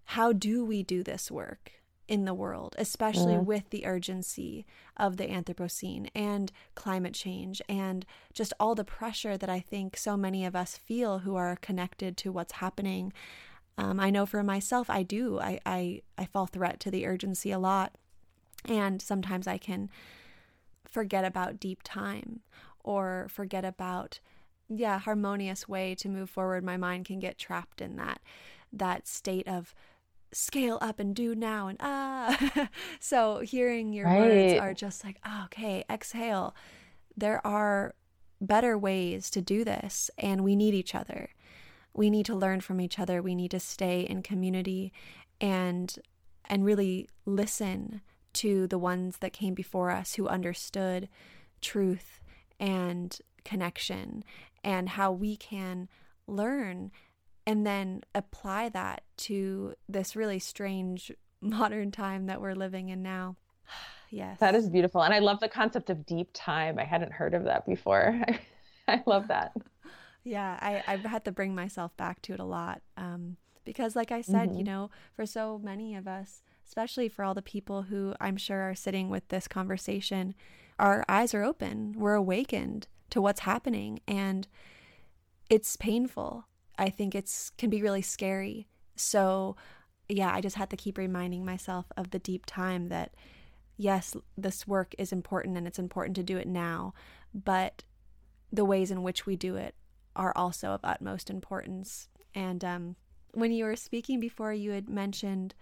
how 0.06 0.34
do 0.34 0.64
we 0.66 0.82
do 0.82 1.04
this 1.04 1.30
work 1.30 1.74
in 2.08 2.26
the 2.26 2.34
world, 2.34 2.76
especially 2.80 3.36
mm. 3.36 3.46
with 3.46 3.70
the 3.70 3.86
urgency 3.86 4.66
of 4.98 5.18
the 5.18 5.28
Anthropocene 5.28 6.10
and 6.16 6.52
climate 6.74 7.14
change 7.14 7.62
and 7.70 8.04
just 8.34 8.52
all 8.60 8.74
the 8.74 8.84
pressure 8.84 9.38
that 9.38 9.50
I 9.50 9.60
think 9.60 9.96
so 9.96 10.18
many 10.18 10.44
of 10.44 10.56
us 10.56 10.76
feel 10.76 11.20
who 11.20 11.36
are 11.36 11.56
connected 11.58 12.18
to 12.18 12.32
what's 12.32 12.54
happening 12.54 13.14
um, 13.80 13.98
I 13.98 14.10
know 14.10 14.26
for 14.26 14.44
myself, 14.44 14.90
I 14.90 15.04
do. 15.04 15.40
I, 15.40 15.58
I, 15.66 16.02
I 16.18 16.26
fall 16.26 16.46
threat 16.46 16.82
to 16.82 16.92
the 16.92 17.08
urgency 17.08 17.50
a 17.50 17.58
lot. 17.58 17.96
And 18.66 19.02
sometimes 19.02 19.48
I 19.48 19.58
can 19.58 19.90
forget 20.86 21.24
about 21.24 21.62
deep 21.62 21.80
time 21.82 22.42
or 22.84 23.28
forget 23.30 23.64
about, 23.64 24.20
yeah, 24.68 25.00
harmonious 25.00 25.70
way 25.70 25.96
to 25.96 26.10
move 26.10 26.30
forward. 26.30 26.62
My 26.62 26.76
mind 26.76 27.06
can 27.06 27.20
get 27.20 27.38
trapped 27.38 27.80
in 27.80 27.96
that, 27.96 28.20
that 28.74 29.08
state 29.08 29.48
of 29.48 29.74
scale 30.34 30.78
up 30.82 31.00
and 31.00 31.16
do 31.16 31.34
now 31.34 31.70
and 31.70 31.78
ah. 31.80 32.70
so 33.00 33.40
hearing 33.40 33.94
your 33.94 34.08
right. 34.08 34.20
words 34.20 34.60
are 34.60 34.74
just 34.74 35.06
like, 35.06 35.20
oh, 35.26 35.44
okay, 35.46 35.86
exhale. 35.90 36.54
There 37.16 37.46
are 37.48 37.96
better 38.42 38.78
ways 38.78 39.30
to 39.30 39.42
do 39.42 39.64
this 39.64 40.12
and 40.18 40.44
we 40.44 40.58
need 40.58 40.74
each 40.74 40.94
other 40.94 41.30
we 41.94 42.10
need 42.10 42.26
to 42.28 42.36
learn 42.36 42.62
from 42.62 42.80
each 42.80 43.00
other. 43.00 43.22
We 43.22 43.36
need 43.36 43.52
to 43.52 43.60
stay 43.60 44.02
in 44.02 44.22
community 44.22 44.94
and 45.42 45.98
and 46.46 46.66
really 46.66 47.08
listen 47.26 48.02
to 48.34 48.68
the 48.68 48.80
ones 48.80 49.18
that 49.18 49.34
came 49.34 49.54
before 49.54 49.92
us 49.92 50.16
who 50.16 50.28
understood 50.28 51.10
truth 51.62 52.22
and 52.60 53.18
connection 53.44 54.24
and 54.64 54.90
how 54.90 55.12
we 55.12 55.36
can 55.36 55.88
learn 56.28 56.92
and 57.46 57.66
then 57.66 58.02
apply 58.14 58.70
that 58.70 59.04
to 59.18 59.74
this 59.88 60.16
really 60.16 60.40
strange 60.40 61.12
modern 61.42 61.92
time 61.92 62.28
that 62.28 62.42
we're 62.42 62.56
living 62.56 62.90
in 62.90 63.02
now. 63.02 63.36
yes. 64.10 64.40
That 64.40 64.56
is 64.56 64.70
beautiful. 64.70 65.02
And 65.02 65.14
I 65.14 65.20
love 65.20 65.40
the 65.40 65.50
concept 65.50 65.90
of 65.90 66.06
deep 66.06 66.30
time. 66.34 66.78
I 66.78 66.86
hadn't 66.86 67.14
heard 67.14 67.34
of 67.34 67.46
that 67.46 67.66
before. 67.66 68.20
I 68.88 69.02
love 69.06 69.28
that. 69.28 69.54
Yeah, 70.30 70.60
I, 70.62 70.84
I've 70.86 71.06
had 71.06 71.26
to 71.26 71.32
bring 71.32 71.56
myself 71.56 71.98
back 71.98 72.22
to 72.24 72.34
it 72.34 72.40
a 72.40 72.46
lot. 72.46 72.84
Um, 72.96 73.38
because, 73.66 73.96
like 73.96 74.12
I 74.12 74.22
said, 74.22 74.50
mm-hmm. 74.50 74.60
you 74.60 74.64
know, 74.64 74.92
for 75.16 75.26
so 75.26 75.60
many 75.64 75.96
of 75.96 76.08
us, 76.08 76.44
especially 76.68 77.10
for 77.10 77.26
all 77.26 77.34
the 77.34 77.42
people 77.42 77.84
who 77.84 78.14
I'm 78.22 78.38
sure 78.38 78.62
are 78.62 78.76
sitting 78.76 79.10
with 79.10 79.28
this 79.30 79.48
conversation, 79.48 80.36
our 80.78 81.04
eyes 81.10 81.34
are 81.34 81.44
open. 81.44 81.96
We're 81.98 82.14
awakened 82.14 82.88
to 83.10 83.22
what's 83.22 83.40
happening. 83.40 84.02
And 84.08 84.48
it's 85.50 85.76
painful. 85.76 86.46
I 86.78 86.92
think 86.92 87.16
it's 87.16 87.50
can 87.58 87.72
be 87.72 87.82
really 87.82 88.04
scary. 88.04 88.68
So, 88.96 89.56
yeah, 90.08 90.32
I 90.32 90.42
just 90.42 90.58
had 90.58 90.70
to 90.70 90.78
keep 90.78 91.00
reminding 91.00 91.44
myself 91.44 91.88
of 91.98 92.12
the 92.12 92.20
deep 92.20 92.46
time 92.46 92.90
that 92.90 93.16
yes, 93.78 94.16
this 94.38 94.68
work 94.68 94.94
is 95.00 95.12
important 95.12 95.58
and 95.58 95.66
it's 95.66 95.80
important 95.80 96.16
to 96.18 96.24
do 96.24 96.38
it 96.38 96.48
now, 96.48 96.94
but 97.34 97.84
the 98.54 98.66
ways 98.66 98.92
in 98.92 99.02
which 99.02 99.26
we 99.26 99.36
do 99.36 99.56
it 99.56 99.74
are 100.16 100.34
also 100.36 100.70
of 100.70 100.82
utmost 100.84 101.30
importance. 101.30 102.10
And 102.36 102.64
um, 102.64 102.96
when 103.34 103.52
you 103.52 103.66
were 103.66 103.76
speaking 103.76 104.20
before, 104.20 104.54
you 104.54 104.72
had 104.72 104.90
mentioned 104.90 105.56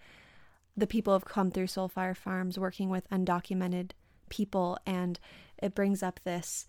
the 0.76 0.88
people 0.88 1.14
have 1.14 1.26
come 1.26 1.52
through 1.52 1.68
Soulfire 1.68 2.16
Farms 2.16 2.60
working 2.60 2.90
with 2.90 3.10
undocumented 3.10 3.92
people, 4.30 4.78
and 4.86 5.20
it 5.58 5.74
brings 5.74 6.04
up 6.04 6.20
this 6.24 6.68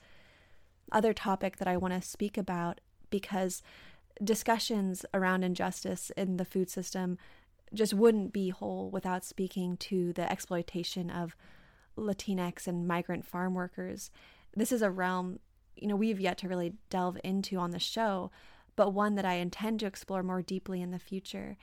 other 0.91 1.13
topic 1.13 1.59
that 1.59 1.69
I 1.69 1.77
want 1.77 1.95
to 1.95 2.01
speak 2.01 2.39
about 2.39 2.81
because 3.11 3.63
discussions 4.23 5.05
around 5.13 5.45
injustice 5.45 6.11
in 6.17 6.39
the 6.39 6.45
food 6.45 6.71
system 6.71 7.19
just 7.75 7.93
wouldn't 7.93 8.33
be 8.33 8.49
whole 8.49 8.91
without 8.91 9.25
speaking 9.25 9.77
to 9.77 10.13
the 10.15 10.31
exploitation 10.31 11.11
of 11.11 11.37
Latinx 11.97 12.67
and 12.67 12.89
migrant 12.89 13.27
farm 13.27 13.55
workers. 13.55 14.11
This 14.57 14.73
is 14.73 14.83
a 14.83 14.91
realm 14.91 15.41
you 15.81 15.89
know, 15.89 15.97
we've 15.97 16.21
yet 16.21 16.39
to 16.39 16.49
really 16.49 16.75
delve 16.91 17.19
into 17.25 17.57
on 17.59 17.71
the 17.71 17.79
show, 17.79 18.31
but 18.77 18.95
one 18.95 19.15
that 19.17 19.25
I 19.25 19.35
intend 19.35 19.81
to 19.81 19.87
explore 19.87 20.23
more 20.23 20.43
deeply 20.43 20.81
in 20.81 20.91
the 20.91 20.99
future. 20.99 21.57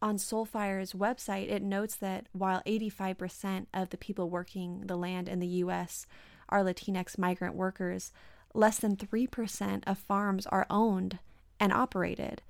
On 0.00 0.16
Soulfire's 0.16 0.92
website, 0.92 1.48
it 1.48 1.62
notes 1.62 1.94
that 1.96 2.26
while 2.32 2.62
85% 2.66 3.66
of 3.72 3.90
the 3.90 3.96
people 3.96 4.28
working 4.28 4.82
the 4.86 4.96
land 4.96 5.28
in 5.28 5.38
the 5.38 5.46
U.S. 5.46 6.06
are 6.48 6.64
Latinx 6.64 7.16
migrant 7.16 7.54
workers, 7.54 8.12
less 8.52 8.78
than 8.78 8.96
3% 8.96 9.82
of 9.86 9.98
farms 9.98 10.46
are 10.46 10.66
owned 10.68 11.20
and 11.60 11.72
operated 11.72 12.42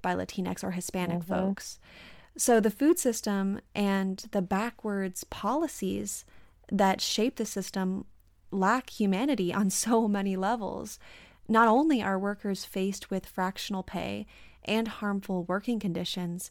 by 0.00 0.14
Latinx 0.14 0.62
or 0.62 0.70
Hispanic 0.70 1.18
mm-hmm. 1.18 1.34
folks. 1.34 1.80
So 2.36 2.60
the 2.60 2.70
food 2.70 2.98
system 2.98 3.60
and 3.74 4.24
the 4.30 4.42
backwards 4.42 5.24
policies 5.24 6.24
that 6.70 7.00
shape 7.00 7.36
the 7.36 7.44
system 7.44 8.06
lack 8.50 8.90
humanity 8.90 9.52
on 9.52 9.70
so 9.70 10.08
many 10.08 10.36
levels. 10.36 10.98
Not 11.48 11.68
only 11.68 12.02
are 12.02 12.18
workers 12.18 12.64
faced 12.64 13.10
with 13.10 13.26
fractional 13.26 13.82
pay 13.82 14.26
and 14.64 14.86
harmful 14.86 15.44
working 15.44 15.80
conditions, 15.80 16.50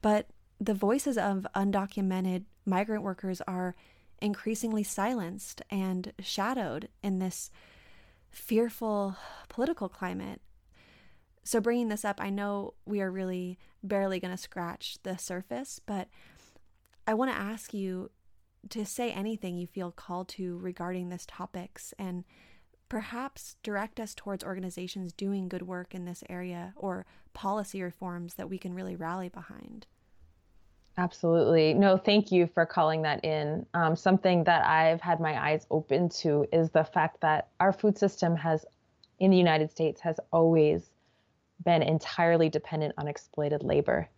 but 0.00 0.28
the 0.58 0.74
voices 0.74 1.18
of 1.18 1.46
undocumented 1.54 2.44
migrant 2.64 3.02
workers 3.02 3.40
are 3.42 3.74
increasingly 4.20 4.82
silenced 4.82 5.62
and 5.70 6.12
shadowed 6.20 6.88
in 7.02 7.18
this 7.18 7.50
fearful 8.30 9.16
political 9.48 9.88
climate. 9.88 10.40
So, 11.42 11.60
bringing 11.60 11.88
this 11.88 12.04
up, 12.04 12.20
I 12.20 12.30
know 12.30 12.74
we 12.84 13.00
are 13.00 13.10
really 13.10 13.58
barely 13.82 14.20
going 14.20 14.30
to 14.30 14.36
scratch 14.36 14.98
the 15.02 15.16
surface, 15.16 15.80
but 15.84 16.08
I 17.06 17.14
want 17.14 17.30
to 17.30 17.36
ask 17.36 17.72
you 17.72 18.10
to 18.68 18.84
say 18.84 19.10
anything 19.10 19.56
you 19.56 19.66
feel 19.66 19.90
called 19.90 20.28
to 20.28 20.58
regarding 20.58 21.08
this 21.08 21.24
topics 21.26 21.94
and 21.98 22.24
perhaps 22.88 23.56
direct 23.62 23.98
us 23.98 24.14
towards 24.14 24.44
organizations 24.44 25.12
doing 25.12 25.48
good 25.48 25.62
work 25.62 25.94
in 25.94 26.04
this 26.04 26.22
area 26.28 26.74
or 26.76 27.06
policy 27.32 27.80
reforms 27.82 28.34
that 28.34 28.50
we 28.50 28.58
can 28.58 28.74
really 28.74 28.96
rally 28.96 29.28
behind. 29.28 29.86
Absolutely. 30.98 31.72
No, 31.72 31.96
thank 31.96 32.30
you 32.30 32.48
for 32.52 32.66
calling 32.66 33.02
that 33.02 33.24
in. 33.24 33.64
Um, 33.74 33.96
something 33.96 34.44
that 34.44 34.66
I've 34.66 35.00
had 35.00 35.20
my 35.20 35.40
eyes 35.42 35.66
open 35.70 36.08
to 36.20 36.46
is 36.52 36.70
the 36.70 36.84
fact 36.84 37.20
that 37.22 37.48
our 37.60 37.72
food 37.72 37.96
system 37.96 38.36
has, 38.36 38.66
in 39.18 39.30
the 39.30 39.36
United 39.36 39.70
States, 39.70 40.00
has 40.02 40.18
always 40.32 40.90
been 41.64 41.82
entirely 41.82 42.48
dependent 42.48 42.94
on 42.98 43.06
exploited 43.06 43.62
labor. 43.62 44.08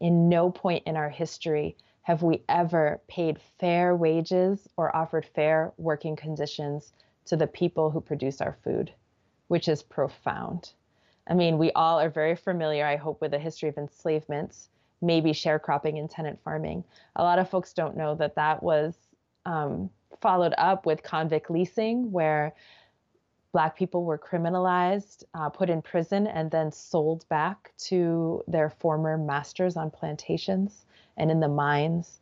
In 0.00 0.28
no 0.28 0.50
point 0.50 0.82
in 0.86 0.96
our 0.96 1.10
history 1.10 1.76
have 2.02 2.22
we 2.22 2.42
ever 2.48 3.00
paid 3.08 3.40
fair 3.58 3.94
wages 3.94 4.68
or 4.76 4.94
offered 4.94 5.26
fair 5.34 5.72
working 5.76 6.16
conditions 6.16 6.92
to 7.26 7.36
the 7.36 7.46
people 7.46 7.90
who 7.90 8.00
produce 8.00 8.40
our 8.40 8.56
food, 8.64 8.92
which 9.48 9.68
is 9.68 9.82
profound. 9.82 10.72
I 11.28 11.34
mean, 11.34 11.58
we 11.58 11.70
all 11.72 12.00
are 12.00 12.10
very 12.10 12.34
familiar, 12.34 12.84
I 12.84 12.96
hope, 12.96 13.20
with 13.20 13.30
the 13.30 13.38
history 13.38 13.68
of 13.68 13.78
enslavement 13.78 14.68
maybe 15.02 15.32
sharecropping 15.32 15.98
and 15.98 16.08
tenant 16.08 16.38
farming. 16.42 16.84
A 17.16 17.22
lot 17.22 17.40
of 17.40 17.50
folks 17.50 17.72
don't 17.72 17.96
know 17.96 18.14
that 18.14 18.36
that 18.36 18.62
was 18.62 18.94
um, 19.44 19.90
followed 20.20 20.54
up 20.56 20.86
with 20.86 21.02
convict 21.02 21.50
leasing, 21.50 22.12
where 22.12 22.54
Black 23.52 23.76
people 23.76 24.04
were 24.04 24.16
criminalized, 24.16 25.24
uh, 25.34 25.50
put 25.50 25.68
in 25.68 25.82
prison, 25.82 26.26
and 26.26 26.50
then 26.50 26.72
sold 26.72 27.28
back 27.28 27.72
to 27.76 28.42
their 28.46 28.70
former 28.70 29.18
masters 29.18 29.76
on 29.76 29.90
plantations 29.90 30.86
and 31.16 31.30
in 31.30 31.40
the 31.40 31.48
mines. 31.48 32.20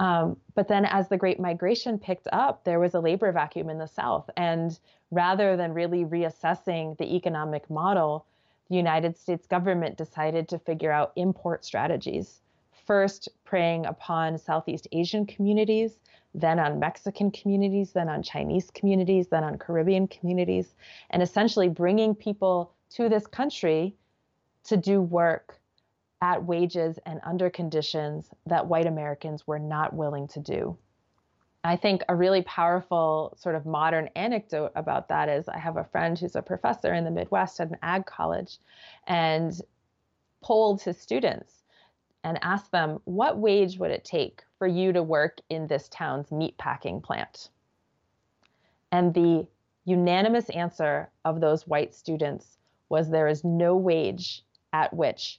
Um, 0.00 0.36
but 0.54 0.68
then, 0.68 0.84
as 0.84 1.08
the 1.08 1.16
Great 1.16 1.38
Migration 1.38 1.98
picked 1.98 2.28
up, 2.32 2.64
there 2.64 2.80
was 2.80 2.94
a 2.94 3.00
labor 3.00 3.30
vacuum 3.32 3.70
in 3.70 3.78
the 3.78 3.86
South. 3.86 4.28
And 4.36 4.78
rather 5.10 5.56
than 5.56 5.72
really 5.72 6.04
reassessing 6.04 6.98
the 6.98 7.14
economic 7.14 7.70
model, 7.70 8.26
the 8.68 8.76
United 8.76 9.16
States 9.16 9.46
government 9.46 9.96
decided 9.96 10.48
to 10.48 10.58
figure 10.58 10.90
out 10.90 11.12
import 11.16 11.64
strategies. 11.64 12.40
First, 12.86 13.28
preying 13.44 13.86
upon 13.86 14.38
Southeast 14.38 14.88
Asian 14.92 15.26
communities, 15.26 15.98
then 16.34 16.58
on 16.58 16.80
Mexican 16.80 17.30
communities, 17.30 17.92
then 17.92 18.08
on 18.08 18.22
Chinese 18.22 18.70
communities, 18.72 19.28
then 19.28 19.44
on 19.44 19.56
Caribbean 19.58 20.08
communities, 20.08 20.74
and 21.10 21.22
essentially 21.22 21.68
bringing 21.68 22.14
people 22.14 22.72
to 22.90 23.08
this 23.08 23.26
country 23.26 23.94
to 24.64 24.76
do 24.76 25.00
work 25.00 25.60
at 26.24 26.42
wages 26.42 26.98
and 27.04 27.20
under 27.22 27.50
conditions 27.50 28.30
that 28.46 28.66
white 28.66 28.86
Americans 28.86 29.46
were 29.46 29.58
not 29.58 29.92
willing 29.92 30.26
to 30.26 30.40
do. 30.40 30.74
I 31.62 31.76
think 31.76 32.02
a 32.08 32.16
really 32.16 32.40
powerful 32.40 33.36
sort 33.36 33.54
of 33.54 33.66
modern 33.66 34.08
anecdote 34.16 34.72
about 34.74 35.08
that 35.08 35.28
is 35.28 35.46
I 35.50 35.58
have 35.58 35.76
a 35.76 35.84
friend 35.84 36.18
who's 36.18 36.34
a 36.34 36.40
professor 36.40 36.94
in 36.94 37.04
the 37.04 37.10
Midwest 37.10 37.60
at 37.60 37.68
an 37.68 37.76
ag 37.82 38.06
college 38.06 38.56
and 39.06 39.52
polled 40.40 40.80
his 40.80 40.98
students 40.98 41.62
and 42.22 42.38
asked 42.40 42.72
them, 42.72 43.00
What 43.04 43.36
wage 43.36 43.78
would 43.78 43.90
it 43.90 44.06
take 44.06 44.44
for 44.58 44.66
you 44.66 44.94
to 44.94 45.02
work 45.02 45.42
in 45.50 45.66
this 45.66 45.90
town's 45.90 46.32
meat 46.32 46.56
packing 46.56 47.02
plant? 47.02 47.50
And 48.92 49.12
the 49.12 49.46
unanimous 49.84 50.48
answer 50.48 51.10
of 51.26 51.42
those 51.42 51.66
white 51.66 51.94
students 51.94 52.56
was 52.88 53.10
there 53.10 53.28
is 53.28 53.44
no 53.44 53.76
wage 53.76 54.42
at 54.72 54.94
which 54.94 55.38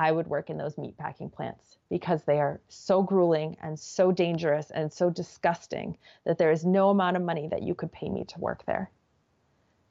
I 0.00 0.12
would 0.12 0.28
work 0.28 0.48
in 0.48 0.56
those 0.56 0.76
meatpacking 0.76 1.30
plants 1.30 1.76
because 1.90 2.24
they 2.24 2.40
are 2.40 2.58
so 2.68 3.02
grueling 3.02 3.58
and 3.62 3.78
so 3.78 4.10
dangerous 4.10 4.70
and 4.70 4.90
so 4.90 5.10
disgusting 5.10 5.98
that 6.24 6.38
there 6.38 6.50
is 6.50 6.64
no 6.64 6.88
amount 6.88 7.18
of 7.18 7.22
money 7.22 7.48
that 7.48 7.62
you 7.62 7.74
could 7.74 7.92
pay 7.92 8.08
me 8.08 8.24
to 8.24 8.40
work 8.40 8.64
there. 8.64 8.90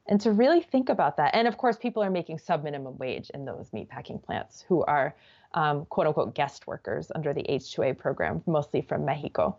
And 0.08 0.20
to 0.22 0.32
really 0.32 0.62
think 0.62 0.90
about 0.90 1.18
that. 1.18 1.36
And 1.36 1.48
of 1.48 1.60
course, 1.60 1.78
people 1.78 2.02
are 2.02 2.10
making 2.10 2.40
sub 2.40 2.64
minimum 2.64 2.98
wage 2.98 3.30
in 3.36 3.46
those 3.46 3.70
meatpacking 3.70 4.24
plants 4.24 4.66
who 4.68 4.84
are 4.86 5.16
um, 5.54 5.86
quote 5.86 6.08
unquote 6.08 6.34
guest 6.34 6.66
workers 6.66 7.12
under 7.14 7.32
the 7.32 7.44
H2A 7.44 7.96
program, 7.96 8.42
mostly 8.48 8.82
from 8.82 9.06
Mexico. 9.06 9.58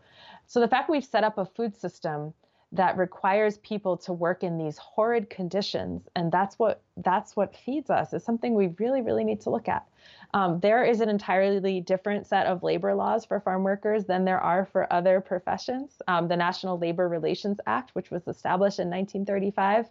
So 0.49 0.59
the 0.59 0.67
fact 0.67 0.91
we've 0.91 1.05
set 1.05 1.23
up 1.23 1.39
a 1.39 1.45
food 1.45 1.77
system 1.77 2.35
that 2.72 2.96
requires 2.96 3.59
people 3.59 3.96
to 3.96 4.12
work 4.12 4.44
in 4.44 4.56
these 4.56 4.78
horrid 4.78 5.28
conditions. 5.28 6.09
And 6.14 6.30
that's 6.30 6.59
what 6.59 6.83
that's 6.98 7.35
what 7.35 7.54
feeds 7.56 7.90
us. 7.90 8.12
Is 8.12 8.24
something 8.24 8.54
we 8.54 8.68
really 8.78 9.02
really 9.02 9.24
need 9.24 9.40
to 9.42 9.50
look 9.50 9.68
at. 9.68 9.87
Um, 10.33 10.61
there 10.61 10.85
is 10.85 11.00
an 11.00 11.09
entirely 11.09 11.80
different 11.80 12.26
set 12.26 12.46
of 12.46 12.62
labor 12.62 12.94
laws 12.94 13.24
for 13.24 13.40
farm 13.40 13.64
workers 13.64 14.04
than 14.04 14.24
there 14.24 14.40
are 14.40 14.64
for 14.64 14.92
other 14.92 15.20
professions. 15.20 16.00
Um, 16.06 16.28
the 16.28 16.37
national 16.37 16.78
labor 16.78 17.09
relations 17.09 17.59
act 17.66 17.94
which 17.94 18.11
was 18.11 18.26
established 18.28 18.78
in 18.78 18.88
1935 18.88 19.87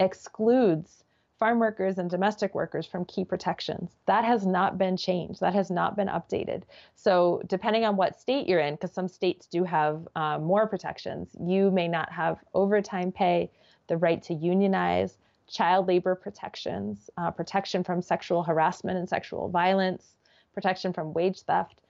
excludes 0.00 1.04
farm 1.38 1.58
workers 1.58 1.98
and 1.98 2.08
domestic 2.08 2.54
workers 2.54 2.86
from 2.86 3.04
key 3.04 3.24
protections. 3.24 3.90
That 4.06 4.24
has 4.24 4.46
not 4.46 4.78
been 4.78 4.96
changed. 4.96 5.40
That 5.40 5.54
has 5.54 5.70
not 5.70 5.96
been 5.96 6.08
updated. 6.08 6.62
So, 6.94 7.42
depending 7.46 7.84
on 7.84 7.96
what 7.96 8.20
state 8.20 8.48
you're 8.48 8.60
in, 8.60 8.74
because 8.74 8.92
some 8.92 9.08
states 9.08 9.46
do 9.46 9.64
have 9.64 10.06
uh, 10.14 10.38
more 10.38 10.66
protections, 10.66 11.30
you 11.40 11.70
may 11.70 11.88
not 11.88 12.10
have 12.12 12.38
overtime 12.54 13.10
pay, 13.12 13.50
the 13.88 13.96
right 13.96 14.22
to 14.22 14.34
unionize, 14.34 15.18
child 15.48 15.88
labor 15.88 16.14
protections, 16.14 17.10
uh, 17.18 17.30
protection 17.30 17.84
from 17.84 18.00
sexual 18.00 18.42
harassment 18.42 18.98
and 18.98 19.08
sexual 19.08 19.48
violence, 19.48 20.14
protection 20.54 20.92
from 20.92 21.12
wage 21.12 21.40
theft, 21.40 21.80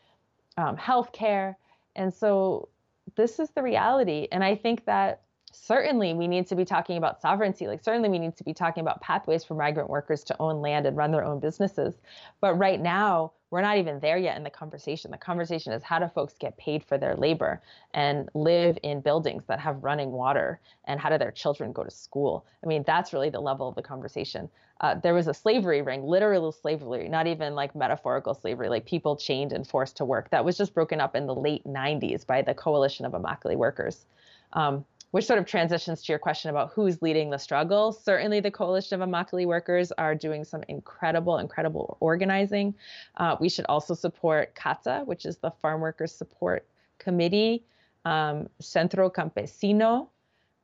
um, 0.56 0.76
health 0.76 1.12
care. 1.12 1.58
And 1.96 2.12
so, 2.12 2.68
this 3.16 3.38
is 3.38 3.50
the 3.50 3.62
reality. 3.62 4.26
And 4.32 4.42
I 4.42 4.56
think 4.56 4.86
that 4.86 5.20
certainly 5.54 6.14
we 6.14 6.26
need 6.26 6.46
to 6.48 6.56
be 6.56 6.64
talking 6.64 6.96
about 6.96 7.20
sovereignty. 7.20 7.66
Like, 7.66 7.82
certainly 7.82 8.08
we 8.08 8.18
need 8.18 8.36
to 8.36 8.44
be 8.44 8.54
talking 8.54 8.82
about 8.82 9.00
pathways 9.00 9.44
for 9.44 9.54
migrant 9.54 9.88
workers 9.88 10.24
to 10.24 10.36
own 10.40 10.60
land 10.60 10.86
and 10.86 10.96
run 10.96 11.12
their 11.12 11.24
own 11.24 11.40
businesses. 11.40 11.94
But 12.40 12.54
right 12.54 12.80
now, 12.80 13.32
we're 13.50 13.60
not 13.60 13.78
even 13.78 14.00
there 14.00 14.18
yet 14.18 14.36
in 14.36 14.42
the 14.42 14.50
conversation. 14.50 15.12
The 15.12 15.16
conversation 15.16 15.72
is 15.72 15.82
how 15.82 16.00
do 16.00 16.08
folks 16.08 16.34
get 16.38 16.56
paid 16.56 16.82
for 16.82 16.98
their 16.98 17.14
labor 17.14 17.62
and 17.92 18.28
live 18.34 18.76
in 18.82 19.00
buildings 19.00 19.44
that 19.46 19.60
have 19.60 19.84
running 19.84 20.10
water? 20.10 20.60
And 20.86 20.98
how 20.98 21.08
do 21.08 21.18
their 21.18 21.30
children 21.30 21.72
go 21.72 21.84
to 21.84 21.90
school? 21.90 22.46
I 22.64 22.66
mean, 22.66 22.82
that's 22.84 23.12
really 23.12 23.30
the 23.30 23.40
level 23.40 23.68
of 23.68 23.76
the 23.76 23.82
conversation. 23.82 24.50
Uh, 24.80 24.96
there 24.96 25.14
was 25.14 25.28
a 25.28 25.34
slavery 25.34 25.82
ring, 25.82 26.02
literal 26.02 26.50
slavery, 26.50 27.08
not 27.08 27.28
even 27.28 27.54
like 27.54 27.76
metaphorical 27.76 28.34
slavery, 28.34 28.68
like 28.68 28.86
people 28.86 29.14
chained 29.14 29.52
and 29.52 29.66
forced 29.66 29.96
to 29.98 30.04
work. 30.04 30.30
That 30.30 30.44
was 30.44 30.58
just 30.58 30.74
broken 30.74 31.00
up 31.00 31.14
in 31.14 31.26
the 31.26 31.34
late 31.34 31.64
90s 31.64 32.26
by 32.26 32.42
the 32.42 32.54
Coalition 32.54 33.06
of 33.06 33.12
Immokalee 33.12 33.56
Workers. 33.56 34.04
Um, 34.52 34.84
which 35.14 35.26
sort 35.26 35.38
of 35.38 35.46
transitions 35.46 36.02
to 36.02 36.10
your 36.10 36.18
question 36.18 36.50
about 36.50 36.72
who's 36.72 37.00
leading 37.00 37.30
the 37.30 37.38
struggle. 37.38 37.92
Certainly, 37.92 38.40
the 38.40 38.50
Coalition 38.50 39.00
of 39.00 39.08
Immokalee 39.08 39.46
Workers 39.46 39.92
are 39.92 40.12
doing 40.12 40.42
some 40.42 40.64
incredible, 40.66 41.38
incredible 41.38 41.96
organizing. 42.00 42.74
Uh, 43.16 43.36
we 43.38 43.48
should 43.48 43.64
also 43.68 43.94
support 43.94 44.56
CATA, 44.56 45.02
which 45.04 45.24
is 45.24 45.36
the 45.36 45.52
Farm 45.62 45.80
Workers 45.80 46.10
Support 46.10 46.66
Committee, 46.98 47.62
um, 48.04 48.48
Centro 48.58 49.08
Campesino, 49.08 50.08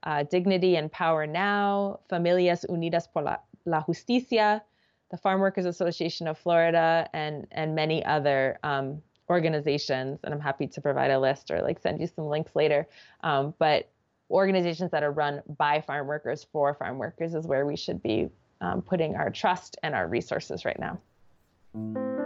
uh, 0.03 0.25
Dignity 0.25 0.75
and 0.75 0.91
Power 0.91 1.29
Now, 1.29 2.01
Familias 2.11 2.65
Unidas 2.69 3.07
por 3.13 3.23
la, 3.23 3.37
la, 3.67 3.85
Justicia, 3.87 4.65
the 5.13 5.17
Farm 5.17 5.41
Workers 5.41 5.65
Association 5.65 6.27
of 6.27 6.37
Florida, 6.37 7.09
and 7.13 7.47
and 7.53 7.77
many 7.77 8.05
other 8.05 8.59
um, 8.65 9.01
organizations. 9.29 10.19
And 10.25 10.35
I'm 10.35 10.41
happy 10.41 10.67
to 10.67 10.81
provide 10.81 11.13
a 11.13 11.21
list 11.21 11.53
or 11.53 11.63
like 11.63 11.79
send 11.79 12.01
you 12.01 12.09
some 12.09 12.27
links 12.27 12.57
later. 12.57 12.89
Um, 13.23 13.55
but 13.61 13.89
organizations 14.31 14.90
that 14.93 15.03
are 15.03 15.12
run 15.12 15.43
by 15.59 15.81
farm 15.81 16.07
workers 16.07 16.47
for 16.53 16.75
farm 16.75 16.99
workers 16.99 17.35
is 17.35 17.47
where 17.47 17.66
we 17.66 17.77
should 17.77 18.03
be 18.03 18.29
um, 18.61 18.83
putting 18.83 19.16
our 19.16 19.31
trust 19.31 19.77
and 19.83 19.95
our 19.95 20.07
resources 20.07 20.64
right 20.64 20.79
now. 20.79 22.19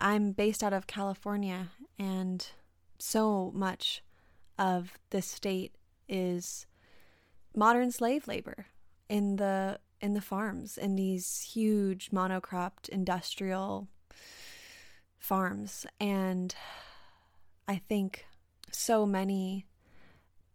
I'm 0.00 0.32
based 0.32 0.62
out 0.62 0.72
of 0.72 0.86
California, 0.86 1.68
and 1.98 2.46
so 2.98 3.50
much 3.54 4.02
of 4.58 4.98
this 5.10 5.26
state 5.26 5.74
is 6.08 6.66
modern 7.54 7.90
slave 7.90 8.26
labor 8.26 8.66
in 9.08 9.36
the 9.36 9.78
in 10.00 10.14
the 10.14 10.20
farms 10.20 10.78
in 10.78 10.94
these 10.94 11.40
huge 11.52 12.10
monocropped 12.10 12.88
industrial 12.88 13.88
farms. 15.18 15.86
And 16.00 16.54
i 17.66 17.76
think 17.76 18.26
so 18.70 19.04
many 19.06 19.66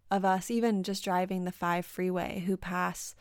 of 0.10 0.24
us, 0.24 0.52
even 0.52 0.84
just 0.84 1.04
driving 1.04 1.44
the 1.44 1.52
five 1.52 1.86
freeway, 1.86 2.44
who 2.46 2.56
pass 2.56 3.16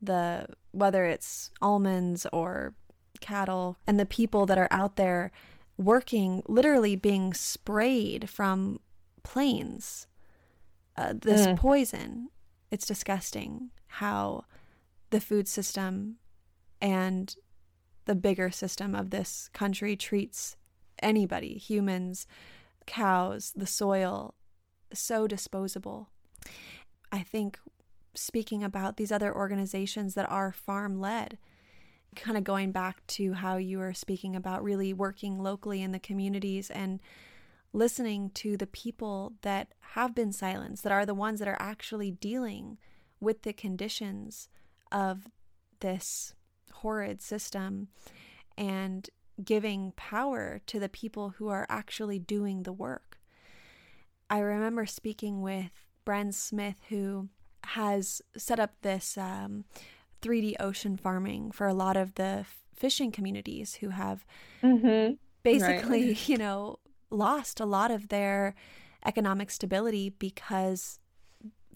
the 0.00 0.46
whether 0.72 1.04
it's 1.04 1.50
almonds 1.60 2.26
or 2.32 2.74
cattle, 3.20 3.76
and 3.86 4.00
the 4.00 4.06
people 4.06 4.46
that 4.46 4.58
are 4.58 4.68
out 4.70 4.96
there 4.96 5.30
working, 5.78 6.42
literally 6.46 6.96
being 6.96 7.32
sprayed 7.32 8.28
from 8.28 8.80
planes. 9.22 10.06
Uh, 10.96 11.14
this 11.16 11.46
mm. 11.46 11.56
poison, 11.56 12.28
it's 12.70 12.86
disgusting 12.86 13.70
how 13.86 14.44
the 15.10 15.20
food 15.20 15.48
system 15.48 16.16
and 16.80 17.36
the 18.04 18.14
bigger 18.14 18.50
system 18.50 18.94
of 18.94 19.10
this 19.10 19.48
country 19.52 19.96
treats 19.96 20.56
anybody, 21.00 21.54
humans, 21.54 22.26
cows, 22.86 23.52
the 23.54 23.66
soil, 23.66 24.34
so 24.92 25.26
disposable. 25.26 26.08
I 27.12 27.20
think 27.20 27.58
speaking 28.14 28.64
about 28.64 28.96
these 28.96 29.12
other 29.12 29.34
organizations 29.34 30.14
that 30.14 30.28
are 30.28 30.52
farm 30.52 31.00
led, 31.00 31.38
kind 32.16 32.36
of 32.36 32.44
going 32.44 32.72
back 32.72 33.06
to 33.06 33.34
how 33.34 33.56
you 33.56 33.78
were 33.78 33.94
speaking 33.94 34.34
about 34.34 34.62
really 34.62 34.92
working 34.92 35.38
locally 35.42 35.82
in 35.82 35.92
the 35.92 35.98
communities 35.98 36.70
and 36.70 37.00
listening 37.72 38.30
to 38.30 38.56
the 38.56 38.66
people 38.66 39.34
that 39.42 39.74
have 39.92 40.14
been 40.14 40.32
silenced, 40.32 40.82
that 40.82 40.92
are 40.92 41.06
the 41.06 41.14
ones 41.14 41.38
that 41.38 41.48
are 41.48 41.60
actually 41.60 42.10
dealing 42.10 42.78
with 43.20 43.42
the 43.42 43.52
conditions 43.52 44.48
of 44.90 45.28
this 45.80 46.34
horrid 46.72 47.20
system 47.20 47.88
and 48.56 49.10
giving 49.44 49.92
power 49.92 50.60
to 50.66 50.80
the 50.80 50.88
people 50.88 51.30
who 51.36 51.48
are 51.48 51.66
actually 51.68 52.18
doing 52.18 52.62
the 52.62 52.72
work. 52.72 53.18
I 54.30 54.40
remember 54.40 54.86
speaking 54.86 55.42
with 55.42 55.70
Bren 56.04 56.34
Smith, 56.34 56.76
who 56.88 57.28
has 57.64 58.22
set 58.36 58.58
up 58.58 58.72
this 58.82 59.16
um, 59.16 59.64
3D 60.22 60.54
ocean 60.60 60.96
farming 60.96 61.50
for 61.50 61.66
a 61.66 61.74
lot 61.74 61.96
of 61.96 62.14
the 62.14 62.44
fishing 62.74 63.10
communities 63.10 63.76
who 63.76 63.90
have 63.90 64.24
mm-hmm. 64.62 65.14
basically, 65.42 66.08
right. 66.08 66.28
you 66.28 66.36
know, 66.36 66.78
lost 67.10 67.60
a 67.60 67.66
lot 67.66 67.90
of 67.90 68.08
their 68.08 68.54
economic 69.04 69.50
stability 69.50 70.10
because 70.10 70.98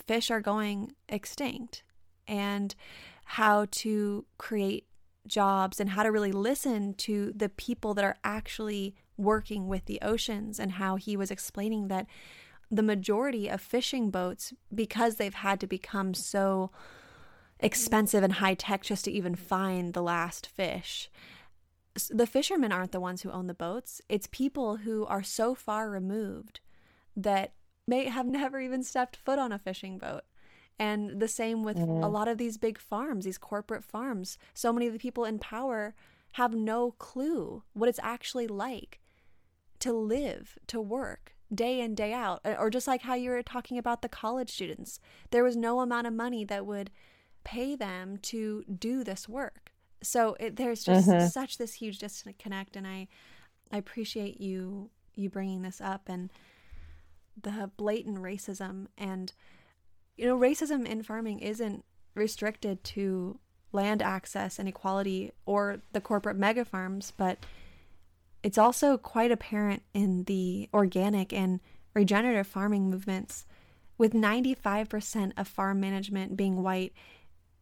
fish 0.07 0.31
are 0.31 0.41
going 0.41 0.93
extinct 1.09 1.83
and 2.27 2.75
how 3.25 3.67
to 3.71 4.25
create 4.39 4.87
jobs 5.27 5.79
and 5.79 5.91
how 5.91 6.03
to 6.03 6.11
really 6.11 6.33
listen 6.33 6.95
to 6.95 7.33
the 7.35 7.49
people 7.49 7.95
that 7.95 8.05
are 8.05 8.17
actually 8.25 8.95
working 9.17 9.69
with 9.69 9.85
the 9.87 10.01
oceans 10.03 10.59
and 10.59 10.73
how 10.73 10.97
he 10.97 11.17
was 11.17 11.31
explaining 11.31 11.89
that 11.89 12.07
the 12.71 12.83
majority 12.83 13.49
of 13.49 13.61
fishing 13.61 14.11
boats 14.11 14.53
because 14.75 15.17
they've 15.17 15.35
had 15.35 15.61
to 15.61 15.67
become 15.67 16.15
so 16.15 16.71
expensive 17.62 18.22
and 18.22 18.35
high 18.35 18.55
tech 18.55 18.83
just 18.83 19.05
to 19.05 19.11
even 19.11 19.35
find 19.35 19.92
the 19.92 20.03
last 20.03 20.46
fish 20.46 21.11
the 22.11 22.27
fishermen 22.27 22.72
aren't 22.72 22.92
the 22.92 23.01
ones 23.01 23.22
who 23.22 23.31
own 23.31 23.46
the 23.46 23.55
boats 23.55 24.01
it's 24.09 24.27
people 24.31 24.79
who 24.79 25.05
are 25.07 25.22
so 25.22 25.55
far 25.55 25.90
removed 25.90 26.61
that 27.16 27.53
may 27.87 28.07
have 28.07 28.27
never 28.40 28.61
even 28.61 28.83
stepped 28.83 29.16
foot 29.16 29.38
on 29.38 29.53
a 29.53 29.59
fishing 29.59 29.98
boat 29.98 30.22
and 30.79 31.20
the 31.20 31.29
same 31.29 31.62
with 31.62 31.77
mm-hmm. 31.77 32.03
a 32.03 32.09
lot 32.09 32.29
of 32.29 32.38
these 32.38 32.57
big 32.59 32.79
farms, 32.79 33.25
these 33.25 33.38
corporate 33.38 33.85
farms. 33.85 34.38
So 34.55 34.72
many 34.72 34.87
of 34.87 34.92
the 34.92 34.98
people 34.98 35.25
in 35.25 35.38
power 35.38 35.94
have 36.33 36.55
no 36.55 36.92
clue 36.92 37.62
what 37.72 37.88
it's 37.88 38.01
actually 38.03 38.46
like 38.46 39.01
to 39.81 39.92
live, 39.92 40.59
to 40.68 40.81
work 40.81 41.35
day 41.55 41.81
in, 41.81 41.94
day 41.94 42.12
out. 42.12 42.40
Or 42.44 42.70
just 42.70 42.87
like 42.87 43.03
how 43.03 43.14
you 43.14 43.31
were 43.31 43.42
talking 43.42 43.79
about 43.79 44.03
the 44.03 44.09
college 44.09 44.51
students, 44.51 44.98
there 45.31 45.44
was 45.44 45.57
no 45.57 45.81
amount 45.81 46.07
of 46.07 46.14
money 46.14 46.44
that 46.44 46.66
would 46.66 46.90
pay 47.45 47.75
them 47.77 48.19
to 48.19 48.65
do 48.65 49.05
this 49.05 49.29
work. 49.29 49.73
So 50.03 50.37
it, 50.41 50.57
there's 50.57 50.85
just 50.85 51.09
mm-hmm. 51.09 51.27
such 51.29 51.59
this 51.59 51.75
huge 51.75 51.99
disconnect, 51.99 52.77
and 52.77 52.87
I, 52.87 53.09
I 53.71 53.79
appreciate 53.79 54.41
you 54.41 54.91
you 55.15 55.29
bringing 55.29 55.61
this 55.61 55.79
up 55.79 56.09
and 56.09 56.31
the 57.41 57.71
blatant 57.77 58.17
racism 58.19 58.87
and 58.97 59.35
you 60.17 60.27
know, 60.27 60.39
racism 60.39 60.87
in 60.87 61.03
farming 61.03 61.41
isn't 61.41 61.85
restricted 62.15 62.85
to 62.85 63.39
land 63.73 64.03
access 64.03 64.59
and 64.59 64.69
equality 64.69 65.33
or 65.47 65.79
the 65.93 66.01
corporate 66.01 66.37
mega 66.37 66.65
farms, 66.65 67.13
but 67.17 67.39
it's 68.43 68.59
also 68.59 68.99
quite 68.99 69.33
apparent 69.33 69.83
in 69.95 70.25
the 70.25 70.69
organic 70.75 71.33
and 71.33 71.61
regenerative 71.95 72.47
farming 72.47 72.91
movements. 72.91 73.47
With 73.99 74.13
95% 74.13 75.33
of 75.37 75.47
farm 75.47 75.81
management 75.81 76.37
being 76.37 76.63
white, 76.63 76.93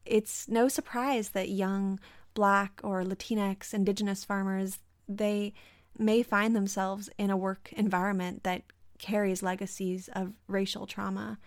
it's 0.04 0.48
no 0.48 0.68
surprise 0.68 1.30
that 1.30 1.48
young 1.48 1.98
black 2.34 2.80
or 2.82 3.02
latinx 3.02 3.74
indigenous 3.74 4.24
farmers 4.24 4.78
they 5.08 5.52
may 5.98 6.22
find 6.22 6.54
themselves 6.54 7.10
in 7.18 7.30
a 7.30 7.36
work 7.36 7.72
environment 7.72 8.44
that 8.44 8.62
carries 8.98 9.42
legacies 9.42 10.08
of 10.14 10.32
racial 10.46 10.86
trauma 10.86 11.38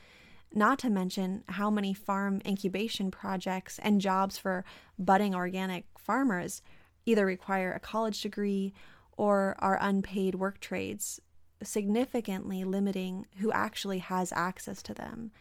not 0.55 0.79
to 0.79 0.89
mention 0.89 1.43
how 1.49 1.69
many 1.69 1.93
farm 1.93 2.41
incubation 2.45 3.09
projects 3.09 3.79
and 3.79 4.01
jobs 4.01 4.37
for 4.37 4.63
budding 4.99 5.33
organic 5.33 5.85
farmers 5.97 6.61
either 7.05 7.25
require 7.25 7.73
a 7.73 7.79
college 7.79 8.21
degree 8.21 8.73
or 9.17 9.55
are 9.59 9.77
unpaid 9.81 10.35
work 10.35 10.59
trades, 10.59 11.19
significantly 11.61 12.63
limiting 12.63 13.25
who 13.37 13.51
actually 13.51 13.99
has 13.99 14.31
access 14.35 14.81
to 14.83 14.93
them. 14.93 15.31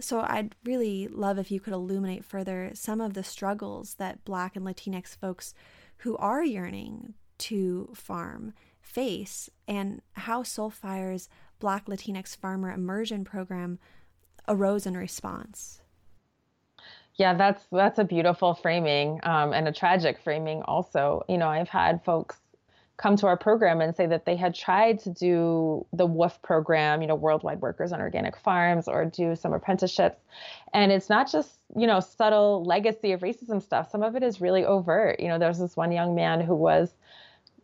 So, 0.00 0.20
I'd 0.20 0.54
really 0.64 1.08
love 1.08 1.38
if 1.38 1.50
you 1.50 1.60
could 1.60 1.72
illuminate 1.72 2.24
further 2.24 2.70
some 2.74 3.00
of 3.00 3.14
the 3.14 3.22
struggles 3.22 3.94
that 3.94 4.24
Black 4.24 4.56
and 4.56 4.66
Latinx 4.66 5.16
folks 5.16 5.54
who 5.98 6.16
are 6.16 6.42
yearning 6.42 7.14
to 7.38 7.88
farm 7.94 8.54
face 8.80 9.48
and 9.66 10.02
how 10.12 10.42
Soulfire's 10.42 11.28
Black 11.58 11.86
Latinx 11.86 12.36
Farmer 12.36 12.72
Immersion 12.72 13.24
Program 13.24 13.78
arose 14.48 14.86
in 14.86 14.96
response. 14.96 15.80
Yeah, 17.14 17.34
that's 17.34 17.66
that's 17.70 17.98
a 17.98 18.04
beautiful 18.04 18.54
framing 18.54 19.20
um, 19.22 19.52
and 19.52 19.68
a 19.68 19.72
tragic 19.72 20.18
framing. 20.18 20.62
Also, 20.62 21.22
you 21.28 21.38
know, 21.38 21.48
I've 21.48 21.68
had 21.68 22.02
folks 22.04 22.41
come 23.02 23.16
to 23.16 23.26
our 23.26 23.36
program 23.36 23.80
and 23.80 23.96
say 23.96 24.06
that 24.06 24.24
they 24.24 24.36
had 24.36 24.54
tried 24.54 25.00
to 25.00 25.10
do 25.10 25.84
the 25.92 26.06
WWOOF 26.06 26.40
program, 26.42 27.02
you 27.02 27.08
know, 27.08 27.16
Worldwide 27.16 27.60
Workers 27.60 27.92
on 27.92 28.00
Organic 28.00 28.36
Farms, 28.36 28.86
or 28.86 29.04
do 29.04 29.34
some 29.34 29.52
apprenticeships, 29.52 30.20
and 30.72 30.92
it's 30.92 31.10
not 31.10 31.30
just 31.30 31.50
you 31.76 31.86
know 31.86 31.98
subtle 31.98 32.64
legacy 32.64 33.10
of 33.12 33.20
racism 33.20 33.60
stuff. 33.60 33.90
Some 33.90 34.04
of 34.04 34.14
it 34.14 34.22
is 34.22 34.40
really 34.40 34.64
overt. 34.64 35.18
You 35.18 35.28
know, 35.28 35.38
there's 35.38 35.58
this 35.58 35.76
one 35.76 35.90
young 35.90 36.14
man 36.14 36.40
who 36.40 36.54
was 36.54 36.94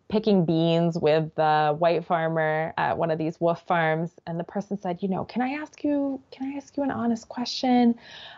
picking 0.08 0.44
beans 0.44 0.98
with 0.98 1.32
the 1.36 1.76
white 1.78 2.04
farmer 2.04 2.72
at 2.76 2.98
one 2.98 3.10
of 3.10 3.18
these 3.18 3.36
WWOOF 3.36 3.60
farms 3.66 4.10
and 4.26 4.40
the 4.40 4.44
person 4.44 4.80
said 4.80 5.02
you 5.02 5.08
know 5.08 5.22
can 5.26 5.42
i 5.42 5.50
ask 5.50 5.84
you 5.84 6.18
can 6.30 6.50
i 6.50 6.56
ask 6.56 6.78
you 6.78 6.82
an 6.82 6.90
honest 6.90 7.28
question 7.28 7.94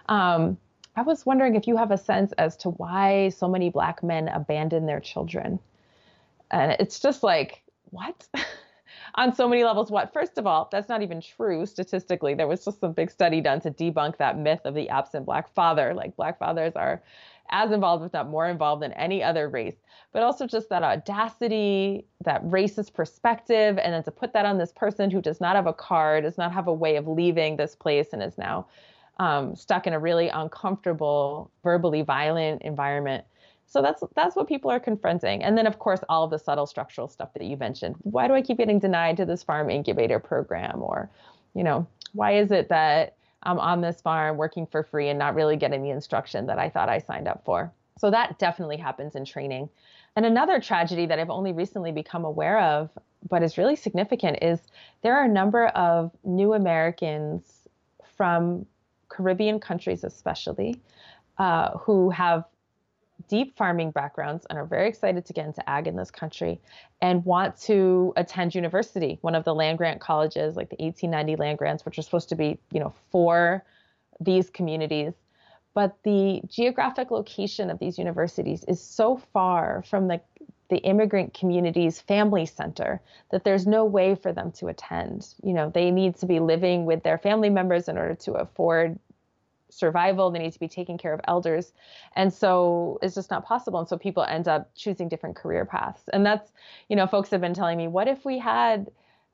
um, 0.09 0.59
i 0.97 1.03
was 1.03 1.25
wondering 1.25 1.55
if 1.55 1.69
you 1.69 1.77
have 1.77 1.93
a 1.93 1.97
sense 1.97 2.33
as 2.39 2.57
to 2.57 2.71
why 2.71 3.29
so 3.29 3.47
many 3.47 3.71
black 3.71 4.03
men 4.03 4.27
abandon 4.27 4.87
their 4.87 4.99
children 4.99 5.61
and 6.51 6.77
it's 6.79 7.01
just 7.01 7.23
like 7.23 7.63
what? 7.91 8.27
On 9.17 9.35
so 9.35 9.49
many 9.49 9.65
levels 9.65 9.91
what? 9.91 10.13
First 10.13 10.39
of 10.39 10.47
all 10.47 10.69
that's 10.71 10.89
not 10.89 11.03
even 11.03 11.21
true 11.21 11.67
statistically. 11.67 12.35
There 12.35 12.47
was 12.47 12.65
just 12.65 12.81
some 12.81 12.93
big 12.93 13.11
study 13.11 13.41
done 13.41 13.61
to 13.63 13.71
debunk 13.71 14.19
that 14.19 14.39
myth 14.39 14.61
of 14.65 14.75
the 14.75 14.89
absent 14.89 15.27
black 15.27 15.53
father. 15.53 15.95
Like 15.95 16.17
black 16.17 16.39
fathers 16.39 16.75
are 16.77 17.03
as 17.51 17.73
involved 17.73 18.05
if 18.05 18.13
not 18.13 18.29
more 18.29 18.47
involved 18.49 18.83
than 18.83 18.93
any 18.93 19.23
other 19.23 19.49
race. 19.49 19.77
But 20.13 20.23
also 20.23 20.47
just 20.47 20.69
that 20.71 20.83
audacity, 20.83 22.07
that 22.25 22.45
racist 22.45 22.95
perspective, 22.95 23.79
and 23.79 23.93
then 23.93 24.03
to 24.05 24.11
put 24.11 24.33
that 24.33 24.47
on 24.47 24.59
this 24.59 24.73
person 24.73 25.11
who 25.11 25.21
does 25.21 25.41
not 25.41 25.57
have 25.57 25.67
a 25.67 25.73
car, 25.73 26.21
does 26.21 26.39
not 26.39 26.53
have 26.53 26.69
a 26.69 26.73
way 26.73 26.97
of 26.97 27.07
leaving 27.07 27.57
this 27.57 27.75
place, 27.75 28.09
and 28.13 28.23
is 28.23 28.39
now 28.39 28.67
um, 29.19 29.55
stuck 29.55 29.87
in 29.87 29.93
a 29.93 29.99
really 29.99 30.29
uncomfortable, 30.29 31.51
verbally 31.63 32.03
violent 32.03 32.63
environment. 32.63 33.25
So 33.71 33.81
that's 33.81 34.03
that's 34.17 34.35
what 34.35 34.49
people 34.49 34.71
are 34.71 34.81
confronting. 34.81 35.45
And 35.45 35.57
then 35.57 35.67
of 35.67 35.79
course 35.79 36.01
all 36.09 36.25
of 36.25 36.31
the 36.31 36.39
subtle 36.39 36.67
structural 36.67 37.09
stuff 37.09 37.33
that 37.35 37.45
you 37.45 37.57
mentioned. 37.57 37.95
Why 38.03 38.27
do 38.27 38.35
I 38.35 38.43
keep 38.43 38.59
getting 38.59 38.81
denied 38.81 39.17
to 39.19 39.25
this 39.25 39.45
farm 39.45 39.71
incubator 39.71 40.19
program? 40.19 40.83
Or, 40.83 41.09
you 41.55 41.63
know, 41.63 41.87
why 42.13 42.33
is 42.33 42.51
it 42.51 42.69
that 42.69 43.15
I'm 43.45 43.61
on 43.61 43.81
this 43.81 44.01
farm 44.01 44.37
working 44.37 44.67
for 44.67 44.83
free 44.83 45.09
and 45.09 45.19
not 45.21 45.37
really 45.37 45.57
getting 45.57 45.85
the 45.85 45.91
instruction 45.91 46.47
that 46.47 46.59
I 46.59 46.69
thought 46.69 46.89
I 46.89 46.99
signed 46.99 47.29
up 47.29 47.45
for? 47.45 47.73
So 47.97 48.11
that 48.11 48.41
definitely 48.41 48.77
happens 48.77 49.15
in 49.15 49.25
training. 49.25 49.69
And 50.17 50.27
another 50.27 50.61
tragedy 50.61 51.07
that 51.07 51.21
I've 51.21 51.31
only 51.31 51.53
recently 51.53 51.93
become 51.93 52.25
aware 52.25 52.61
of, 52.61 52.91
but 53.29 53.45
is 53.45 53.57
really 53.57 53.77
significant, 53.77 54.43
is 54.43 54.59
there 55.03 55.17
are 55.17 55.27
a 55.27 55.29
number 55.29 55.67
of 55.69 56.11
new 56.25 56.55
Americans 56.55 57.69
from 58.17 58.67
Caribbean 59.09 59.61
countries, 59.61 60.03
especially, 60.03 60.81
uh, 61.39 61.79
who 61.79 62.11
have 62.11 62.45
deep 63.31 63.57
farming 63.57 63.93
backgrounds 63.93 64.45
and 64.51 64.59
are 64.59 64.67
very 64.67 64.89
excited 64.89 65.25
to 65.25 65.33
get 65.33 65.47
into 65.47 65.71
ag 65.71 65.87
in 65.87 65.95
this 65.95 66.11
country 66.11 66.61
and 67.01 67.25
want 67.25 67.57
to 67.57 68.13
attend 68.17 68.55
university, 68.57 69.19
one 69.23 69.37
of 69.37 69.45
the 69.45 69.55
land 69.55 69.79
grant 69.79 70.01
colleges, 70.01 70.57
like 70.57 70.69
the 70.69 70.77
1890 70.85 71.37
land 71.37 71.57
grants, 71.57 71.85
which 71.85 71.97
are 71.97 72.03
supposed 72.03 72.29
to 72.29 72.35
be, 72.35 72.59
you 72.73 72.81
know, 72.81 72.93
for 73.13 73.65
these 74.19 74.51
communities. 74.51 75.15
But 75.73 75.97
the 76.03 76.43
geographic 76.49 77.13
location 77.13 77.71
of 77.71 77.79
these 77.79 77.97
universities 77.97 78.65
is 78.67 78.83
so 78.83 79.17
far 79.33 79.85
from 79.89 80.09
the 80.09 80.21
the 80.69 80.79
immigrant 80.79 81.35
community's 81.35 82.01
family 82.01 82.47
center 82.47 83.01
that 83.33 83.43
there's 83.43 83.67
no 83.67 83.85
way 83.85 84.15
for 84.15 84.33
them 84.33 84.53
to 84.53 84.69
attend. 84.69 85.27
You 85.43 85.53
know, 85.53 85.69
they 85.69 85.91
need 85.91 86.15
to 86.19 86.27
be 86.27 86.39
living 86.39 86.87
with 86.87 87.03
their 87.03 87.19
family 87.19 87.51
members 87.51 87.89
in 87.89 87.99
order 87.99 88.15
to 88.15 88.35
afford 88.35 88.97
survival. 89.71 90.31
They 90.31 90.39
need 90.39 90.53
to 90.53 90.61
be 90.61 90.69
taking 90.69 90.99
care 90.99 91.13
of 91.13 91.21
elders. 91.27 91.73
And 92.17 92.33
so 92.33 92.99
it's 93.03 93.15
just 93.15 93.31
not 93.31 93.45
possible. 93.45 93.81
And 93.81 93.89
so 93.89 93.97
people 93.97 94.25
end 94.25 94.49
up 94.49 94.71
choosing 94.75 95.09
different 95.09 95.37
career 95.37 95.65
paths. 95.65 96.03
And 96.13 96.25
that's, 96.25 96.53
you 96.89 96.97
know, 96.97 97.07
folks 97.07 97.31
have 97.31 97.41
been 97.41 97.55
telling 97.55 97.79
me, 97.79 97.89
what 97.89 98.09
if 98.09 98.25
we 98.25 98.39
had 98.39 98.91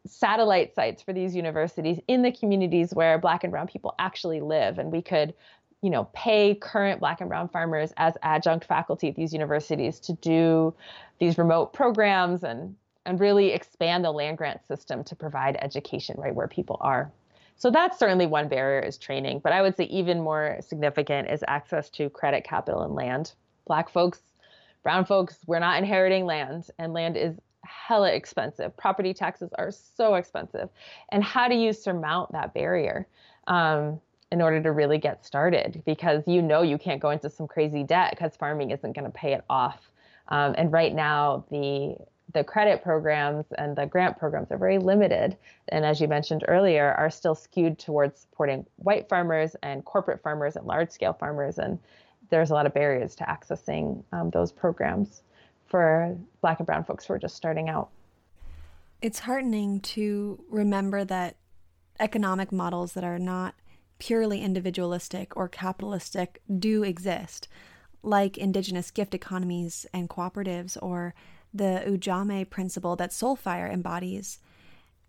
satellite 0.06 0.74
sites 0.74 1.02
for 1.02 1.12
these 1.12 1.34
universities 1.34 1.98
in 2.08 2.22
the 2.22 2.32
communities 2.32 2.94
where 2.94 3.18
black 3.18 3.44
and 3.44 3.50
brown 3.50 3.66
people 3.66 3.94
actually 3.98 4.40
live 4.40 4.78
and 4.78 4.92
we 4.92 5.02
could 5.02 5.34
you 5.82 5.90
know 5.90 6.04
pay 6.12 6.54
current 6.54 7.00
black 7.00 7.20
and 7.20 7.28
brown 7.28 7.48
farmers 7.48 7.92
as 7.96 8.14
adjunct 8.22 8.64
faculty 8.64 9.08
at 9.08 9.16
these 9.16 9.32
universities 9.32 10.00
to 10.00 10.12
do 10.14 10.74
these 11.18 11.38
remote 11.38 11.72
programs 11.72 12.44
and 12.44 12.76
and 13.04 13.20
really 13.20 13.52
expand 13.52 14.04
the 14.04 14.10
land 14.10 14.38
grant 14.38 14.66
system 14.66 15.04
to 15.04 15.14
provide 15.14 15.56
education 15.60 16.16
right 16.18 16.34
where 16.34 16.48
people 16.48 16.78
are 16.80 17.10
so 17.56 17.70
that's 17.70 17.98
certainly 17.98 18.26
one 18.26 18.48
barrier 18.48 18.80
is 18.80 18.98
training. 18.98 19.40
But 19.42 19.52
I 19.52 19.62
would 19.62 19.76
say 19.76 19.84
even 19.84 20.20
more 20.20 20.58
significant 20.60 21.30
is 21.30 21.42
access 21.48 21.88
to 21.90 22.10
credit 22.10 22.44
capital 22.44 22.82
and 22.82 22.94
land. 22.94 23.32
Black 23.66 23.88
folks, 23.88 24.20
brown 24.82 25.04
folks, 25.04 25.38
we're 25.46 25.58
not 25.58 25.78
inheriting 25.78 26.26
land, 26.26 26.68
and 26.78 26.92
land 26.92 27.16
is 27.16 27.36
hella 27.64 28.12
expensive. 28.12 28.76
Property 28.76 29.12
taxes 29.12 29.50
are 29.58 29.70
so 29.70 30.14
expensive. 30.14 30.68
And 31.10 31.24
how 31.24 31.48
do 31.48 31.54
you 31.54 31.72
surmount 31.72 32.32
that 32.32 32.54
barrier? 32.54 33.06
Um, 33.46 34.00
in 34.32 34.42
order 34.42 34.60
to 34.60 34.72
really 34.72 34.98
get 34.98 35.24
started 35.24 35.82
because 35.86 36.24
you 36.26 36.42
know 36.42 36.62
you 36.62 36.78
can't 36.78 37.00
go 37.00 37.10
into 37.10 37.30
some 37.30 37.46
crazy 37.46 37.84
debt 37.84 38.10
because 38.10 38.36
farming 38.36 38.70
isn't 38.70 38.92
going 38.92 39.04
to 39.04 39.10
pay 39.10 39.32
it 39.32 39.44
off. 39.48 39.90
Um, 40.28 40.54
and 40.58 40.72
right 40.72 40.92
now, 40.92 41.44
the 41.50 41.96
the 42.36 42.44
credit 42.44 42.82
programs 42.82 43.46
and 43.56 43.74
the 43.74 43.86
grant 43.86 44.18
programs 44.18 44.50
are 44.50 44.58
very 44.58 44.76
limited. 44.76 45.38
And 45.68 45.86
as 45.86 46.02
you 46.02 46.06
mentioned 46.06 46.44
earlier, 46.46 46.92
are 46.92 47.08
still 47.08 47.34
skewed 47.34 47.78
towards 47.78 48.20
supporting 48.20 48.66
white 48.76 49.08
farmers 49.08 49.56
and 49.62 49.82
corporate 49.86 50.22
farmers 50.22 50.54
and 50.54 50.66
large 50.66 50.90
scale 50.90 51.14
farmers. 51.14 51.58
And 51.58 51.78
there's 52.28 52.50
a 52.50 52.52
lot 52.52 52.66
of 52.66 52.74
barriers 52.74 53.14
to 53.16 53.24
accessing 53.24 54.04
um, 54.12 54.28
those 54.30 54.52
programs 54.52 55.22
for 55.66 56.14
Black 56.42 56.60
and 56.60 56.66
Brown 56.66 56.84
folks 56.84 57.06
who 57.06 57.14
are 57.14 57.18
just 57.18 57.36
starting 57.36 57.70
out. 57.70 57.88
It's 59.00 59.20
heartening 59.20 59.80
to 59.80 60.44
remember 60.50 61.04
that 61.04 61.36
economic 61.98 62.52
models 62.52 62.92
that 62.92 63.04
are 63.04 63.18
not 63.18 63.54
purely 63.98 64.42
individualistic 64.42 65.34
or 65.38 65.48
capitalistic 65.48 66.42
do 66.58 66.82
exist, 66.82 67.48
like 68.02 68.36
indigenous 68.36 68.90
gift 68.90 69.14
economies 69.14 69.86
and 69.94 70.10
cooperatives 70.10 70.76
or 70.82 71.14
the 71.56 71.82
Ujamaa 71.86 72.48
principle 72.48 72.96
that 72.96 73.10
Soulfire 73.10 73.72
embodies. 73.72 74.38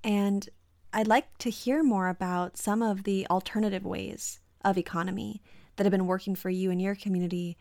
And 0.03 0.49
I'd 0.93 1.07
like 1.07 1.37
to 1.39 1.49
hear 1.49 1.83
more 1.83 2.07
about 2.07 2.57
some 2.57 2.81
of 2.81 3.03
the 3.03 3.27
alternative 3.29 3.85
ways 3.85 4.39
of 4.63 4.77
economy 4.77 5.41
that 5.75 5.83
have 5.85 5.91
been 5.91 6.07
working 6.07 6.35
for 6.35 6.49
you 6.49 6.71
and 6.71 6.81
your 6.81 6.95
community 6.95 7.57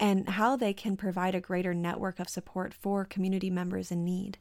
and 0.00 0.28
how 0.28 0.56
they 0.56 0.72
can 0.72 0.96
provide 0.96 1.34
a 1.34 1.40
greater 1.40 1.74
network 1.74 2.20
of 2.20 2.28
support 2.28 2.72
for 2.72 3.04
community 3.04 3.50
members 3.50 3.90
in 3.90 4.04
need. 4.04 4.38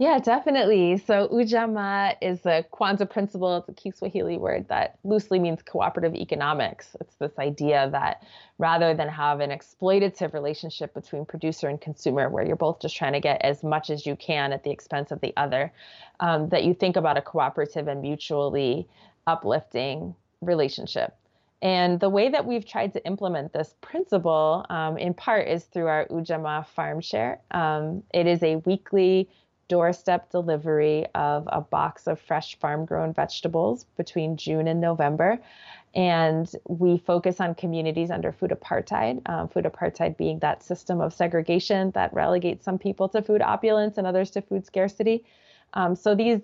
Yeah, 0.00 0.20
definitely. 0.20 0.98
So 0.98 1.26
Ujamaa 1.26 2.14
is 2.22 2.46
a 2.46 2.64
Kwanzaa 2.72 3.10
principle. 3.10 3.56
It's 3.56 3.68
a 3.68 3.72
Kiswahili 3.72 4.38
word 4.38 4.68
that 4.68 4.96
loosely 5.02 5.40
means 5.40 5.60
cooperative 5.62 6.14
economics. 6.14 6.94
It's 7.00 7.16
this 7.16 7.36
idea 7.36 7.88
that 7.90 8.22
rather 8.58 8.94
than 8.94 9.08
have 9.08 9.40
an 9.40 9.50
exploitative 9.50 10.34
relationship 10.34 10.94
between 10.94 11.24
producer 11.24 11.66
and 11.66 11.80
consumer, 11.80 12.28
where 12.28 12.46
you're 12.46 12.54
both 12.54 12.80
just 12.80 12.94
trying 12.96 13.14
to 13.14 13.20
get 13.20 13.42
as 13.42 13.64
much 13.64 13.90
as 13.90 14.06
you 14.06 14.14
can 14.14 14.52
at 14.52 14.62
the 14.62 14.70
expense 14.70 15.10
of 15.10 15.20
the 15.20 15.32
other, 15.36 15.72
um, 16.20 16.48
that 16.50 16.62
you 16.62 16.74
think 16.74 16.94
about 16.94 17.18
a 17.18 17.22
cooperative 17.22 17.88
and 17.88 18.00
mutually 18.00 18.86
uplifting 19.26 20.14
relationship. 20.40 21.16
And 21.60 21.98
the 21.98 22.08
way 22.08 22.28
that 22.28 22.46
we've 22.46 22.64
tried 22.64 22.92
to 22.92 23.04
implement 23.04 23.52
this 23.52 23.74
principle, 23.80 24.64
um, 24.70 24.96
in 24.96 25.12
part, 25.12 25.48
is 25.48 25.64
through 25.64 25.88
our 25.88 26.06
Ujamaa 26.06 26.68
Farm 26.68 27.00
Share. 27.00 27.40
Um, 27.50 28.04
it 28.14 28.28
is 28.28 28.44
a 28.44 28.56
weekly 28.64 29.28
doorstep 29.68 30.30
delivery 30.30 31.06
of 31.14 31.48
a 31.52 31.60
box 31.60 32.06
of 32.06 32.20
fresh 32.20 32.58
farm 32.58 32.84
grown 32.84 33.12
vegetables 33.12 33.84
between 33.96 34.36
June 34.36 34.66
and 34.66 34.80
November. 34.80 35.38
And 35.94 36.50
we 36.68 36.98
focus 36.98 37.40
on 37.40 37.54
communities 37.54 38.10
under 38.10 38.32
food 38.32 38.50
apartheid, 38.50 39.28
um, 39.28 39.48
food 39.48 39.64
apartheid 39.64 40.16
being 40.16 40.38
that 40.40 40.62
system 40.62 41.00
of 41.00 41.14
segregation 41.14 41.90
that 41.92 42.12
relegates 42.12 42.64
some 42.64 42.78
people 42.78 43.08
to 43.10 43.22
food 43.22 43.42
opulence 43.42 43.98
and 43.98 44.06
others 44.06 44.30
to 44.32 44.42
food 44.42 44.66
scarcity. 44.66 45.24
Um, 45.72 45.96
so 45.96 46.14
these 46.14 46.40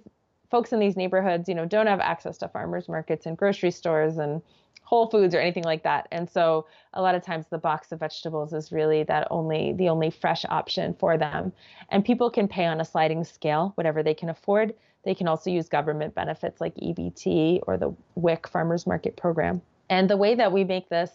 folks 0.51 0.73
in 0.73 0.79
these 0.79 0.97
neighborhoods, 0.97 1.49
you 1.49 1.55
know, 1.55 1.67
don't 1.67 1.87
have 1.87 2.01
access 2.01 2.39
to 2.39 2.49
farmers 2.49 2.89
markets 2.89 3.27
and 3.27 3.37
grocery 3.37 3.71
stores 3.71 4.19
and 4.19 4.41
Whole 4.85 5.09
Foods 5.09 5.35
or 5.35 5.41
anything 5.41 5.65
like 5.65 5.83
that. 5.83 6.07
And 6.13 6.29
so 6.29 6.67
a 6.93 7.03
lot 7.03 7.15
of 7.15 7.23
times 7.23 7.47
the 7.49 7.59
box 7.59 7.91
of 7.91 8.01
vegetables 8.01 8.53
is 8.53 8.71
really 8.71 9.03
that 9.05 9.27
only 9.31 9.73
the 9.73 9.89
only 9.89 10.11
fresh 10.11 10.45
option 10.49 10.95
for 10.95 11.17
them. 11.19 11.53
And 11.89 12.05
people 12.05 12.31
can 12.31 12.47
pay 12.47 12.67
on 12.67 12.81
a 12.81 12.85
sliding 12.85 13.25
scale, 13.25 13.73
whatever 13.77 14.03
they 14.03 14.15
can 14.15 14.29
afford. 14.29 14.75
They 15.05 15.15
can 15.15 15.27
also 15.27 15.51
use 15.51 15.69
government 15.69 16.15
benefits 16.15 16.61
like 16.61 16.75
EBT 16.77 17.61
or 17.67 17.77
the 17.77 17.95
WIC 18.15 18.49
Farmers 18.49 18.87
Market 18.87 19.17
Program. 19.17 19.61
And 19.91 20.09
the 20.09 20.17
way 20.17 20.35
that 20.35 20.53
we 20.53 20.65
make 20.65 20.89
this 20.89 21.11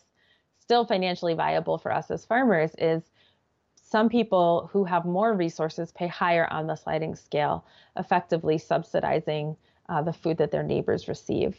still 0.59 0.85
financially 0.85 1.33
viable 1.33 1.77
for 1.77 1.91
us 1.91 2.11
as 2.11 2.25
farmers 2.25 2.71
is 2.77 3.03
some 3.81 4.09
people 4.09 4.69
who 4.71 4.83
have 4.83 5.05
more 5.05 5.33
resources 5.33 5.91
pay 5.91 6.05
higher 6.07 6.47
on 6.51 6.67
the 6.67 6.75
sliding 6.75 7.15
scale, 7.15 7.65
effectively 7.97 8.57
subsidizing 8.59 9.55
uh, 9.89 10.01
the 10.03 10.13
food 10.13 10.37
that 10.37 10.51
their 10.51 10.61
neighbors 10.61 11.07
receive. 11.07 11.57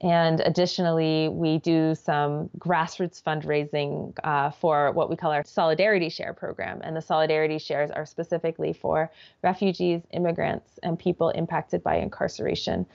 And 0.00 0.40
additionally, 0.40 1.28
we 1.28 1.58
do 1.58 1.94
some 1.96 2.50
grassroots 2.58 3.20
fundraising 3.20 4.12
uh, 4.22 4.50
for 4.50 4.92
what 4.92 5.10
we 5.10 5.16
call 5.16 5.32
our 5.32 5.42
Solidarity 5.44 6.08
Share 6.08 6.32
program. 6.32 6.80
And 6.84 6.96
the 6.96 7.02
Solidarity 7.02 7.58
Shares 7.58 7.90
are 7.90 8.06
specifically 8.06 8.72
for 8.72 9.10
refugees, 9.42 10.02
immigrants, 10.12 10.78
and 10.84 10.96
people 10.96 11.30
impacted 11.30 11.82
by 11.82 11.96
incarceration. 11.96 12.86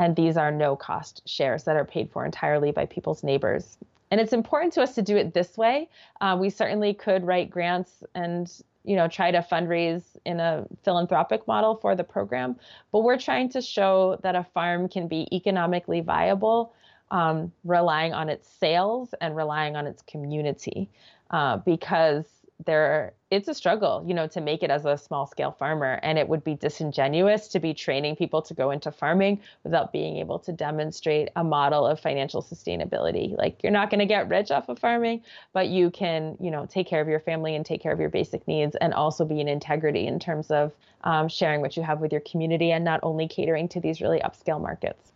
And 0.00 0.16
these 0.16 0.36
are 0.36 0.50
no 0.50 0.74
cost 0.74 1.22
shares 1.28 1.62
that 1.64 1.76
are 1.76 1.84
paid 1.84 2.10
for 2.10 2.24
entirely 2.24 2.72
by 2.72 2.86
people's 2.86 3.22
neighbors. 3.22 3.78
And 4.10 4.20
it's 4.20 4.32
important 4.32 4.72
to 4.74 4.82
us 4.82 4.94
to 4.96 5.02
do 5.02 5.16
it 5.16 5.34
this 5.34 5.56
way. 5.56 5.88
Uh, 6.20 6.36
we 6.40 6.50
certainly 6.50 6.94
could 6.94 7.24
write 7.24 7.50
grants 7.50 8.02
and 8.14 8.50
you 8.88 8.96
know 8.96 9.06
try 9.06 9.30
to 9.30 9.40
fundraise 9.40 10.16
in 10.24 10.40
a 10.40 10.66
philanthropic 10.82 11.46
model 11.46 11.76
for 11.76 11.94
the 11.94 12.02
program 12.04 12.56
but 12.90 13.00
we're 13.00 13.18
trying 13.18 13.48
to 13.50 13.60
show 13.60 14.18
that 14.22 14.34
a 14.34 14.44
farm 14.54 14.88
can 14.88 15.06
be 15.06 15.28
economically 15.30 16.00
viable 16.00 16.72
um, 17.10 17.52
relying 17.64 18.12
on 18.12 18.28
its 18.28 18.48
sales 18.48 19.14
and 19.20 19.36
relying 19.36 19.76
on 19.76 19.86
its 19.86 20.02
community 20.02 20.90
uh, 21.30 21.58
because 21.58 22.24
there 22.66 23.12
it's 23.30 23.46
a 23.46 23.54
struggle 23.54 24.02
you 24.06 24.12
know 24.12 24.26
to 24.26 24.40
make 24.40 24.64
it 24.64 24.70
as 24.70 24.84
a 24.84 24.98
small 24.98 25.26
scale 25.26 25.52
farmer 25.52 26.00
and 26.02 26.18
it 26.18 26.28
would 26.28 26.42
be 26.42 26.56
disingenuous 26.56 27.46
to 27.46 27.60
be 27.60 27.72
training 27.72 28.16
people 28.16 28.42
to 28.42 28.52
go 28.52 28.72
into 28.72 28.90
farming 28.90 29.40
without 29.62 29.92
being 29.92 30.16
able 30.16 30.40
to 30.40 30.52
demonstrate 30.52 31.28
a 31.36 31.44
model 31.44 31.86
of 31.86 32.00
financial 32.00 32.42
sustainability. 32.42 33.36
Like 33.36 33.62
you're 33.62 33.70
not 33.70 33.90
going 33.90 34.00
to 34.00 34.06
get 34.06 34.28
rich 34.28 34.50
off 34.50 34.68
of 34.68 34.78
farming 34.78 35.22
but 35.52 35.68
you 35.68 35.90
can 35.90 36.36
you 36.40 36.50
know 36.50 36.66
take 36.66 36.88
care 36.88 37.00
of 37.00 37.08
your 37.08 37.20
family 37.20 37.54
and 37.54 37.64
take 37.64 37.80
care 37.80 37.92
of 37.92 38.00
your 38.00 38.08
basic 38.08 38.46
needs 38.48 38.74
and 38.76 38.92
also 38.92 39.24
be 39.24 39.40
in 39.40 39.46
integrity 39.46 40.06
in 40.08 40.18
terms 40.18 40.50
of 40.50 40.72
um, 41.04 41.28
sharing 41.28 41.60
what 41.60 41.76
you 41.76 41.84
have 41.84 42.00
with 42.00 42.10
your 42.10 42.22
community 42.22 42.72
and 42.72 42.84
not 42.84 42.98
only 43.04 43.28
catering 43.28 43.68
to 43.68 43.80
these 43.80 44.00
really 44.00 44.18
upscale 44.18 44.60
markets. 44.60 45.12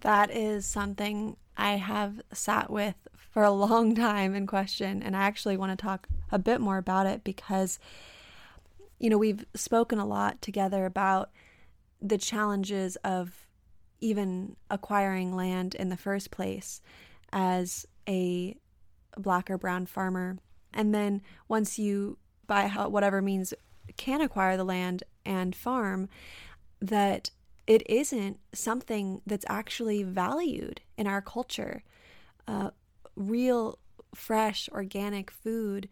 That 0.00 0.30
is 0.30 0.64
something 0.64 1.36
I 1.58 1.72
have 1.72 2.22
sat 2.32 2.70
with 2.70 2.94
for 3.38 3.44
a 3.44 3.52
long 3.52 3.94
time 3.94 4.34
in 4.34 4.48
question. 4.48 5.00
And 5.00 5.16
I 5.16 5.20
actually 5.20 5.56
want 5.56 5.70
to 5.70 5.80
talk 5.80 6.08
a 6.32 6.40
bit 6.40 6.60
more 6.60 6.76
about 6.76 7.06
it 7.06 7.22
because, 7.22 7.78
you 8.98 9.08
know, 9.08 9.16
we've 9.16 9.44
spoken 9.54 10.00
a 10.00 10.04
lot 10.04 10.42
together 10.42 10.84
about 10.84 11.30
the 12.02 12.18
challenges 12.18 12.96
of 13.04 13.46
even 14.00 14.56
acquiring 14.72 15.36
land 15.36 15.76
in 15.76 15.88
the 15.88 15.96
first 15.96 16.32
place 16.32 16.80
as 17.32 17.86
a 18.08 18.56
black 19.16 19.48
or 19.48 19.56
brown 19.56 19.86
farmer. 19.86 20.38
And 20.74 20.92
then 20.92 21.22
once 21.46 21.78
you, 21.78 22.18
by 22.48 22.66
whatever 22.66 23.22
means, 23.22 23.54
can 23.96 24.20
acquire 24.20 24.56
the 24.56 24.64
land 24.64 25.04
and 25.24 25.54
farm, 25.54 26.08
that 26.80 27.30
it 27.68 27.88
isn't 27.88 28.40
something 28.52 29.22
that's 29.24 29.46
actually 29.48 30.02
valued 30.02 30.80
in 30.96 31.06
our 31.06 31.22
culture. 31.22 31.84
Uh, 32.48 32.70
real 33.18 33.78
fresh, 34.14 34.68
organic 34.72 35.30
food, 35.30 35.88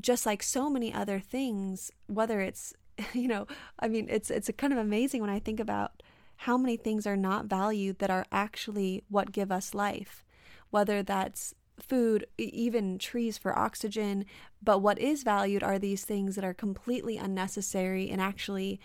just 0.00 0.26
like 0.26 0.42
so 0.42 0.70
many 0.70 0.92
other 0.92 1.18
things, 1.18 1.90
whether 2.06 2.40
it's, 2.40 2.74
you 3.12 3.28
know, 3.28 3.46
I 3.78 3.88
mean, 3.88 4.06
it's 4.08 4.30
it's 4.30 4.50
kind 4.56 4.72
of 4.72 4.78
amazing 4.78 5.20
when 5.20 5.30
I 5.30 5.38
think 5.38 5.58
about 5.60 6.02
how 6.42 6.56
many 6.56 6.76
things 6.76 7.06
are 7.06 7.16
not 7.16 7.46
valued 7.46 7.98
that 7.98 8.10
are 8.10 8.26
actually 8.30 9.02
what 9.08 9.32
give 9.32 9.50
us 9.50 9.74
life, 9.74 10.24
whether 10.70 11.02
that's 11.02 11.54
food, 11.80 12.26
even 12.36 12.98
trees 12.98 13.38
for 13.38 13.58
oxygen. 13.58 14.24
But 14.62 14.78
what 14.78 14.98
is 14.98 15.22
valued 15.24 15.62
are 15.62 15.78
these 15.78 16.04
things 16.04 16.36
that 16.36 16.44
are 16.44 16.54
completely 16.54 17.16
unnecessary 17.16 18.08
and 18.10 18.20
actually 18.20 18.80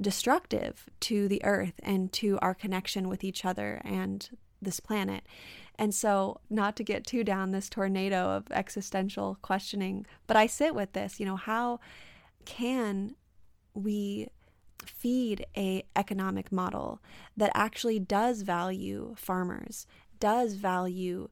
destructive 0.00 0.88
to 1.00 1.28
the 1.28 1.42
earth 1.44 1.80
and 1.82 2.12
to 2.12 2.38
our 2.40 2.54
connection 2.54 3.08
with 3.08 3.24
each 3.24 3.44
other 3.44 3.80
and 3.84 4.28
this 4.60 4.80
planet. 4.80 5.24
And 5.78 5.94
so, 5.94 6.40
not 6.48 6.76
to 6.76 6.84
get 6.84 7.06
too 7.06 7.22
down 7.22 7.50
this 7.50 7.68
tornado 7.68 8.30
of 8.30 8.50
existential 8.50 9.36
questioning, 9.42 10.06
but 10.26 10.36
I 10.36 10.46
sit 10.46 10.74
with 10.74 10.92
this, 10.92 11.20
you 11.20 11.26
know, 11.26 11.36
how 11.36 11.80
can 12.46 13.14
we 13.74 14.28
feed 14.84 15.44
a 15.56 15.84
economic 15.94 16.50
model 16.50 17.00
that 17.36 17.50
actually 17.54 17.98
does 17.98 18.42
value 18.42 19.14
farmers, 19.16 19.86
does 20.18 20.54
value 20.54 21.28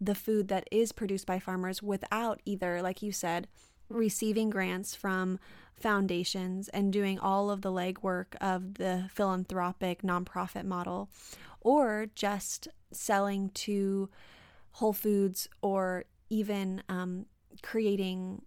the 0.00 0.14
food 0.14 0.48
that 0.48 0.68
is 0.70 0.92
produced 0.92 1.26
by 1.26 1.38
farmers 1.38 1.82
without 1.82 2.40
either 2.44 2.80
like 2.82 3.02
you 3.02 3.10
said 3.10 3.48
receiving 3.88 4.50
grants 4.50 4.94
from 4.94 5.38
foundations 5.74 6.68
and 6.68 6.92
doing 6.92 7.18
all 7.18 7.50
of 7.50 7.62
the 7.62 7.70
legwork 7.70 8.34
of 8.40 8.74
the 8.74 9.08
philanthropic 9.12 10.02
nonprofit 10.02 10.64
model, 10.64 11.08
or 11.60 12.08
just 12.14 12.68
selling 12.92 13.50
to 13.50 14.08
Whole 14.72 14.92
Foods 14.92 15.48
or 15.62 16.04
even 16.30 16.82
um, 16.88 17.26
creating 17.62 18.42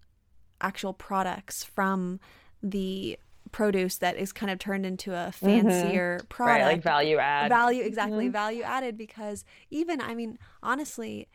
actual 0.61 0.93
products 0.93 1.63
from 1.63 2.19
the 2.61 3.17
produce 3.51 3.97
that 3.97 4.15
is 4.15 4.31
kind 4.31 4.51
of 4.51 4.59
turned 4.59 4.85
into 4.85 5.11
a 5.11 5.15
mm-hmm. 5.27 5.45
fancier 5.45 6.17
mm-hmm. 6.19 6.27
product 6.27 6.61
right, 6.61 6.71
like 6.73 6.83
value 6.83 7.17
add 7.17 7.49
value 7.49 7.83
exactly 7.83 8.25
mm-hmm. 8.25 8.31
value 8.31 8.63
added 8.63 8.97
because 8.97 9.43
even 9.69 9.99
i 9.99 10.15
mean 10.15 10.37
honestly 10.63 11.27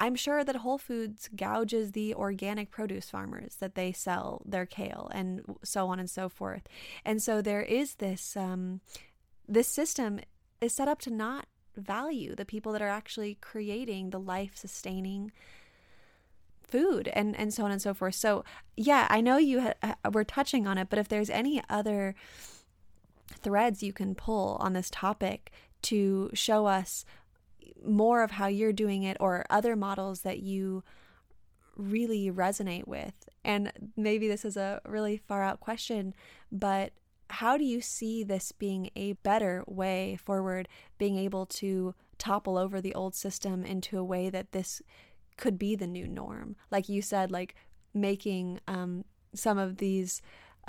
I'm 0.00 0.14
sure 0.14 0.42
that 0.42 0.56
Whole 0.56 0.78
Foods 0.78 1.28
gouges 1.36 1.92
the 1.92 2.14
organic 2.14 2.70
produce 2.70 3.10
farmers 3.10 3.56
that 3.56 3.74
they 3.74 3.92
sell 3.92 4.40
their 4.46 4.64
kale 4.64 5.10
and 5.14 5.42
so 5.62 5.88
on 5.88 6.00
and 6.00 6.08
so 6.08 6.30
forth. 6.30 6.62
And 7.04 7.22
so 7.22 7.42
there 7.42 7.62
is 7.62 7.96
this 7.96 8.34
um, 8.34 8.80
this 9.46 9.68
system 9.68 10.20
is 10.60 10.72
set 10.72 10.88
up 10.88 11.00
to 11.02 11.10
not 11.10 11.46
value 11.76 12.34
the 12.34 12.46
people 12.46 12.72
that 12.72 12.82
are 12.82 12.88
actually 12.88 13.36
creating 13.42 14.10
the 14.10 14.18
life 14.18 14.56
sustaining 14.56 15.32
food 16.62 17.08
and 17.08 17.36
and 17.36 17.52
so 17.52 17.64
on 17.64 17.70
and 17.70 17.82
so 17.82 17.92
forth. 17.92 18.14
So 18.14 18.42
yeah, 18.76 19.06
I 19.10 19.20
know 19.20 19.36
you 19.36 19.60
ha- 19.82 19.96
were 20.10 20.24
touching 20.24 20.66
on 20.66 20.78
it, 20.78 20.88
but 20.88 20.98
if 20.98 21.08
there's 21.08 21.30
any 21.30 21.62
other 21.68 22.14
threads 23.42 23.82
you 23.82 23.92
can 23.92 24.14
pull 24.14 24.56
on 24.60 24.72
this 24.72 24.88
topic 24.90 25.52
to 25.82 26.30
show 26.32 26.66
us 26.66 27.04
more 27.84 28.22
of 28.22 28.32
how 28.32 28.46
you're 28.46 28.72
doing 28.72 29.02
it 29.02 29.16
or 29.20 29.44
other 29.50 29.76
models 29.76 30.22
that 30.22 30.40
you 30.40 30.82
really 31.76 32.30
resonate 32.30 32.86
with. 32.86 33.28
And 33.44 33.72
maybe 33.96 34.28
this 34.28 34.44
is 34.44 34.56
a 34.56 34.80
really 34.86 35.16
far 35.16 35.42
out 35.42 35.60
question, 35.60 36.14
but 36.52 36.92
how 37.30 37.56
do 37.56 37.64
you 37.64 37.80
see 37.80 38.24
this 38.24 38.52
being 38.52 38.90
a 38.96 39.12
better 39.14 39.62
way 39.66 40.18
forward, 40.22 40.68
being 40.98 41.16
able 41.16 41.46
to 41.46 41.94
topple 42.18 42.58
over 42.58 42.80
the 42.80 42.94
old 42.94 43.14
system 43.14 43.64
into 43.64 43.98
a 43.98 44.04
way 44.04 44.28
that 44.30 44.52
this 44.52 44.82
could 45.36 45.58
be 45.58 45.74
the 45.76 45.86
new 45.86 46.06
norm? 46.06 46.56
Like 46.70 46.88
you 46.88 47.02
said, 47.02 47.30
like 47.30 47.54
making 47.94 48.60
um, 48.68 49.04
some 49.34 49.58
of 49.58 49.78
these, 49.78 50.20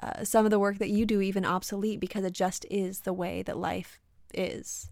uh, 0.02 0.24
some 0.24 0.46
of 0.46 0.52
the 0.52 0.60
work 0.60 0.78
that 0.78 0.90
you 0.90 1.06
do 1.06 1.20
even 1.20 1.46
obsolete 1.46 2.00
because 2.00 2.24
it 2.24 2.34
just 2.34 2.66
is 2.70 3.02
the 3.02 3.14
way 3.14 3.42
that 3.42 3.58
life 3.58 4.00
is. 4.34 4.92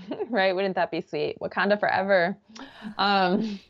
right? 0.30 0.54
Wouldn't 0.54 0.74
that 0.76 0.90
be 0.90 1.00
sweet? 1.00 1.38
Wakanda 1.40 1.78
forever. 1.78 2.36
Um, 2.96 3.60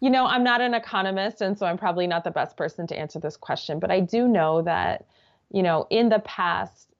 you 0.00 0.10
know, 0.10 0.26
I'm 0.26 0.44
not 0.44 0.60
an 0.60 0.74
economist, 0.74 1.40
and 1.40 1.58
so 1.58 1.66
I'm 1.66 1.78
probably 1.78 2.06
not 2.06 2.24
the 2.24 2.30
best 2.30 2.56
person 2.56 2.86
to 2.88 2.98
answer 2.98 3.18
this 3.18 3.36
question, 3.36 3.78
but 3.78 3.90
I 3.90 4.00
do 4.00 4.28
know 4.28 4.62
that, 4.62 5.06
you 5.50 5.62
know, 5.62 5.86
in 5.90 6.08
the 6.08 6.18
past, 6.20 6.90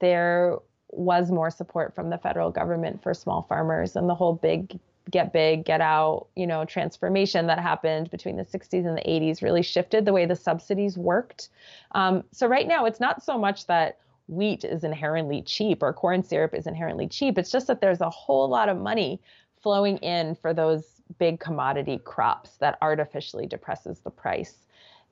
there 0.00 0.58
was 0.90 1.30
more 1.30 1.50
support 1.50 1.94
from 1.94 2.10
the 2.10 2.18
federal 2.18 2.50
government 2.50 3.02
for 3.02 3.14
small 3.14 3.42
farmers 3.48 3.96
and 3.96 4.08
the 4.08 4.14
whole 4.14 4.34
big 4.34 4.78
get 5.10 5.32
big, 5.32 5.64
get 5.64 5.80
out, 5.80 6.28
you 6.36 6.46
know, 6.46 6.64
transformation 6.64 7.46
that 7.46 7.58
happened 7.58 8.10
between 8.10 8.36
the 8.36 8.44
60s 8.44 8.86
and 8.86 8.96
the 8.96 9.02
80s 9.02 9.42
really 9.42 9.62
shifted 9.62 10.04
the 10.04 10.12
way 10.12 10.26
the 10.26 10.36
subsidies 10.36 10.96
worked. 10.96 11.48
Um, 11.92 12.24
so 12.32 12.46
right 12.46 12.66
now, 12.66 12.84
it's 12.84 13.00
not 13.00 13.22
so 13.22 13.38
much 13.38 13.66
that 13.66 13.98
wheat 14.30 14.64
is 14.64 14.84
inherently 14.84 15.42
cheap 15.42 15.82
or 15.82 15.92
corn 15.92 16.22
syrup 16.22 16.54
is 16.54 16.66
inherently 16.66 17.08
cheap. 17.08 17.36
It's 17.36 17.50
just 17.50 17.66
that 17.66 17.80
there's 17.80 18.00
a 18.00 18.10
whole 18.10 18.48
lot 18.48 18.68
of 18.68 18.78
money 18.78 19.20
flowing 19.60 19.98
in 19.98 20.34
for 20.36 20.54
those 20.54 21.00
big 21.18 21.40
commodity 21.40 21.98
crops 22.04 22.56
that 22.58 22.78
artificially 22.80 23.46
depresses 23.46 23.98
the 24.00 24.10
price. 24.10 24.54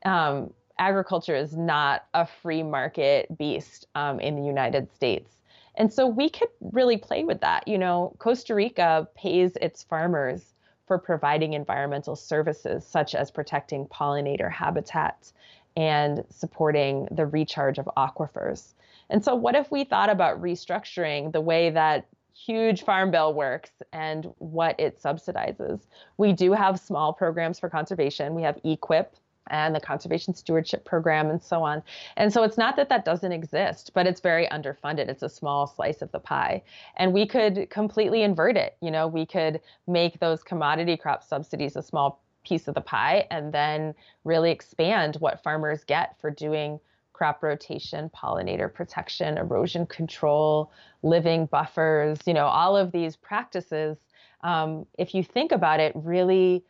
Um, 0.05 0.53
agriculture 0.79 1.35
is 1.35 1.57
not 1.57 2.05
a 2.15 2.25
free 2.25 2.63
market 2.63 3.37
beast 3.37 3.89
um, 3.95 4.21
in 4.21 4.37
the 4.37 4.43
United 4.43 4.95
States. 4.95 5.37
And 5.75 5.93
so 5.93 6.07
we 6.07 6.29
could 6.29 6.49
really 6.61 6.97
play 6.97 7.25
with 7.25 7.41
that. 7.41 7.67
You 7.69 7.79
know, 7.79 8.15
Costa 8.19 8.55
Rica 8.55 9.09
pays 9.17 9.53
its 9.61 9.83
farmers 9.83 10.55
for 10.87 10.99
providing 10.99 11.53
environmental 11.53 12.17
services 12.17 12.85
such 12.87 13.15
as 13.15 13.31
protecting 13.31 13.87
pollinator 13.87 14.51
habitats 14.51 15.35
and 15.77 16.25
supporting 16.31 17.07
the 17.11 17.27
recharge 17.27 17.79
of 17.79 17.89
aquifers. 17.97 18.73
And 19.11 19.25
so, 19.25 19.35
what 19.35 19.55
if 19.55 19.71
we 19.71 19.85
thought 19.85 20.11
about 20.11 20.41
restructuring 20.41 21.33
the 21.33 21.41
way 21.41 21.71
that 21.71 22.07
huge 22.35 22.85
farm 22.85 23.11
bill 23.11 23.35
works 23.35 23.71
and 23.93 24.33
what 24.39 24.79
it 24.79 25.01
subsidizes? 25.03 25.81
We 26.17 26.33
do 26.33 26.53
have 26.53 26.79
small 26.79 27.13
programs 27.13 27.59
for 27.59 27.69
conservation. 27.69 28.35
We 28.35 28.43
have 28.43 28.57
EQIP 28.65 29.07
and 29.51 29.75
the 29.75 29.81
Conservation 29.81 30.35
Stewardship 30.35 30.85
Program 30.85 31.31
and 31.31 31.43
so 31.43 31.63
on. 31.63 31.83
And 32.17 32.33
so 32.33 32.43
it's 32.43 32.59
not 32.59 32.77
that 32.77 32.89
that 32.91 33.05
doesn't 33.05 33.33
exist, 33.33 33.93
but 33.95 34.07
it's 34.07 34.21
very 34.21 34.47
underfunded. 34.49 35.09
It's 35.09 35.23
a 35.23 35.29
small 35.29 35.67
slice 35.67 36.03
of 36.03 36.13
the 36.13 36.19
pie. 36.19 36.63
And 36.97 37.13
we 37.13 37.27
could 37.27 37.69
completely 37.71 38.23
invert 38.23 38.57
it. 38.57 38.77
You 38.81 38.91
know, 38.91 39.07
we 39.07 39.27
could 39.27 39.61
make 39.87 40.21
those 40.21 40.43
commodity 40.43 40.97
crop 40.97 41.23
subsidies 41.23 41.77
a 41.77 41.83
small 41.83 42.23
piece 42.45 42.69
of 42.69 42.75
the 42.75 42.81
pie 42.81 43.27
and 43.31 43.53
then 43.53 43.95
really 44.25 44.51
expand 44.51 45.17
what 45.17 45.43
farmers 45.43 45.85
get 45.85 46.19
for 46.21 46.31
doing 46.31 46.81
crop 47.19 47.43
rotation, 47.43 48.09
pollinator 48.11 48.73
protection, 48.73 49.39
erosion 49.39 49.85
control, 49.87 50.71
living 51.03 51.47
buffers, 51.47 52.21
you 52.27 52.33
know, 52.33 52.47
all 52.47 52.77
of 52.77 52.93
these 52.93 53.17
practices, 53.17 53.99
um, 54.43 54.87
if 54.97 55.15
you 55.15 55.25
think 55.25 55.51
about 55.51 55.81
it, 55.81 55.91
really 55.97 56.65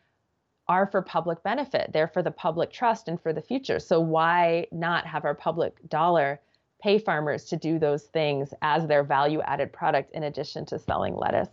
are 0.67 0.87
for 0.87 1.03
public 1.03 1.43
benefit. 1.43 1.91
They're 1.93 2.07
for 2.07 2.23
the 2.23 2.31
public 2.31 2.71
trust 2.71 3.07
and 3.07 3.21
for 3.21 3.31
the 3.31 3.41
future. 3.41 3.79
So 3.79 3.99
why 3.99 4.65
not 4.71 5.05
have 5.05 5.23
our 5.23 5.35
public 5.35 5.77
dollar 5.87 6.39
pay 6.81 6.97
farmers 6.97 7.45
to 7.45 7.55
do 7.55 7.77
those 7.77 8.03
things 8.05 8.51
as 8.63 8.87
their 8.87 9.03
value 9.03 9.41
added 9.41 9.71
product 9.71 10.11
in 10.15 10.23
addition 10.23 10.65
to 10.67 10.79
selling 10.79 11.15
lettuce? 11.15 11.49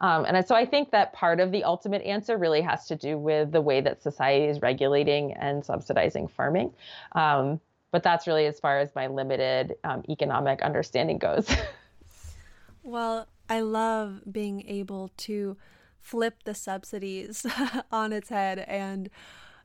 Um, 0.00 0.24
and 0.24 0.46
so 0.46 0.54
I 0.54 0.66
think 0.66 0.92
that 0.92 1.14
part 1.14 1.40
of 1.40 1.50
the 1.50 1.64
ultimate 1.64 2.02
answer 2.02 2.38
really 2.38 2.60
has 2.60 2.86
to 2.86 2.96
do 2.96 3.18
with 3.18 3.50
the 3.50 3.60
way 3.60 3.80
that 3.80 4.02
society 4.02 4.44
is 4.44 4.62
regulating 4.62 5.32
and 5.32 5.64
subsidizing 5.64 6.28
farming. 6.28 6.74
Um, 7.12 7.60
but 7.96 8.02
that's 8.02 8.26
really 8.26 8.44
as 8.44 8.60
far 8.60 8.78
as 8.78 8.94
my 8.94 9.06
limited 9.06 9.74
um, 9.82 10.02
economic 10.10 10.60
understanding 10.60 11.16
goes. 11.16 11.48
well, 12.82 13.26
I 13.48 13.60
love 13.60 14.20
being 14.30 14.68
able 14.68 15.12
to 15.16 15.56
flip 16.02 16.42
the 16.44 16.52
subsidies 16.52 17.46
on 17.90 18.12
its 18.12 18.28
head 18.28 18.58
and 18.58 19.08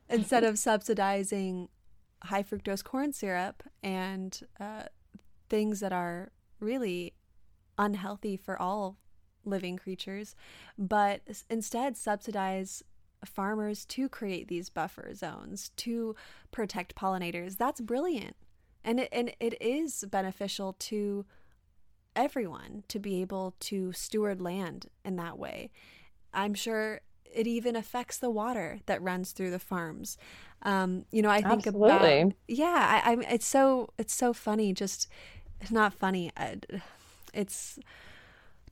instead 0.10 0.46
of 0.46 0.58
subsidizing 0.58 1.68
high 2.24 2.42
fructose 2.42 2.82
corn 2.82 3.12
syrup 3.12 3.64
and 3.84 4.40
uh, 4.62 4.84
things 5.50 5.82
that 5.82 5.92
are 5.92 6.32
really 6.62 7.12
unhealthy 7.78 8.38
for 8.38 8.58
all 8.62 8.96
living 9.44 9.76
creatures, 9.76 10.38
but 10.78 11.20
instead 11.50 11.98
subsidize 11.98 12.82
farmers 13.26 13.86
to 13.86 14.10
create 14.10 14.48
these 14.48 14.70
buffer 14.70 15.14
zones 15.14 15.70
to 15.78 16.16
protect 16.52 16.96
pollinators. 16.96 17.58
That's 17.58 17.82
brilliant. 17.82 18.36
And 18.84 19.00
it, 19.00 19.10
and 19.12 19.34
it 19.40 19.62
is 19.62 20.04
beneficial 20.10 20.74
to 20.80 21.26
everyone 22.16 22.84
to 22.88 23.00
be 23.00 23.22
able 23.22 23.56
to 23.60 23.94
steward 23.94 24.42
land 24.42 24.88
in 25.06 25.16
that 25.18 25.38
way. 25.38 25.70
I'm 26.34 26.54
sure 26.54 27.02
it 27.34 27.48
even 27.48 27.76
affects 27.76 28.18
the 28.18 28.30
water 28.30 28.80
that 28.86 29.02
runs 29.02 29.32
through 29.32 29.52
the 29.52 29.60
farms. 29.60 30.18
Um, 30.64 31.06
you 31.12 31.22
know, 31.22 31.30
I 31.30 31.42
think 31.42 31.66
Absolutely. 31.68 32.22
about 32.22 32.34
yeah, 32.48 33.02
I, 33.06 33.12
I 33.14 33.18
it's 33.34 33.48
so 33.48 33.90
it's 33.98 34.14
so 34.14 34.34
funny. 34.34 34.74
Just 34.74 35.08
it's 35.60 35.72
not 35.72 35.94
funny. 35.94 36.32
It's 37.34 37.80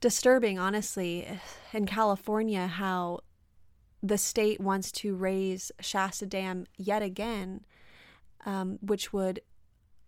disturbing, 0.00 0.58
honestly, 0.58 1.26
in 1.72 1.86
California 1.86 2.66
how 2.66 3.20
the 4.02 4.18
state 4.18 4.60
wants 4.60 4.90
to 4.92 5.14
raise 5.14 5.70
Shasta 5.80 6.26
Dam 6.26 6.66
yet 6.76 7.02
again, 7.02 7.64
um, 8.46 8.78
which 8.80 9.12
would 9.12 9.40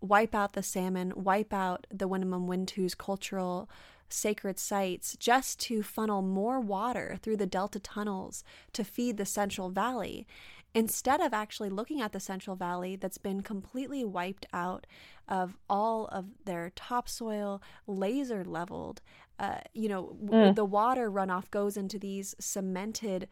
wipe 0.01 0.35
out 0.35 0.55
the 0.55 0.63
salmon, 0.63 1.13
wipe 1.15 1.53
out 1.53 1.87
the 1.91 2.09
Winnemem 2.09 2.47
Wintu's 2.47 2.95
cultural 2.95 3.69
sacred 4.09 4.59
sites 4.59 5.17
just 5.19 5.59
to 5.59 5.83
funnel 5.83 6.23
more 6.23 6.61
water 6.61 7.19
through 7.23 7.37
the 7.37 7.47
delta 7.47 7.81
tunnels 7.81 8.45
to 8.73 8.85
feed 8.85 9.17
the 9.17 9.25
Central 9.25 9.71
Valley 9.71 10.27
instead 10.75 11.21
of 11.21 11.35
actually 11.35 11.69
looking 11.69 12.01
at 12.01 12.13
the 12.13 12.21
Central 12.21 12.57
Valley 12.57 12.97
that's 12.97 13.19
been 13.19 13.43
completely 13.43 14.05
wiped 14.05 14.47
out 14.53 14.87
of 15.29 15.57
all 15.69 16.07
of 16.07 16.27
their 16.45 16.73
topsoil, 16.75 17.63
laser 17.87 18.45
leveled. 18.45 19.01
Uh, 19.39 19.59
you 19.75 19.89
know, 19.89 20.17
mm. 20.25 20.55
the 20.55 20.65
water 20.65 21.11
runoff 21.11 21.51
goes 21.51 21.77
into 21.77 21.99
these 21.99 22.35
cemented 22.39 23.29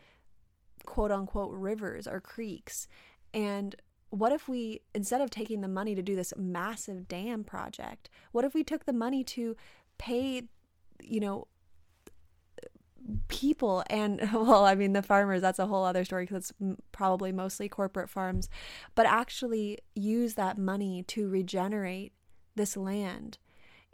quote 0.86 1.10
unquote 1.10 1.52
rivers 1.52 2.06
or 2.06 2.20
creeks. 2.20 2.88
And 3.32 3.76
what 4.10 4.32
if 4.32 4.48
we, 4.48 4.80
instead 4.94 5.20
of 5.20 5.30
taking 5.30 5.60
the 5.60 5.68
money 5.68 5.94
to 5.94 6.02
do 6.02 6.16
this 6.16 6.32
massive 6.36 7.06
dam 7.08 7.44
project, 7.44 8.10
what 8.32 8.44
if 8.44 8.54
we 8.54 8.64
took 8.64 8.84
the 8.84 8.92
money 8.92 9.22
to 9.24 9.56
pay, 9.98 10.42
you 11.02 11.20
know, 11.20 11.46
people 13.28 13.82
and 13.88 14.20
well 14.32 14.64
i 14.64 14.74
mean 14.74 14.92
the 14.92 15.02
farmers 15.02 15.40
that's 15.40 15.58
a 15.58 15.66
whole 15.66 15.84
other 15.84 16.04
story 16.04 16.24
because 16.24 16.50
it's 16.50 16.76
probably 16.92 17.32
mostly 17.32 17.68
corporate 17.68 18.10
farms 18.10 18.48
but 18.94 19.06
actually 19.06 19.78
use 19.94 20.34
that 20.34 20.58
money 20.58 21.02
to 21.02 21.28
regenerate 21.28 22.12
this 22.56 22.76
land 22.76 23.38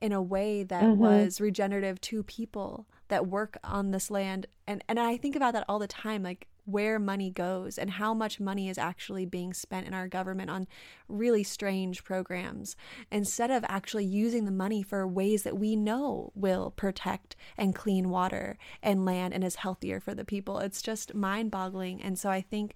in 0.01 0.13
a 0.13 0.21
way 0.21 0.63
that 0.63 0.83
mm-hmm. 0.83 1.01
was 1.01 1.41
regenerative 1.41 2.01
to 2.01 2.23
people 2.23 2.87
that 3.09 3.27
work 3.27 3.57
on 3.65 3.91
this 3.91 4.11
land 4.11 4.47
and 4.67 4.83
and 4.89 4.99
i 4.99 5.17
think 5.17 5.37
about 5.37 5.53
that 5.53 5.65
all 5.69 5.79
the 5.79 5.87
time 5.87 6.23
like 6.23 6.49
where 6.67 6.99
money 6.99 7.31
goes 7.31 7.79
and 7.79 7.93
how 7.93 8.13
much 8.13 8.41
money 8.41 8.69
is 8.69 8.77
actually 8.77 9.25
being 9.25 9.55
spent 9.55 9.87
in 9.87 9.95
our 9.95 10.09
government 10.09 10.51
on 10.51 10.67
really 11.09 11.43
strange 11.43 12.05
programs 12.05 12.77
instead 13.11 13.51
of 13.51 13.65
actually 13.69 14.05
using 14.05 14.45
the 14.45 14.51
money 14.51 14.83
for 14.83 15.07
ways 15.07 15.45
that 15.45 15.57
we 15.57 15.77
know 15.77 16.33
will 16.35 16.73
protect 16.73 17.37
and 17.57 17.75
clean 17.75 18.11
water 18.11 18.59
and 18.83 19.05
land 19.05 19.33
and 19.33 19.45
is 19.45 19.57
healthier 19.57 20.01
for 20.01 20.15
the 20.15 20.25
people. 20.25 20.59
It's 20.59 20.83
just 20.83 21.15
mind 21.15 21.53
boggling. 21.53 22.03
And 22.03 22.19
so 22.19 22.29
I 22.29 22.41
think 22.41 22.75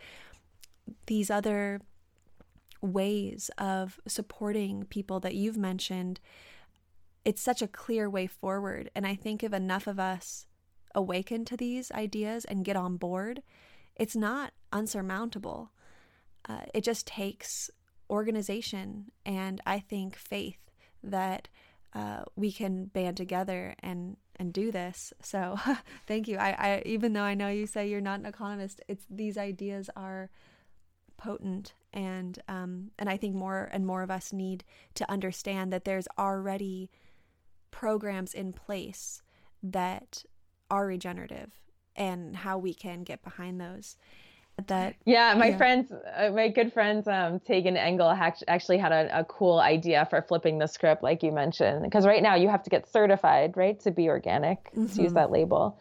these 1.07 1.31
other 1.31 1.81
ways 2.81 3.51
of 3.59 4.01
supporting 4.07 4.85
people 4.85 5.21
that 5.21 5.35
you've 5.35 5.59
mentioned 5.59 6.21
it's 7.25 7.43
such 7.43 7.61
a 7.61 7.69
clear 7.69 8.09
way 8.09 8.27
forward 8.27 8.91
and 8.95 9.07
i 9.07 9.15
think 9.15 9.43
if 9.43 9.53
enough 9.53 9.87
of 9.87 10.01
us 10.01 10.47
awaken 10.95 11.45
to 11.45 11.57
these 11.57 11.93
ideas 11.93 12.47
and 12.47 12.65
get 12.65 12.77
on 12.77 12.97
board 12.97 13.43
it's 14.01 14.17
not 14.17 14.55
unsurmountable. 14.73 15.71
Uh, 16.49 16.63
it 16.73 16.83
just 16.83 17.07
takes 17.07 17.71
organization 18.09 19.13
and 19.27 19.61
I 19.67 19.79
think 19.79 20.17
faith 20.17 20.59
that 21.05 21.49
uh, 21.93 22.23
we 22.35 22.51
can 22.51 22.87
band 22.87 23.17
together 23.19 23.75
and 23.81 24.17
and 24.37 24.55
do 24.55 24.73
this. 24.73 25.13
So 25.21 25.59
thank 26.07 26.29
you. 26.29 26.39
I, 26.39 26.51
I 26.59 26.83
even 26.87 27.13
though 27.13 27.23
I 27.23 27.35
know 27.35 27.49
you 27.49 27.67
say 27.67 27.89
you're 27.89 28.01
not 28.01 28.21
an 28.21 28.27
economist, 28.27 28.81
it's 28.89 29.05
these 29.11 29.37
ideas 29.37 29.91
are 29.95 30.31
potent 31.19 31.75
and 31.93 32.39
um, 32.49 32.93
and 32.99 33.11
I 33.11 33.19
think 33.19 33.35
more 33.35 33.69
and 33.71 33.87
more 33.87 34.03
of 34.03 34.11
us 34.11 34.33
need 34.33 34.65
to 34.95 35.11
understand 35.11 35.75
that 35.75 35.85
there's 35.85 36.09
already 36.19 36.91
programs 37.71 38.33
in 38.33 38.55
place 38.55 39.21
that 39.63 40.25
are 40.71 40.87
regenerative 40.87 41.61
and 42.01 42.35
how 42.35 42.57
we 42.59 42.75
can 42.75 43.05
get 43.05 43.23
behind 43.23 43.61
those 43.61 43.97
that 44.67 44.95
yeah 45.07 45.35
my 45.35 45.49
yeah. 45.49 45.57
friends 45.57 45.93
uh, 45.93 46.31
my 46.35 46.49
good 46.49 46.71
friends 46.73 47.09
um 47.09 47.41
tegan 47.41 47.77
engel 47.79 48.11
actually 48.49 48.77
had 48.77 48.93
a, 48.93 49.21
a 49.21 49.25
cool 49.25 49.59
idea 49.59 50.07
for 50.11 50.21
flipping 50.21 50.59
the 50.59 50.67
script 50.67 51.03
like 51.03 51.23
you 51.23 51.33
mentioned 51.33 51.83
because 51.83 52.05
right 52.05 52.23
now 52.23 52.35
you 52.35 52.49
have 52.49 52.63
to 52.63 52.69
get 52.69 52.87
certified 52.91 53.57
right 53.57 53.81
to 53.81 53.91
be 53.91 54.09
organic 54.09 54.65
mm-hmm. 54.65 54.87
to 54.87 54.89
use 54.89 54.97
mm-hmm. 54.97 55.15
that 55.15 55.31
label 55.31 55.81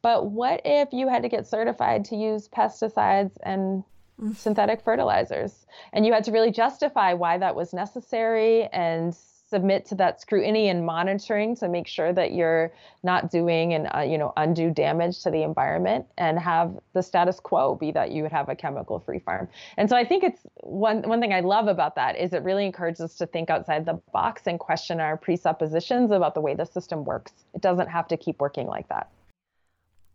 but 0.00 0.30
what 0.30 0.60
if 0.64 0.88
you 0.92 1.08
had 1.08 1.22
to 1.22 1.28
get 1.28 1.46
certified 1.46 2.04
to 2.04 2.16
use 2.16 2.48
pesticides 2.48 3.36
and 3.44 3.84
mm-hmm. 4.20 4.32
synthetic 4.32 4.82
fertilizers 4.82 5.66
and 5.92 6.04
you 6.04 6.12
had 6.12 6.24
to 6.24 6.32
really 6.32 6.50
justify 6.50 7.12
why 7.12 7.38
that 7.38 7.54
was 7.54 7.72
necessary 7.72 8.64
and 8.72 9.16
submit 9.52 9.84
to 9.84 9.94
that 9.94 10.18
scrutiny 10.18 10.70
and 10.70 10.86
monitoring 10.86 11.54
to 11.54 11.68
make 11.68 11.86
sure 11.86 12.10
that 12.10 12.32
you're 12.32 12.72
not 13.02 13.30
doing 13.30 13.74
and 13.74 13.86
uh, 13.94 14.00
you 14.00 14.16
know 14.16 14.32
undue 14.38 14.70
damage 14.70 15.22
to 15.22 15.30
the 15.30 15.42
environment 15.42 16.06
and 16.16 16.38
have 16.38 16.72
the 16.94 17.02
status 17.02 17.38
quo 17.38 17.74
be 17.74 17.92
that 17.92 18.10
you 18.12 18.22
would 18.22 18.32
have 18.32 18.48
a 18.48 18.56
chemical 18.56 18.98
free 18.98 19.18
farm. 19.18 19.46
And 19.76 19.90
so 19.90 19.96
i 19.96 20.04
think 20.04 20.24
it's 20.24 20.40
one 20.60 21.02
one 21.02 21.20
thing 21.20 21.34
i 21.34 21.40
love 21.40 21.66
about 21.68 21.94
that 21.96 22.16
is 22.16 22.32
it 22.32 22.42
really 22.42 22.64
encourages 22.64 23.02
us 23.02 23.14
to 23.16 23.26
think 23.26 23.50
outside 23.50 23.84
the 23.84 24.00
box 24.12 24.42
and 24.46 24.58
question 24.58 25.00
our 25.00 25.18
presuppositions 25.18 26.10
about 26.10 26.34
the 26.34 26.40
way 26.40 26.54
the 26.54 26.64
system 26.64 27.04
works. 27.04 27.32
It 27.54 27.60
doesn't 27.60 27.88
have 27.88 28.08
to 28.08 28.16
keep 28.16 28.40
working 28.40 28.66
like 28.66 28.88
that. 28.88 29.10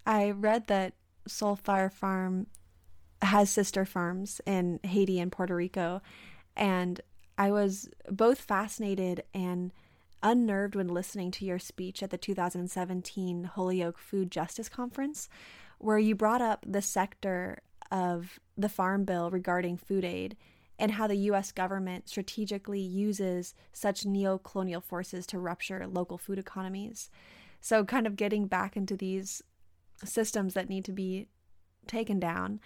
I 0.06 0.32
read 0.32 0.68
that 0.68 0.94
soul 1.28 1.56
fire 1.56 1.92
farm 1.92 2.48
has 3.22 3.50
sister 3.50 3.86
farms 3.86 4.42
in 4.46 4.80
haiti 4.84 5.20
and 5.20 5.32
puerto 5.32 5.56
rico 5.56 6.02
and 6.56 7.02
I 7.38 7.52
was 7.52 7.90
both 8.10 8.42
fascinated 8.42 9.24
and 9.34 9.72
unnerved 10.24 10.76
when 10.76 10.88
listening 10.88 11.32
to 11.32 11.46
your 11.46 11.60
speech 11.60 12.02
at 12.02 12.10
the 12.10 12.18
2017 12.18 13.44
Holyoke 13.44 14.00
Food 14.00 14.32
Justice 14.32 14.70
Conference, 14.70 15.30
where 15.78 16.00
you 16.00 16.16
brought 16.16 16.42
up 16.42 16.66
the 16.68 16.82
sector 16.82 17.62
of 17.92 18.40
the 18.58 18.70
Farm 18.70 19.06
Bill 19.06 19.30
regarding 19.30 19.78
food 19.78 20.04
aid 20.04 20.36
and 20.80 20.92
how 20.92 21.08
the 21.08 21.16
US 21.16 21.52
government 21.52 22.10
strategically 22.10 22.82
uses 22.82 23.54
such 23.74 24.06
neo 24.06 24.38
colonial 24.38 24.82
forces 24.82 25.26
to 25.28 25.40
rupture 25.40 25.88
local 25.88 26.18
food 26.18 26.40
economies. 26.40 27.10
So, 27.62 27.84
kind 27.84 28.06
of 28.06 28.16
getting 28.16 28.48
back 28.48 28.78
into 28.78 28.96
these 28.96 29.42
systems 30.04 30.54
that 30.54 30.70
need 30.70 30.86
to 30.86 30.92
be 30.92 31.28
taken 31.88 32.20
down. 32.20 32.60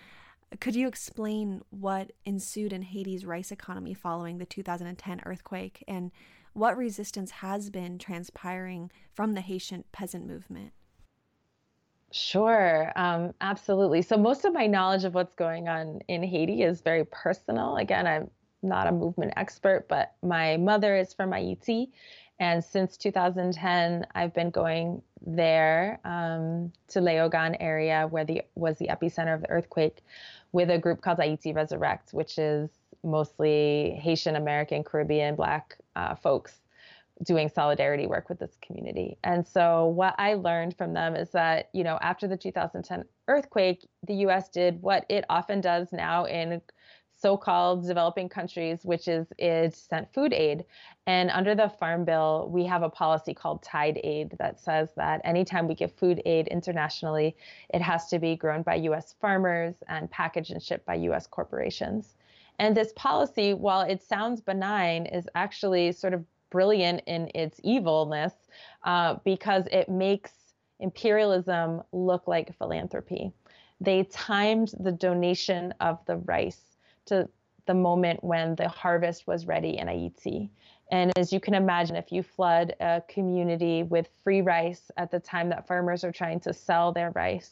Could 0.60 0.76
you 0.76 0.88
explain 0.88 1.62
what 1.70 2.12
ensued 2.26 2.74
in 2.74 2.82
Haiti's 2.82 3.26
rice 3.26 3.52
economy 3.52 3.93
following 3.93 4.38
the 4.38 4.45
2010 4.45 5.22
earthquake 5.26 5.84
and 5.88 6.12
what 6.54 6.76
resistance 6.76 7.32
has 7.32 7.70
been 7.70 7.97
transpiring 7.97 8.91
from 9.14 9.34
the 9.34 9.41
Haitian 9.41 9.86
peasant 9.93 10.28
movement? 10.28 10.74
Sure, 12.12 12.91
um, 12.97 13.34
absolutely. 13.39 14.02
So, 14.02 14.18
most 14.18 14.43
of 14.43 14.54
my 14.54 14.68
knowledge 14.68 15.06
of 15.06 15.14
what's 15.14 15.34
going 15.34 15.70
on 15.70 16.02
in 16.10 16.24
Haiti 16.24 16.64
is 16.64 16.82
very 16.82 17.06
personal. 17.06 17.78
Again, 17.78 18.06
I'm 18.06 18.30
not 18.62 18.88
a 18.88 18.91
movement 18.91 19.32
expert, 19.38 19.88
but 19.88 20.16
my 20.22 20.58
mother 20.58 20.97
is 20.97 21.14
from 21.14 21.32
Haiti. 21.32 21.93
And 22.39 22.64
since 22.64 22.97
2010, 22.97 24.06
I've 24.14 24.34
been 24.34 24.49
going 24.49 25.02
there 25.26 25.99
um, 26.04 26.74
to 26.89 26.99
Léogâne 26.99 27.56
area 27.60 28.08
where 28.10 28.26
the 28.26 28.41
was 28.56 28.78
the 28.78 28.88
epicenter 28.88 29.34
of 29.34 29.41
the 29.41 29.49
earthquake 29.49 30.04
with 30.52 30.70
a 30.70 30.78
group 30.78 31.02
called 31.02 31.20
Haiti 31.20 31.54
Resurrect, 31.54 32.14
which 32.14 32.38
is 32.38 32.70
mostly 33.04 33.97
Haitian 34.02 34.36
American, 34.36 34.84
Caribbean, 34.84 35.36
Black 35.36 35.78
uh, 35.95 36.16
folks 36.16 36.62
doing 37.24 37.49
solidarity 37.49 38.08
work 38.08 38.30
with 38.30 38.39
this 38.39 38.58
community. 38.62 39.18
And 39.24 39.45
so 39.45 39.86
what 39.88 40.16
I 40.18 40.34
learned 40.34 40.76
from 40.78 40.93
them 40.93 41.16
is 41.16 41.30
that, 41.32 41.70
you 41.74 41.84
know, 41.84 41.99
after 42.02 42.28
the 42.28 42.38
2010 42.38 43.06
earthquake, 43.28 43.88
the 44.08 44.16
US 44.28 44.49
did 44.49 44.82
what 44.82 45.06
it 45.10 45.26
often 45.30 45.62
does 45.62 45.91
now 45.91 46.26
in 46.26 46.62
so-called 47.22 47.86
developing 47.86 48.28
countries, 48.28 48.80
which 48.84 49.07
is 49.07 49.28
it 49.38 49.76
sent 49.76 50.11
food 50.13 50.34
aid. 50.34 50.65
And 51.05 51.30
under 51.30 51.53
the 51.53 51.69
Farm 51.69 52.03
Bill, 52.03 52.49
we 52.51 52.65
have 52.65 52.84
a 52.84 52.89
policy 52.89 53.34
called 53.34 53.61
Tied 53.61 53.99
Aid 54.03 54.36
that 54.39 54.59
says 54.59 54.89
that 54.95 55.22
anytime 55.24 55.67
we 55.67 55.76
give 55.76 55.91
food 55.93 56.22
aid 56.26 56.47
internationally, 56.47 57.36
it 57.74 57.82
has 57.82 58.07
to 58.07 58.19
be 58.19 58.36
grown 58.36 58.63
by 58.63 58.76
U.S. 58.76 59.15
farmers 59.22 59.76
and 59.88 60.09
packaged 60.09 60.51
and 60.51 60.61
shipped 60.61 60.86
by 60.86 60.95
U.S. 60.95 61.28
corporations. 61.28 62.15
And 62.59 62.76
this 62.76 62.93
policy, 62.95 63.53
while 63.53 63.82
it 63.82 64.01
sounds 64.01 64.41
benign, 64.41 65.05
is 65.05 65.28
actually 65.36 65.91
sort 65.91 66.13
of 66.13 66.26
brilliant 66.49 67.01
in 67.07 67.32
its 67.34 67.59
evilness 67.63 68.34
uh, 68.84 69.15
because 69.24 69.65
it 69.72 69.89
makes 69.89 70.32
imperialism 70.80 71.82
look 71.91 72.28
like 72.28 72.55
philanthropy. 72.57 73.32
They 73.80 74.03
timed 74.03 74.74
the 74.80 74.91
donation 74.91 75.74
of 75.80 76.03
the 76.05 76.17
rice 76.17 76.70
to 77.12 77.30
the 77.68 77.74
moment 77.74 78.24
when 78.24 78.55
the 78.55 78.68
harvest 78.68 79.28
was 79.28 79.45
ready 79.45 79.78
in 79.78 79.88
Haiti. 79.88 80.49
And 80.91 81.12
as 81.18 81.32
you 81.32 81.39
can 81.39 81.53
imagine, 81.53 81.95
if 81.95 82.12
you 82.12 82.24
flood 82.24 82.76
a 82.80 83.01
community 83.07 83.84
with 83.84 84.09
free 84.24 84.41
rice 84.41 84.91
at 84.97 85.12
the 85.12 85.20
time 85.20 85.49
that 85.49 85.68
farmers 85.68 86.03
are 86.03 86.12
trying 86.12 86.39
to 86.41 86.53
sell 86.53 86.91
their 86.91 87.12
rice, 87.12 87.51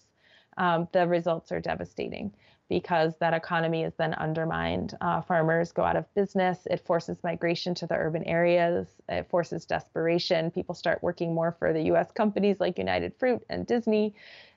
um, 0.58 0.88
the 0.92 1.08
results 1.08 1.52
are 1.52 1.62
devastating. 1.62 2.34
because 2.70 3.18
that 3.18 3.34
economy 3.34 3.84
is 3.84 3.94
then 3.98 4.14
undermined. 4.14 4.96
Uh, 5.02 5.22
farmers 5.22 5.72
go 5.72 5.84
out 5.84 5.96
of 5.96 6.06
business. 6.14 6.68
It 6.70 6.86
forces 6.86 7.18
migration 7.24 7.74
to 7.76 7.88
the 7.88 7.96
urban 7.96 8.24
areas. 8.26 8.88
It 9.10 9.28
forces 9.30 9.66
desperation. 9.66 10.52
People 10.52 10.76
start 10.76 11.02
working 11.02 11.34
more 11.34 11.56
for 11.58 11.74
the 11.74 11.82
US 11.94 12.12
companies 12.12 12.60
like 12.60 12.78
United 12.78 13.16
Fruit 13.18 13.44
and 13.50 13.66
Disney, 13.66 14.14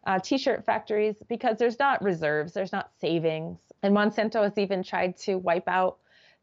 uh, 0.07 0.19
t 0.19 0.37
shirt 0.37 0.65
factories, 0.67 1.17
because 1.29 1.57
there's 1.59 1.79
not 1.79 2.03
reserves, 2.03 2.53
there's 2.53 2.73
not 2.73 2.91
savings. 3.01 3.59
And 3.83 3.95
Monsanto 3.95 4.43
has 4.43 4.57
even 4.59 4.83
tried 4.83 5.17
to 5.19 5.37
wipe 5.37 5.69
out 5.69 5.99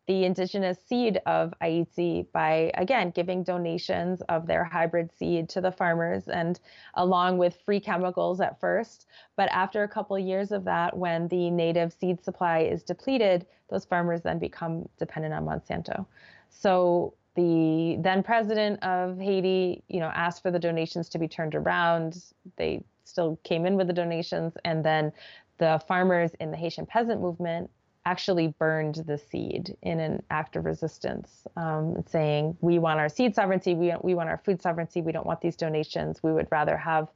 the 0.07 0.25
indigenous 0.25 0.79
seed 0.87 1.21
of 1.27 1.53
Ayiti 1.61 2.25
by, 2.31 2.71
again, 2.73 3.11
giving 3.11 3.43
donations 3.43 4.21
of 4.23 4.47
their 4.47 4.63
hybrid 4.63 5.11
seed 5.15 5.47
to 5.49 5.61
the 5.61 5.71
farmers 5.71 6.27
and 6.27 6.59
along 6.95 7.37
with 7.37 7.61
free 7.63 7.79
chemicals 7.79 8.41
at 8.41 8.59
first. 8.59 9.05
But 9.35 9.49
after 9.51 9.83
a 9.83 9.87
couple 9.87 10.17
years 10.17 10.51
of 10.51 10.63
that, 10.63 10.97
when 10.97 11.27
the 11.27 11.51
native 11.51 11.93
seed 11.93 12.23
supply 12.23 12.61
is 12.61 12.81
depleted, 12.81 13.45
those 13.69 13.85
farmers 13.85 14.21
then 14.21 14.39
become 14.39 14.89
dependent 14.97 15.35
on 15.35 15.45
Monsanto. 15.45 16.07
So 16.49 17.13
the 17.35 17.97
then 17.99 18.23
president 18.23 18.83
of 18.83 19.19
Haiti, 19.19 19.83
you 19.87 19.99
know, 19.99 20.11
asked 20.15 20.41
for 20.41 20.49
the 20.49 20.57
donations 20.57 21.07
to 21.09 21.19
be 21.19 21.27
turned 21.27 21.53
around. 21.53 22.23
They 22.55 22.83
still 23.03 23.39
came 23.43 23.67
in 23.67 23.75
with 23.75 23.85
the 23.85 23.93
donations, 23.93 24.53
and 24.65 24.83
then 24.83 25.11
the 25.59 25.81
farmers 25.87 26.31
in 26.39 26.51
the 26.51 26.57
Haitian 26.57 26.85
peasant 26.85 27.21
movement 27.21 27.69
actually 28.05 28.47
burned 28.57 28.95
the 28.95 29.17
seed 29.17 29.75
in 29.83 29.99
an 29.99 30.23
act 30.31 30.55
of 30.55 30.65
resistance, 30.65 31.45
um, 31.55 32.03
saying, 32.07 32.57
We 32.61 32.79
want 32.79 32.99
our 32.99 33.09
seed 33.09 33.35
sovereignty, 33.35 33.75
we, 33.75 33.93
we 34.01 34.15
want 34.15 34.29
our 34.29 34.41
food 34.43 34.61
sovereignty, 34.61 35.01
we 35.01 35.11
don't 35.11 35.27
want 35.27 35.41
these 35.41 35.55
donations. 35.55 36.23
We 36.23 36.31
would 36.31 36.47
rather 36.49 36.77
have 36.77 37.09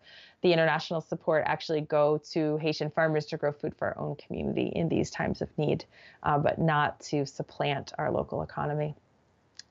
the 0.44 0.52
international 0.52 1.02
support 1.02 1.46
actually 1.48 1.82
go 1.82 2.22
to 2.34 2.58
Haitian 2.58 2.92
farmers 2.92 3.26
to 3.28 3.38
grow 3.38 3.54
food 3.54 3.74
for 3.76 3.88
our 3.88 3.98
own 3.98 4.16
community 4.18 4.72
in 4.76 4.90
these 4.90 5.10
times 5.10 5.42
of 5.42 5.50
need, 5.58 5.86
uh, 6.22 6.38
but 6.38 6.60
not 6.60 7.00
to 7.00 7.26
supplant 7.26 7.94
our 7.98 8.12
local 8.12 8.42
economy. 8.42 8.94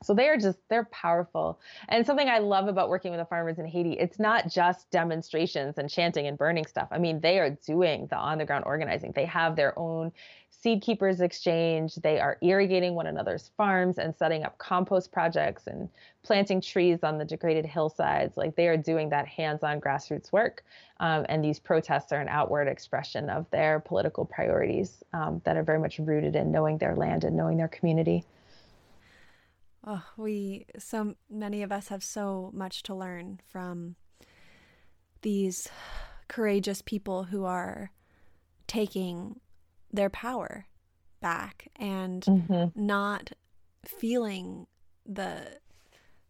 So 0.03 0.13
they 0.13 0.27
are 0.27 0.37
just 0.37 0.59
they're 0.69 0.85
powerful. 0.85 1.59
And 1.89 2.05
something 2.05 2.29
I 2.29 2.39
love 2.39 2.67
about 2.67 2.89
working 2.89 3.11
with 3.11 3.19
the 3.19 3.25
farmers 3.25 3.59
in 3.59 3.65
Haiti, 3.65 3.93
it's 3.93 4.19
not 4.19 4.49
just 4.49 4.89
demonstrations 4.91 5.77
and 5.77 5.89
chanting 5.89 6.27
and 6.27 6.37
burning 6.37 6.65
stuff. 6.65 6.87
I 6.91 6.99
mean, 6.99 7.19
they 7.19 7.39
are 7.39 7.51
doing 7.65 8.07
the 8.07 8.17
on 8.17 8.37
the 8.37 8.45
ground 8.45 8.65
organizing. 8.65 9.11
They 9.13 9.25
have 9.25 9.55
their 9.55 9.77
own 9.77 10.11
seed 10.63 10.81
keepers 10.81 11.19
exchange. 11.19 11.95
They 11.95 12.19
are 12.19 12.37
irrigating 12.41 12.95
one 12.95 13.07
another's 13.07 13.51
farms 13.57 13.97
and 13.97 14.15
setting 14.15 14.43
up 14.43 14.57
compost 14.57 15.11
projects 15.11 15.67
and 15.67 15.89
planting 16.23 16.61
trees 16.61 17.03
on 17.03 17.17
the 17.17 17.25
degraded 17.25 17.65
hillsides. 17.65 18.37
Like 18.37 18.55
they 18.55 18.69
are 18.69 18.77
doing 18.77 19.09
that 19.09 19.27
hands-on 19.27 19.81
grassroots 19.81 20.31
work. 20.31 20.63
Um, 21.01 21.25
and 21.27 21.43
these 21.43 21.59
protests 21.59 22.13
are 22.13 22.21
an 22.21 22.29
outward 22.29 22.69
expression 22.69 23.29
of 23.29 23.45
their 23.51 23.81
political 23.81 24.23
priorities 24.23 25.03
um, 25.11 25.41
that 25.43 25.57
are 25.57 25.63
very 25.63 25.79
much 25.79 25.99
rooted 25.99 26.37
in 26.37 26.49
knowing 26.49 26.77
their 26.77 26.95
land 26.95 27.25
and 27.25 27.35
knowing 27.35 27.57
their 27.57 27.67
community. 27.67 28.23
Oh, 29.85 30.03
we 30.15 30.65
so 30.77 31.15
many 31.29 31.61
of 31.61 31.71
us 31.71 31.89
have 31.89 32.03
so 32.03 32.51
much 32.53 32.83
to 32.83 32.95
learn 32.95 33.39
from 33.47 33.95
these 35.21 35.67
courageous 36.27 36.81
people 36.81 37.23
who 37.23 37.45
are 37.45 37.91
taking 38.67 39.39
their 39.91 40.09
power 40.09 40.65
back 41.21 41.67
and 41.75 42.23
mm-hmm. 42.23 42.65
not 42.75 43.31
feeling 43.85 44.67
the 45.05 45.59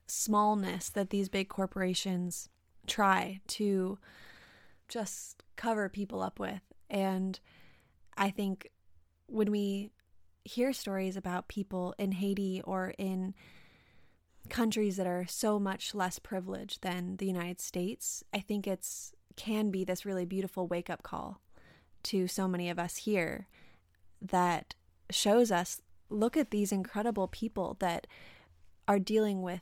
smallness 0.07 0.89
that 0.89 1.09
these 1.09 1.29
big 1.29 1.47
corporations 1.47 2.49
try 2.87 3.39
to 3.47 3.97
just 4.87 5.43
cover 5.55 5.89
people 5.89 6.21
up 6.21 6.39
with. 6.39 6.61
And 6.89 7.39
I 8.17 8.29
think 8.29 8.69
when 9.27 9.49
we 9.51 9.91
hear 10.45 10.73
stories 10.73 11.15
about 11.15 11.47
people 11.47 11.95
in 11.97 12.13
Haiti 12.13 12.61
or 12.63 12.93
in 12.97 13.33
countries 14.49 14.97
that 14.97 15.07
are 15.07 15.25
so 15.27 15.59
much 15.59 15.95
less 15.95 16.19
privileged 16.19 16.81
than 16.81 17.17
the 17.17 17.25
United 17.25 17.61
States, 17.61 18.23
I 18.33 18.39
think 18.39 18.67
it's 18.67 19.13
can 19.35 19.71
be 19.71 19.83
this 19.83 20.05
really 20.05 20.25
beautiful 20.25 20.67
wake 20.67 20.89
up 20.89 21.01
call 21.01 21.41
to 22.03 22.27
so 22.27 22.47
many 22.47 22.69
of 22.69 22.77
us 22.77 22.97
here 22.97 23.47
that 24.21 24.75
shows 25.09 25.51
us 25.51 25.81
look 26.09 26.37
at 26.37 26.51
these 26.51 26.71
incredible 26.71 27.27
people 27.27 27.75
that 27.79 28.05
are 28.87 28.99
dealing 28.99 29.41
with 29.41 29.61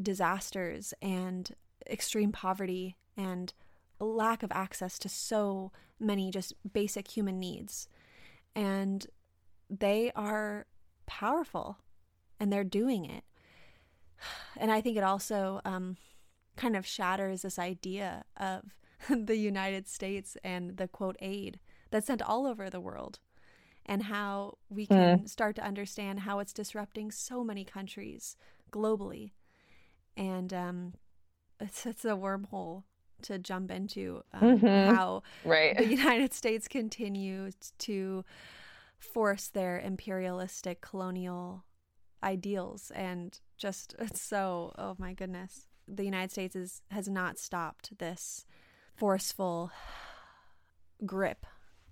disasters 0.00 0.94
and 1.02 1.54
extreme 1.88 2.32
poverty 2.32 2.96
and 3.16 3.52
lack 3.98 4.42
of 4.42 4.52
access 4.52 4.98
to 4.98 5.08
so 5.08 5.70
many 5.98 6.30
just 6.30 6.54
basic 6.72 7.08
human 7.08 7.38
needs. 7.38 7.88
And 8.54 9.06
they 9.70 10.10
are 10.16 10.66
powerful 11.06 11.78
and 12.38 12.52
they're 12.52 12.64
doing 12.64 13.04
it. 13.04 13.24
And 14.56 14.70
I 14.70 14.80
think 14.80 14.96
it 14.96 15.04
also 15.04 15.60
um, 15.64 15.96
kind 16.56 16.76
of 16.76 16.86
shatters 16.86 17.42
this 17.42 17.58
idea 17.58 18.24
of 18.36 18.64
the 19.08 19.36
United 19.36 19.88
States 19.88 20.36
and 20.44 20.76
the 20.76 20.88
quote 20.88 21.16
aid 21.20 21.60
that's 21.90 22.06
sent 22.06 22.22
all 22.22 22.46
over 22.46 22.68
the 22.68 22.80
world 22.80 23.18
and 23.86 24.04
how 24.04 24.58
we 24.68 24.84
hmm. 24.84 24.94
can 24.94 25.18
mm. 25.20 25.28
start 25.28 25.56
to 25.56 25.64
understand 25.64 26.20
how 26.20 26.38
it's 26.38 26.52
disrupting 26.52 27.10
so 27.10 27.42
many 27.42 27.64
countries 27.64 28.36
globally. 28.70 29.32
And 30.16 30.52
um, 30.52 30.94
it's, 31.58 31.86
it's 31.86 32.04
a 32.04 32.10
wormhole 32.10 32.84
to 33.22 33.38
jump 33.38 33.70
into 33.70 34.22
um, 34.32 34.58
mm-hmm. 34.58 34.94
how 34.94 35.22
right. 35.44 35.76
the 35.76 35.86
United 35.96 36.32
States 36.34 36.68
continues 36.68 37.54
to 37.78 38.24
force 39.00 39.48
their 39.48 39.80
imperialistic 39.80 40.80
colonial 40.80 41.64
ideals 42.22 42.92
and 42.94 43.40
just 43.56 43.94
so 44.14 44.72
oh 44.78 44.94
my 44.98 45.12
goodness. 45.12 45.66
The 45.88 46.04
united 46.04 46.30
states 46.30 46.54
is, 46.54 46.82
has 46.90 47.08
not 47.08 47.38
stopped 47.38 47.98
this 47.98 48.44
forceful 48.94 49.72
grip 51.04 51.46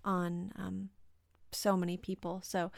on 0.04 0.52
um, 0.56 0.90
so 1.50 1.76
many 1.76 1.96
people. 1.96 2.40
So 2.44 2.70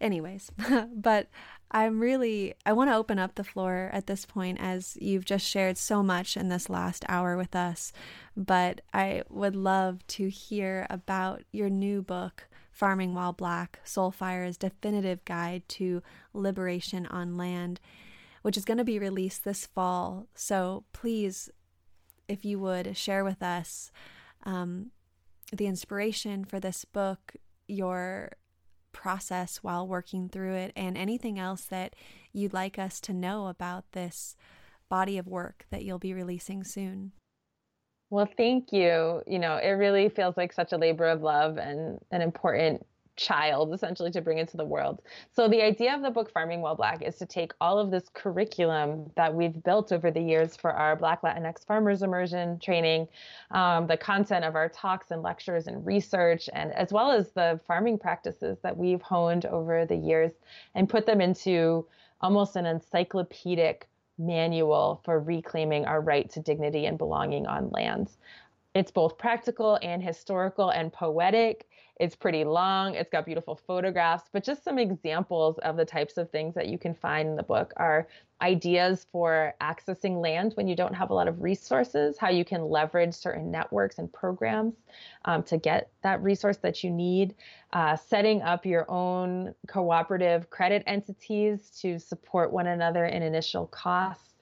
anyways 0.00 0.50
but 0.94 1.28
i'm 1.70 2.00
really 2.00 2.54
i 2.64 2.72
want 2.72 2.90
to 2.90 2.96
open 2.96 3.18
up 3.18 3.34
the 3.34 3.44
floor 3.44 3.90
at 3.92 4.06
this 4.06 4.24
point 4.24 4.58
as 4.60 4.96
you've 5.00 5.24
just 5.24 5.46
shared 5.46 5.76
so 5.76 6.02
much 6.02 6.36
in 6.36 6.48
this 6.48 6.70
last 6.70 7.04
hour 7.08 7.36
with 7.36 7.54
us 7.54 7.92
but 8.36 8.80
i 8.94 9.22
would 9.28 9.54
love 9.54 10.04
to 10.06 10.28
hear 10.28 10.86
about 10.88 11.42
your 11.52 11.68
new 11.68 12.00
book 12.00 12.48
Farming 12.80 13.12
While 13.12 13.34
Black 13.34 13.78
Soulfire's 13.84 14.56
definitive 14.56 15.22
guide 15.26 15.68
to 15.68 16.02
liberation 16.32 17.04
on 17.04 17.36
land, 17.36 17.78
which 18.40 18.56
is 18.56 18.64
going 18.64 18.78
to 18.78 18.84
be 18.84 18.98
released 18.98 19.44
this 19.44 19.66
fall. 19.66 20.28
So 20.34 20.84
please, 20.94 21.50
if 22.26 22.42
you 22.42 22.58
would 22.58 22.96
share 22.96 23.22
with 23.22 23.42
us 23.42 23.92
um, 24.44 24.92
the 25.52 25.66
inspiration 25.66 26.46
for 26.46 26.58
this 26.58 26.86
book, 26.86 27.36
your 27.68 28.32
process 28.92 29.58
while 29.58 29.86
working 29.86 30.30
through 30.30 30.54
it, 30.54 30.72
and 30.74 30.96
anything 30.96 31.38
else 31.38 31.66
that 31.66 31.94
you'd 32.32 32.54
like 32.54 32.78
us 32.78 32.98
to 33.00 33.12
know 33.12 33.48
about 33.48 33.92
this 33.92 34.36
body 34.88 35.18
of 35.18 35.28
work 35.28 35.66
that 35.68 35.84
you'll 35.84 35.98
be 35.98 36.14
releasing 36.14 36.64
soon. 36.64 37.12
Well, 38.10 38.28
thank 38.36 38.72
you. 38.72 39.22
You 39.26 39.38
know, 39.38 39.56
it 39.56 39.70
really 39.70 40.08
feels 40.08 40.36
like 40.36 40.52
such 40.52 40.72
a 40.72 40.76
labor 40.76 41.06
of 41.06 41.22
love 41.22 41.58
and 41.58 42.00
an 42.10 42.22
important 42.22 42.84
child 43.16 43.74
essentially 43.74 44.10
to 44.10 44.20
bring 44.20 44.38
into 44.38 44.56
the 44.56 44.64
world. 44.64 45.02
So 45.30 45.46
the 45.46 45.62
idea 45.62 45.94
of 45.94 46.02
the 46.02 46.10
book 46.10 46.32
Farming 46.32 46.62
While 46.62 46.74
Black 46.74 47.02
is 47.02 47.18
to 47.18 47.26
take 47.26 47.52
all 47.60 47.78
of 47.78 47.90
this 47.90 48.08
curriculum 48.14 49.10
that 49.14 49.34
we've 49.34 49.62
built 49.62 49.92
over 49.92 50.10
the 50.10 50.22
years 50.22 50.56
for 50.56 50.72
our 50.72 50.96
Black 50.96 51.22
Latinx 51.22 51.66
farmers 51.66 52.02
immersion 52.02 52.58
training, 52.58 53.08
um, 53.50 53.86
the 53.86 53.96
content 53.96 54.44
of 54.44 54.56
our 54.56 54.70
talks 54.70 55.10
and 55.10 55.22
lectures 55.22 55.66
and 55.66 55.84
research, 55.84 56.48
and 56.54 56.72
as 56.72 56.92
well 56.92 57.10
as 57.10 57.30
the 57.32 57.60
farming 57.66 57.98
practices 57.98 58.58
that 58.62 58.76
we've 58.76 59.02
honed 59.02 59.44
over 59.46 59.84
the 59.84 59.96
years, 59.96 60.32
and 60.74 60.88
put 60.88 61.04
them 61.04 61.20
into 61.20 61.86
almost 62.22 62.56
an 62.56 62.66
encyclopedic 62.66 63.86
manual 64.20 65.00
for 65.04 65.18
reclaiming 65.18 65.86
our 65.86 66.00
right 66.00 66.30
to 66.30 66.40
dignity 66.40 66.86
and 66.86 66.98
belonging 66.98 67.46
on 67.46 67.70
lands. 67.70 68.18
It's 68.74 68.90
both 68.90 69.18
practical 69.18 69.78
and 69.82 70.02
historical 70.02 70.70
and 70.70 70.92
poetic. 70.92 71.66
It's 72.00 72.16
pretty 72.16 72.44
long. 72.44 72.94
It's 72.94 73.10
got 73.10 73.26
beautiful 73.26 73.54
photographs, 73.54 74.30
but 74.32 74.42
just 74.42 74.64
some 74.64 74.78
examples 74.78 75.58
of 75.58 75.76
the 75.76 75.84
types 75.84 76.16
of 76.16 76.30
things 76.30 76.54
that 76.54 76.66
you 76.66 76.78
can 76.78 76.94
find 76.94 77.28
in 77.28 77.36
the 77.36 77.42
book 77.42 77.74
are 77.76 78.08
ideas 78.40 79.06
for 79.12 79.52
accessing 79.60 80.18
land 80.18 80.54
when 80.54 80.66
you 80.66 80.74
don't 80.74 80.94
have 80.94 81.10
a 81.10 81.14
lot 81.14 81.28
of 81.28 81.42
resources, 81.42 82.16
how 82.16 82.30
you 82.30 82.42
can 82.42 82.64
leverage 82.64 83.12
certain 83.12 83.50
networks 83.50 83.98
and 83.98 84.10
programs 84.14 84.76
um, 85.26 85.42
to 85.42 85.58
get 85.58 85.90
that 86.02 86.22
resource 86.22 86.56
that 86.56 86.82
you 86.82 86.90
need, 86.90 87.34
uh, 87.74 87.94
setting 87.96 88.40
up 88.40 88.64
your 88.64 88.90
own 88.90 89.54
cooperative 89.68 90.48
credit 90.48 90.82
entities 90.86 91.68
to 91.82 91.98
support 91.98 92.50
one 92.50 92.68
another 92.68 93.04
in 93.04 93.22
initial 93.22 93.66
costs, 93.66 94.36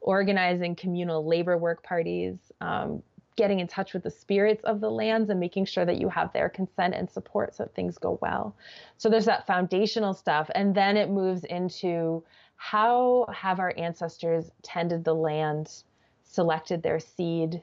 organizing 0.00 0.74
communal 0.74 1.26
labor 1.26 1.58
work 1.58 1.82
parties, 1.82 2.38
um, 2.62 3.02
getting 3.36 3.60
in 3.60 3.66
touch 3.66 3.92
with 3.92 4.02
the 4.02 4.10
spirits 4.10 4.62
of 4.64 4.80
the 4.80 4.90
lands 4.90 5.30
and 5.30 5.40
making 5.40 5.64
sure 5.64 5.84
that 5.84 5.98
you 5.98 6.08
have 6.08 6.32
their 6.32 6.48
consent 6.48 6.94
and 6.94 7.10
support 7.10 7.54
so 7.54 7.68
things 7.74 7.98
go 7.98 8.18
well. 8.20 8.54
So 8.98 9.08
there's 9.08 9.26
that 9.26 9.46
foundational 9.46 10.14
stuff. 10.14 10.50
And 10.54 10.74
then 10.74 10.96
it 10.96 11.10
moves 11.10 11.44
into 11.44 12.22
how 12.56 13.26
have 13.32 13.58
our 13.58 13.74
ancestors 13.76 14.50
tended 14.62 15.04
the 15.04 15.14
land, 15.14 15.82
selected 16.22 16.82
their 16.82 17.00
seed, 17.00 17.62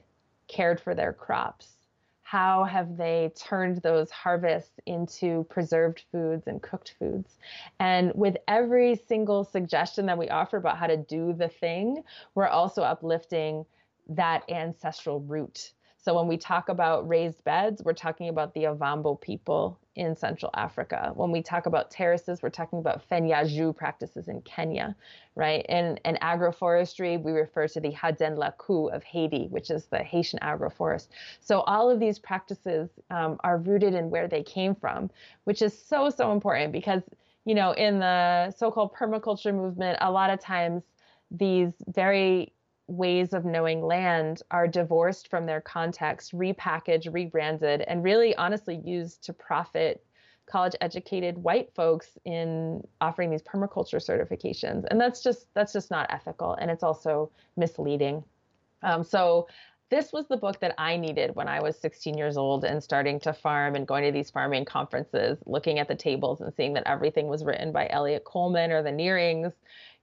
cared 0.50 0.82
for 0.82 0.94
their 0.94 1.14
crops? 1.14 1.68
How 2.22 2.64
have 2.66 2.98
they 2.98 3.32
turned 3.36 3.82
those 3.82 4.12
harvests 4.12 4.80
into 4.86 5.46
preserved 5.50 6.04
foods 6.12 6.46
and 6.46 6.62
cooked 6.62 6.94
foods? 7.00 7.38
And 7.80 8.12
with 8.14 8.38
every 8.48 8.96
single 9.08 9.44
suggestion 9.44 10.06
that 10.08 10.18
we 10.18 10.30
offer 10.30 10.58
about 10.58 10.78
how 10.78 10.88
to 10.88 10.98
do 10.98 11.34
the 11.34 11.48
thing, 11.48 12.04
we're 12.36 12.48
also 12.48 12.84
uplifting 12.84 13.66
that 14.10 14.44
ancestral 14.50 15.22
root. 15.22 15.72
So 16.02 16.16
when 16.16 16.28
we 16.28 16.38
talk 16.38 16.70
about 16.70 17.08
raised 17.10 17.44
beds, 17.44 17.84
we're 17.84 17.94
talking 17.94 18.30
about 18.30 18.54
the 18.54 18.64
Ovambo 18.64 19.20
people 19.20 19.80
in 19.96 20.16
Central 20.16 20.50
Africa. 20.54 21.12
When 21.14 21.30
we 21.30 21.42
talk 21.42 21.66
about 21.66 21.92
terraces, 21.92 22.42
we're 22.42 22.50
talking 22.50 22.80
about 22.80 23.08
Fanya 23.10 23.44
juu 23.44 23.76
practices 23.76 24.30
in 24.30 24.42
Kenya, 24.44 24.96
right? 25.36 25.66
In, 25.68 26.00
in 26.06 26.16
agroforestry, 26.22 27.22
we 27.22 27.34
refer 27.34 27.68
to 27.68 27.82
the 27.82 27.92
Jaden 27.92 28.38
Lakou 28.38 28.92
of 28.96 29.04
Haiti, 29.04 29.48
which 29.50 29.70
is 29.70 29.88
the 29.88 29.98
Haitian 29.98 30.40
agroforest. 30.40 31.10
So 31.42 31.62
all 31.62 31.92
of 31.92 32.00
these 32.00 32.18
practices 32.18 32.90
um, 33.12 33.38
are 33.44 33.58
rooted 33.58 33.94
in 33.94 34.10
where 34.10 34.30
they 34.30 34.42
came 34.42 34.76
from, 34.76 35.12
which 35.44 35.62
is 35.62 35.78
so, 35.78 36.10
so 36.10 36.32
important 36.32 36.72
because, 36.72 37.04
you 37.44 37.56
know, 37.56 37.74
in 37.74 38.00
the 38.00 38.52
so-called 38.52 38.94
permaculture 38.96 39.54
movement, 39.54 39.98
a 40.00 40.10
lot 40.10 40.30
of 40.30 40.40
times 40.40 40.84
these 41.30 41.74
very 41.90 42.54
ways 42.90 43.34
of 43.34 43.46
knowing 43.46 43.82
land 43.82 44.42
are 44.52 44.68
divorced 44.68 45.28
from 45.30 45.46
their 45.46 45.62
context, 45.62 46.36
repackaged, 46.36 47.14
rebranded, 47.14 47.82
and 47.82 48.04
really 48.04 48.36
honestly 48.36 48.82
used 48.84 49.24
to 49.24 49.34
profit 49.34 50.04
college 50.50 50.76
educated 50.82 51.38
white 51.38 51.72
folks 51.76 52.18
in 52.26 52.84
offering 53.00 53.30
these 53.30 53.44
permaculture 53.44 54.04
certifications. 54.04 54.84
And 54.90 55.00
that's 55.00 55.22
just 55.22 55.46
that's 55.54 55.74
just 55.74 55.92
not 55.92 56.08
ethical 56.10 56.54
and 56.56 56.72
it's 56.72 56.84
also 56.84 57.30
misleading. 57.56 58.24
Um, 58.82 59.04
so 59.04 59.48
this 59.90 60.14
was 60.14 60.28
the 60.28 60.38
book 60.38 60.60
that 60.60 60.76
I 60.78 60.98
needed 60.98 61.36
when 61.36 61.48
I 61.48 61.62
was 61.62 61.78
16 61.80 62.18
years 62.18 62.38
old 62.38 62.64
and 62.64 62.82
starting 62.82 63.20
to 63.22 63.34
farm 63.34 63.76
and 63.76 63.88
going 63.88 64.04
to 64.04 64.12
these 64.12 64.30
farming 64.30 64.66
conferences, 64.66 65.40
looking 65.46 65.80
at 65.80 65.88
the 65.88 65.96
tables 65.96 66.42
and 66.42 66.54
seeing 66.54 66.74
that 66.74 66.84
everything 66.86 67.28
was 67.28 67.44
written 67.44 67.72
by 67.72 67.88
Eliot 67.90 68.24
Coleman 68.24 68.72
or 68.72 68.84
the 68.84 68.92
Nearings, 68.92 69.54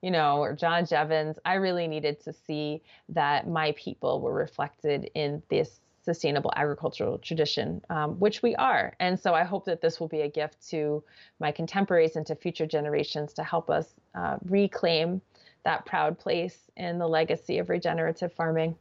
you 0.02 0.10
know, 0.10 0.38
or 0.38 0.54
John 0.54 0.84
Jeavons. 0.84 1.36
I 1.44 1.54
really 1.54 1.88
needed 1.88 2.20
to 2.20 2.32
see 2.32 2.82
that 3.08 3.48
my 3.48 3.72
people 3.72 4.20
were 4.20 4.34
reflected 4.34 5.10
in 5.14 5.42
this 5.48 5.80
sustainable 6.06 6.52
agricultural 6.54 7.18
tradition, 7.18 7.82
um, 7.90 8.12
which 8.20 8.40
we 8.40 8.54
are. 8.56 8.94
And 9.00 9.18
so 9.18 9.34
I 9.34 9.42
hope 9.42 9.64
that 9.64 9.80
this 9.80 9.98
will 9.98 10.06
be 10.06 10.20
a 10.20 10.28
gift 10.28 10.68
to 10.70 11.02
my 11.40 11.50
contemporaries 11.50 12.14
and 12.14 12.24
to 12.26 12.36
future 12.36 12.66
generations 12.66 13.32
to 13.34 13.42
help 13.42 13.68
us 13.68 13.92
uh, 14.14 14.36
reclaim 14.44 15.20
that 15.64 15.84
proud 15.84 16.16
place 16.16 16.70
in 16.76 16.98
the 16.98 17.08
legacy 17.08 17.58
of 17.58 17.68
regenerative 17.68 18.32
farming. 18.32 18.76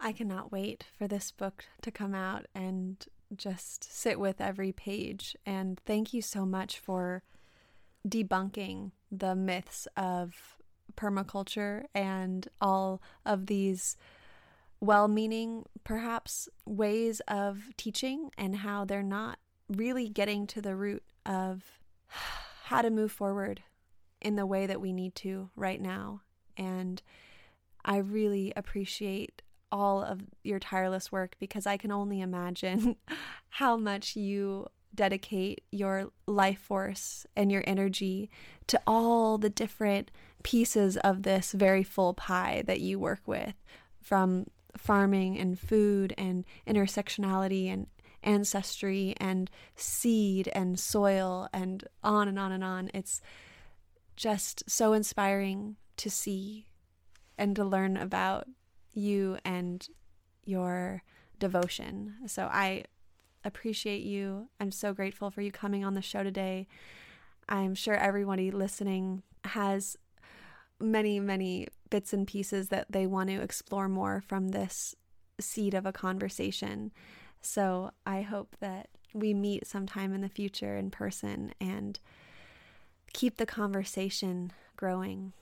I 0.00 0.12
cannot 0.12 0.52
wait 0.52 0.84
for 0.96 1.08
this 1.08 1.32
book 1.32 1.64
to 1.82 1.90
come 1.90 2.14
out 2.14 2.46
and 2.54 3.04
just 3.36 3.82
sit 3.82 4.20
with 4.20 4.40
every 4.40 4.70
page. 4.70 5.36
And 5.44 5.80
thank 5.84 6.14
you 6.14 6.22
so 6.22 6.46
much 6.46 6.78
for 6.78 7.24
debunking 8.06 8.92
the 9.12 9.36
myths 9.36 9.86
of 9.96 10.56
permaculture 10.96 11.84
and 11.94 12.48
all 12.60 13.00
of 13.24 13.46
these 13.46 13.96
well 14.80 15.06
meaning, 15.06 15.64
perhaps, 15.84 16.48
ways 16.66 17.20
of 17.28 17.68
teaching 17.76 18.30
and 18.36 18.56
how 18.56 18.84
they're 18.84 19.02
not 19.02 19.38
really 19.68 20.08
getting 20.08 20.46
to 20.48 20.60
the 20.60 20.74
root 20.74 21.04
of 21.24 21.62
how 22.64 22.82
to 22.82 22.90
move 22.90 23.12
forward 23.12 23.62
in 24.20 24.36
the 24.36 24.46
way 24.46 24.66
that 24.66 24.80
we 24.80 24.92
need 24.92 25.14
to 25.14 25.50
right 25.54 25.80
now. 25.80 26.22
And 26.56 27.02
I 27.84 27.98
really 27.98 28.52
appreciate 28.56 29.42
all 29.70 30.02
of 30.02 30.20
your 30.42 30.58
tireless 30.58 31.10
work 31.10 31.36
because 31.38 31.66
I 31.66 31.76
can 31.76 31.90
only 31.90 32.20
imagine 32.20 32.96
how 33.50 33.76
much 33.76 34.16
you 34.16 34.66
dedicate 34.94 35.64
your 35.70 36.10
life 36.26 36.58
force 36.58 37.26
and 37.36 37.50
your 37.50 37.64
energy 37.66 38.30
to 38.66 38.80
all 38.86 39.38
the 39.38 39.50
different 39.50 40.10
pieces 40.42 40.96
of 40.98 41.22
this 41.22 41.52
very 41.52 41.82
full 41.82 42.14
pie 42.14 42.62
that 42.66 42.80
you 42.80 42.98
work 42.98 43.22
with 43.26 43.54
from 44.00 44.46
farming 44.76 45.38
and 45.38 45.58
food 45.58 46.14
and 46.18 46.44
intersectionality 46.66 47.72
and 47.72 47.86
ancestry 48.22 49.14
and 49.18 49.50
seed 49.76 50.48
and 50.54 50.78
soil 50.78 51.48
and 51.52 51.84
on 52.02 52.28
and 52.28 52.38
on 52.38 52.52
and 52.52 52.64
on. 52.64 52.90
It's 52.94 53.20
just 54.16 54.68
so 54.70 54.92
inspiring 54.92 55.76
to 55.96 56.10
see 56.10 56.66
and 57.38 57.56
to 57.56 57.64
learn 57.64 57.96
about 57.96 58.46
you 58.92 59.38
and 59.44 59.86
your 60.44 61.02
devotion. 61.38 62.14
So 62.26 62.44
I 62.44 62.84
appreciate 63.44 64.02
you. 64.02 64.48
I'm 64.60 64.70
so 64.70 64.92
grateful 64.92 65.30
for 65.30 65.40
you 65.42 65.52
coming 65.52 65.84
on 65.84 65.94
the 65.94 66.02
show 66.02 66.22
today. 66.22 66.66
I'm 67.48 67.74
sure 67.74 67.94
everybody 67.94 68.50
listening 68.50 69.22
has 69.44 69.96
many, 70.80 71.20
many 71.20 71.68
bits 71.90 72.12
and 72.12 72.26
pieces 72.26 72.68
that 72.68 72.86
they 72.90 73.06
want 73.06 73.28
to 73.30 73.40
explore 73.40 73.88
more 73.88 74.22
from 74.26 74.48
this 74.48 74.94
seed 75.40 75.74
of 75.74 75.86
a 75.86 75.92
conversation. 75.92 76.92
So 77.40 77.90
I 78.06 78.22
hope 78.22 78.56
that 78.60 78.88
we 79.14 79.34
meet 79.34 79.66
sometime 79.66 80.14
in 80.14 80.20
the 80.20 80.28
future 80.28 80.76
in 80.76 80.90
person 80.90 81.52
and 81.60 81.98
keep 83.12 83.36
the 83.36 83.46
conversation 83.46 84.52
growing. 84.76 85.32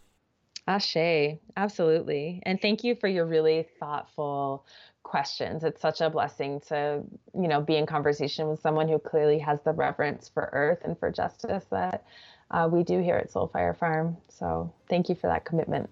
Ashe, 0.66 1.38
absolutely. 1.56 2.42
And 2.44 2.60
thank 2.60 2.84
you 2.84 2.94
for 2.94 3.08
your 3.08 3.26
really 3.26 3.66
thoughtful 3.78 4.66
questions. 5.02 5.64
It's 5.64 5.80
such 5.80 6.00
a 6.00 6.10
blessing 6.10 6.60
to, 6.68 7.02
you 7.34 7.48
know, 7.48 7.60
be 7.60 7.76
in 7.76 7.86
conversation 7.86 8.48
with 8.48 8.60
someone 8.60 8.88
who 8.88 8.98
clearly 8.98 9.38
has 9.38 9.60
the 9.62 9.72
reverence 9.72 10.30
for 10.32 10.50
earth 10.52 10.78
and 10.84 10.98
for 10.98 11.10
justice 11.10 11.64
that 11.70 12.04
uh, 12.50 12.68
we 12.70 12.82
do 12.82 13.00
here 13.00 13.16
at 13.16 13.32
Soulfire 13.32 13.76
Farm. 13.76 14.16
So 14.28 14.72
thank 14.88 15.08
you 15.08 15.14
for 15.14 15.28
that 15.28 15.44
commitment. 15.44 15.88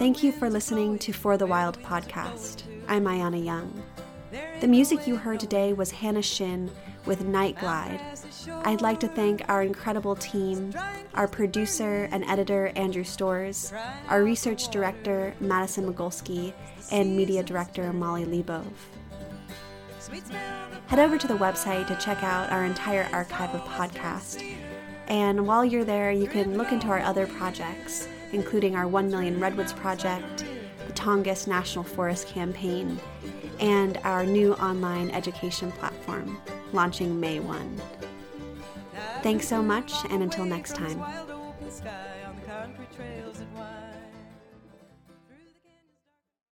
Thank 0.00 0.22
you 0.22 0.32
for 0.32 0.48
listening 0.48 0.98
to 1.00 1.12
For 1.12 1.36
the 1.36 1.46
Wild 1.46 1.78
podcast. 1.82 2.62
I'm 2.88 3.04
Ayana 3.04 3.44
Young. 3.44 3.82
The 4.60 4.68
music 4.68 5.06
you 5.06 5.16
heard 5.16 5.40
today 5.40 5.72
was 5.72 5.90
Hannah 5.90 6.22
Shin 6.22 6.70
with 7.06 7.24
Night 7.24 7.58
Glide. 7.58 8.00
I'd 8.64 8.82
like 8.82 9.00
to 9.00 9.08
thank 9.08 9.48
our 9.48 9.62
incredible 9.62 10.14
team, 10.14 10.74
our 11.14 11.26
producer 11.26 12.08
and 12.12 12.24
editor 12.24 12.72
Andrew 12.76 13.04
Stores, 13.04 13.72
our 14.08 14.22
research 14.22 14.68
director 14.68 15.34
Madison 15.40 15.92
Mogulski, 15.92 16.52
and 16.92 17.16
media 17.16 17.42
director 17.42 17.92
Molly 17.92 18.24
Lebov. 18.24 18.66
Head 20.86 20.98
over 20.98 21.18
to 21.18 21.26
the 21.26 21.34
website 21.34 21.86
to 21.86 21.96
check 21.96 22.22
out 22.22 22.50
our 22.50 22.64
entire 22.64 23.08
archive 23.12 23.54
of 23.54 23.62
podcasts. 23.62 24.44
And 25.08 25.46
while 25.46 25.64
you're 25.64 25.84
there, 25.84 26.12
you 26.12 26.26
can 26.26 26.56
look 26.56 26.72
into 26.72 26.88
our 26.88 27.00
other 27.00 27.26
projects 27.26 28.08
including 28.32 28.76
our 28.76 28.86
1 28.86 29.10
Million 29.10 29.40
Redwoods 29.40 29.72
Project, 29.72 30.44
the 30.86 30.92
Tongass 30.92 31.46
National 31.46 31.84
Forest 31.84 32.28
Campaign, 32.28 32.98
and 33.60 33.98
our 33.98 34.24
new 34.24 34.54
online 34.54 35.10
education 35.10 35.70
platform, 35.72 36.40
launching 36.72 37.20
May 37.20 37.40
1. 37.40 37.80
Thanks 39.22 39.46
so 39.46 39.62
much, 39.62 39.92
and 40.08 40.22
until 40.22 40.44
next 40.44 40.74
time. 40.74 41.29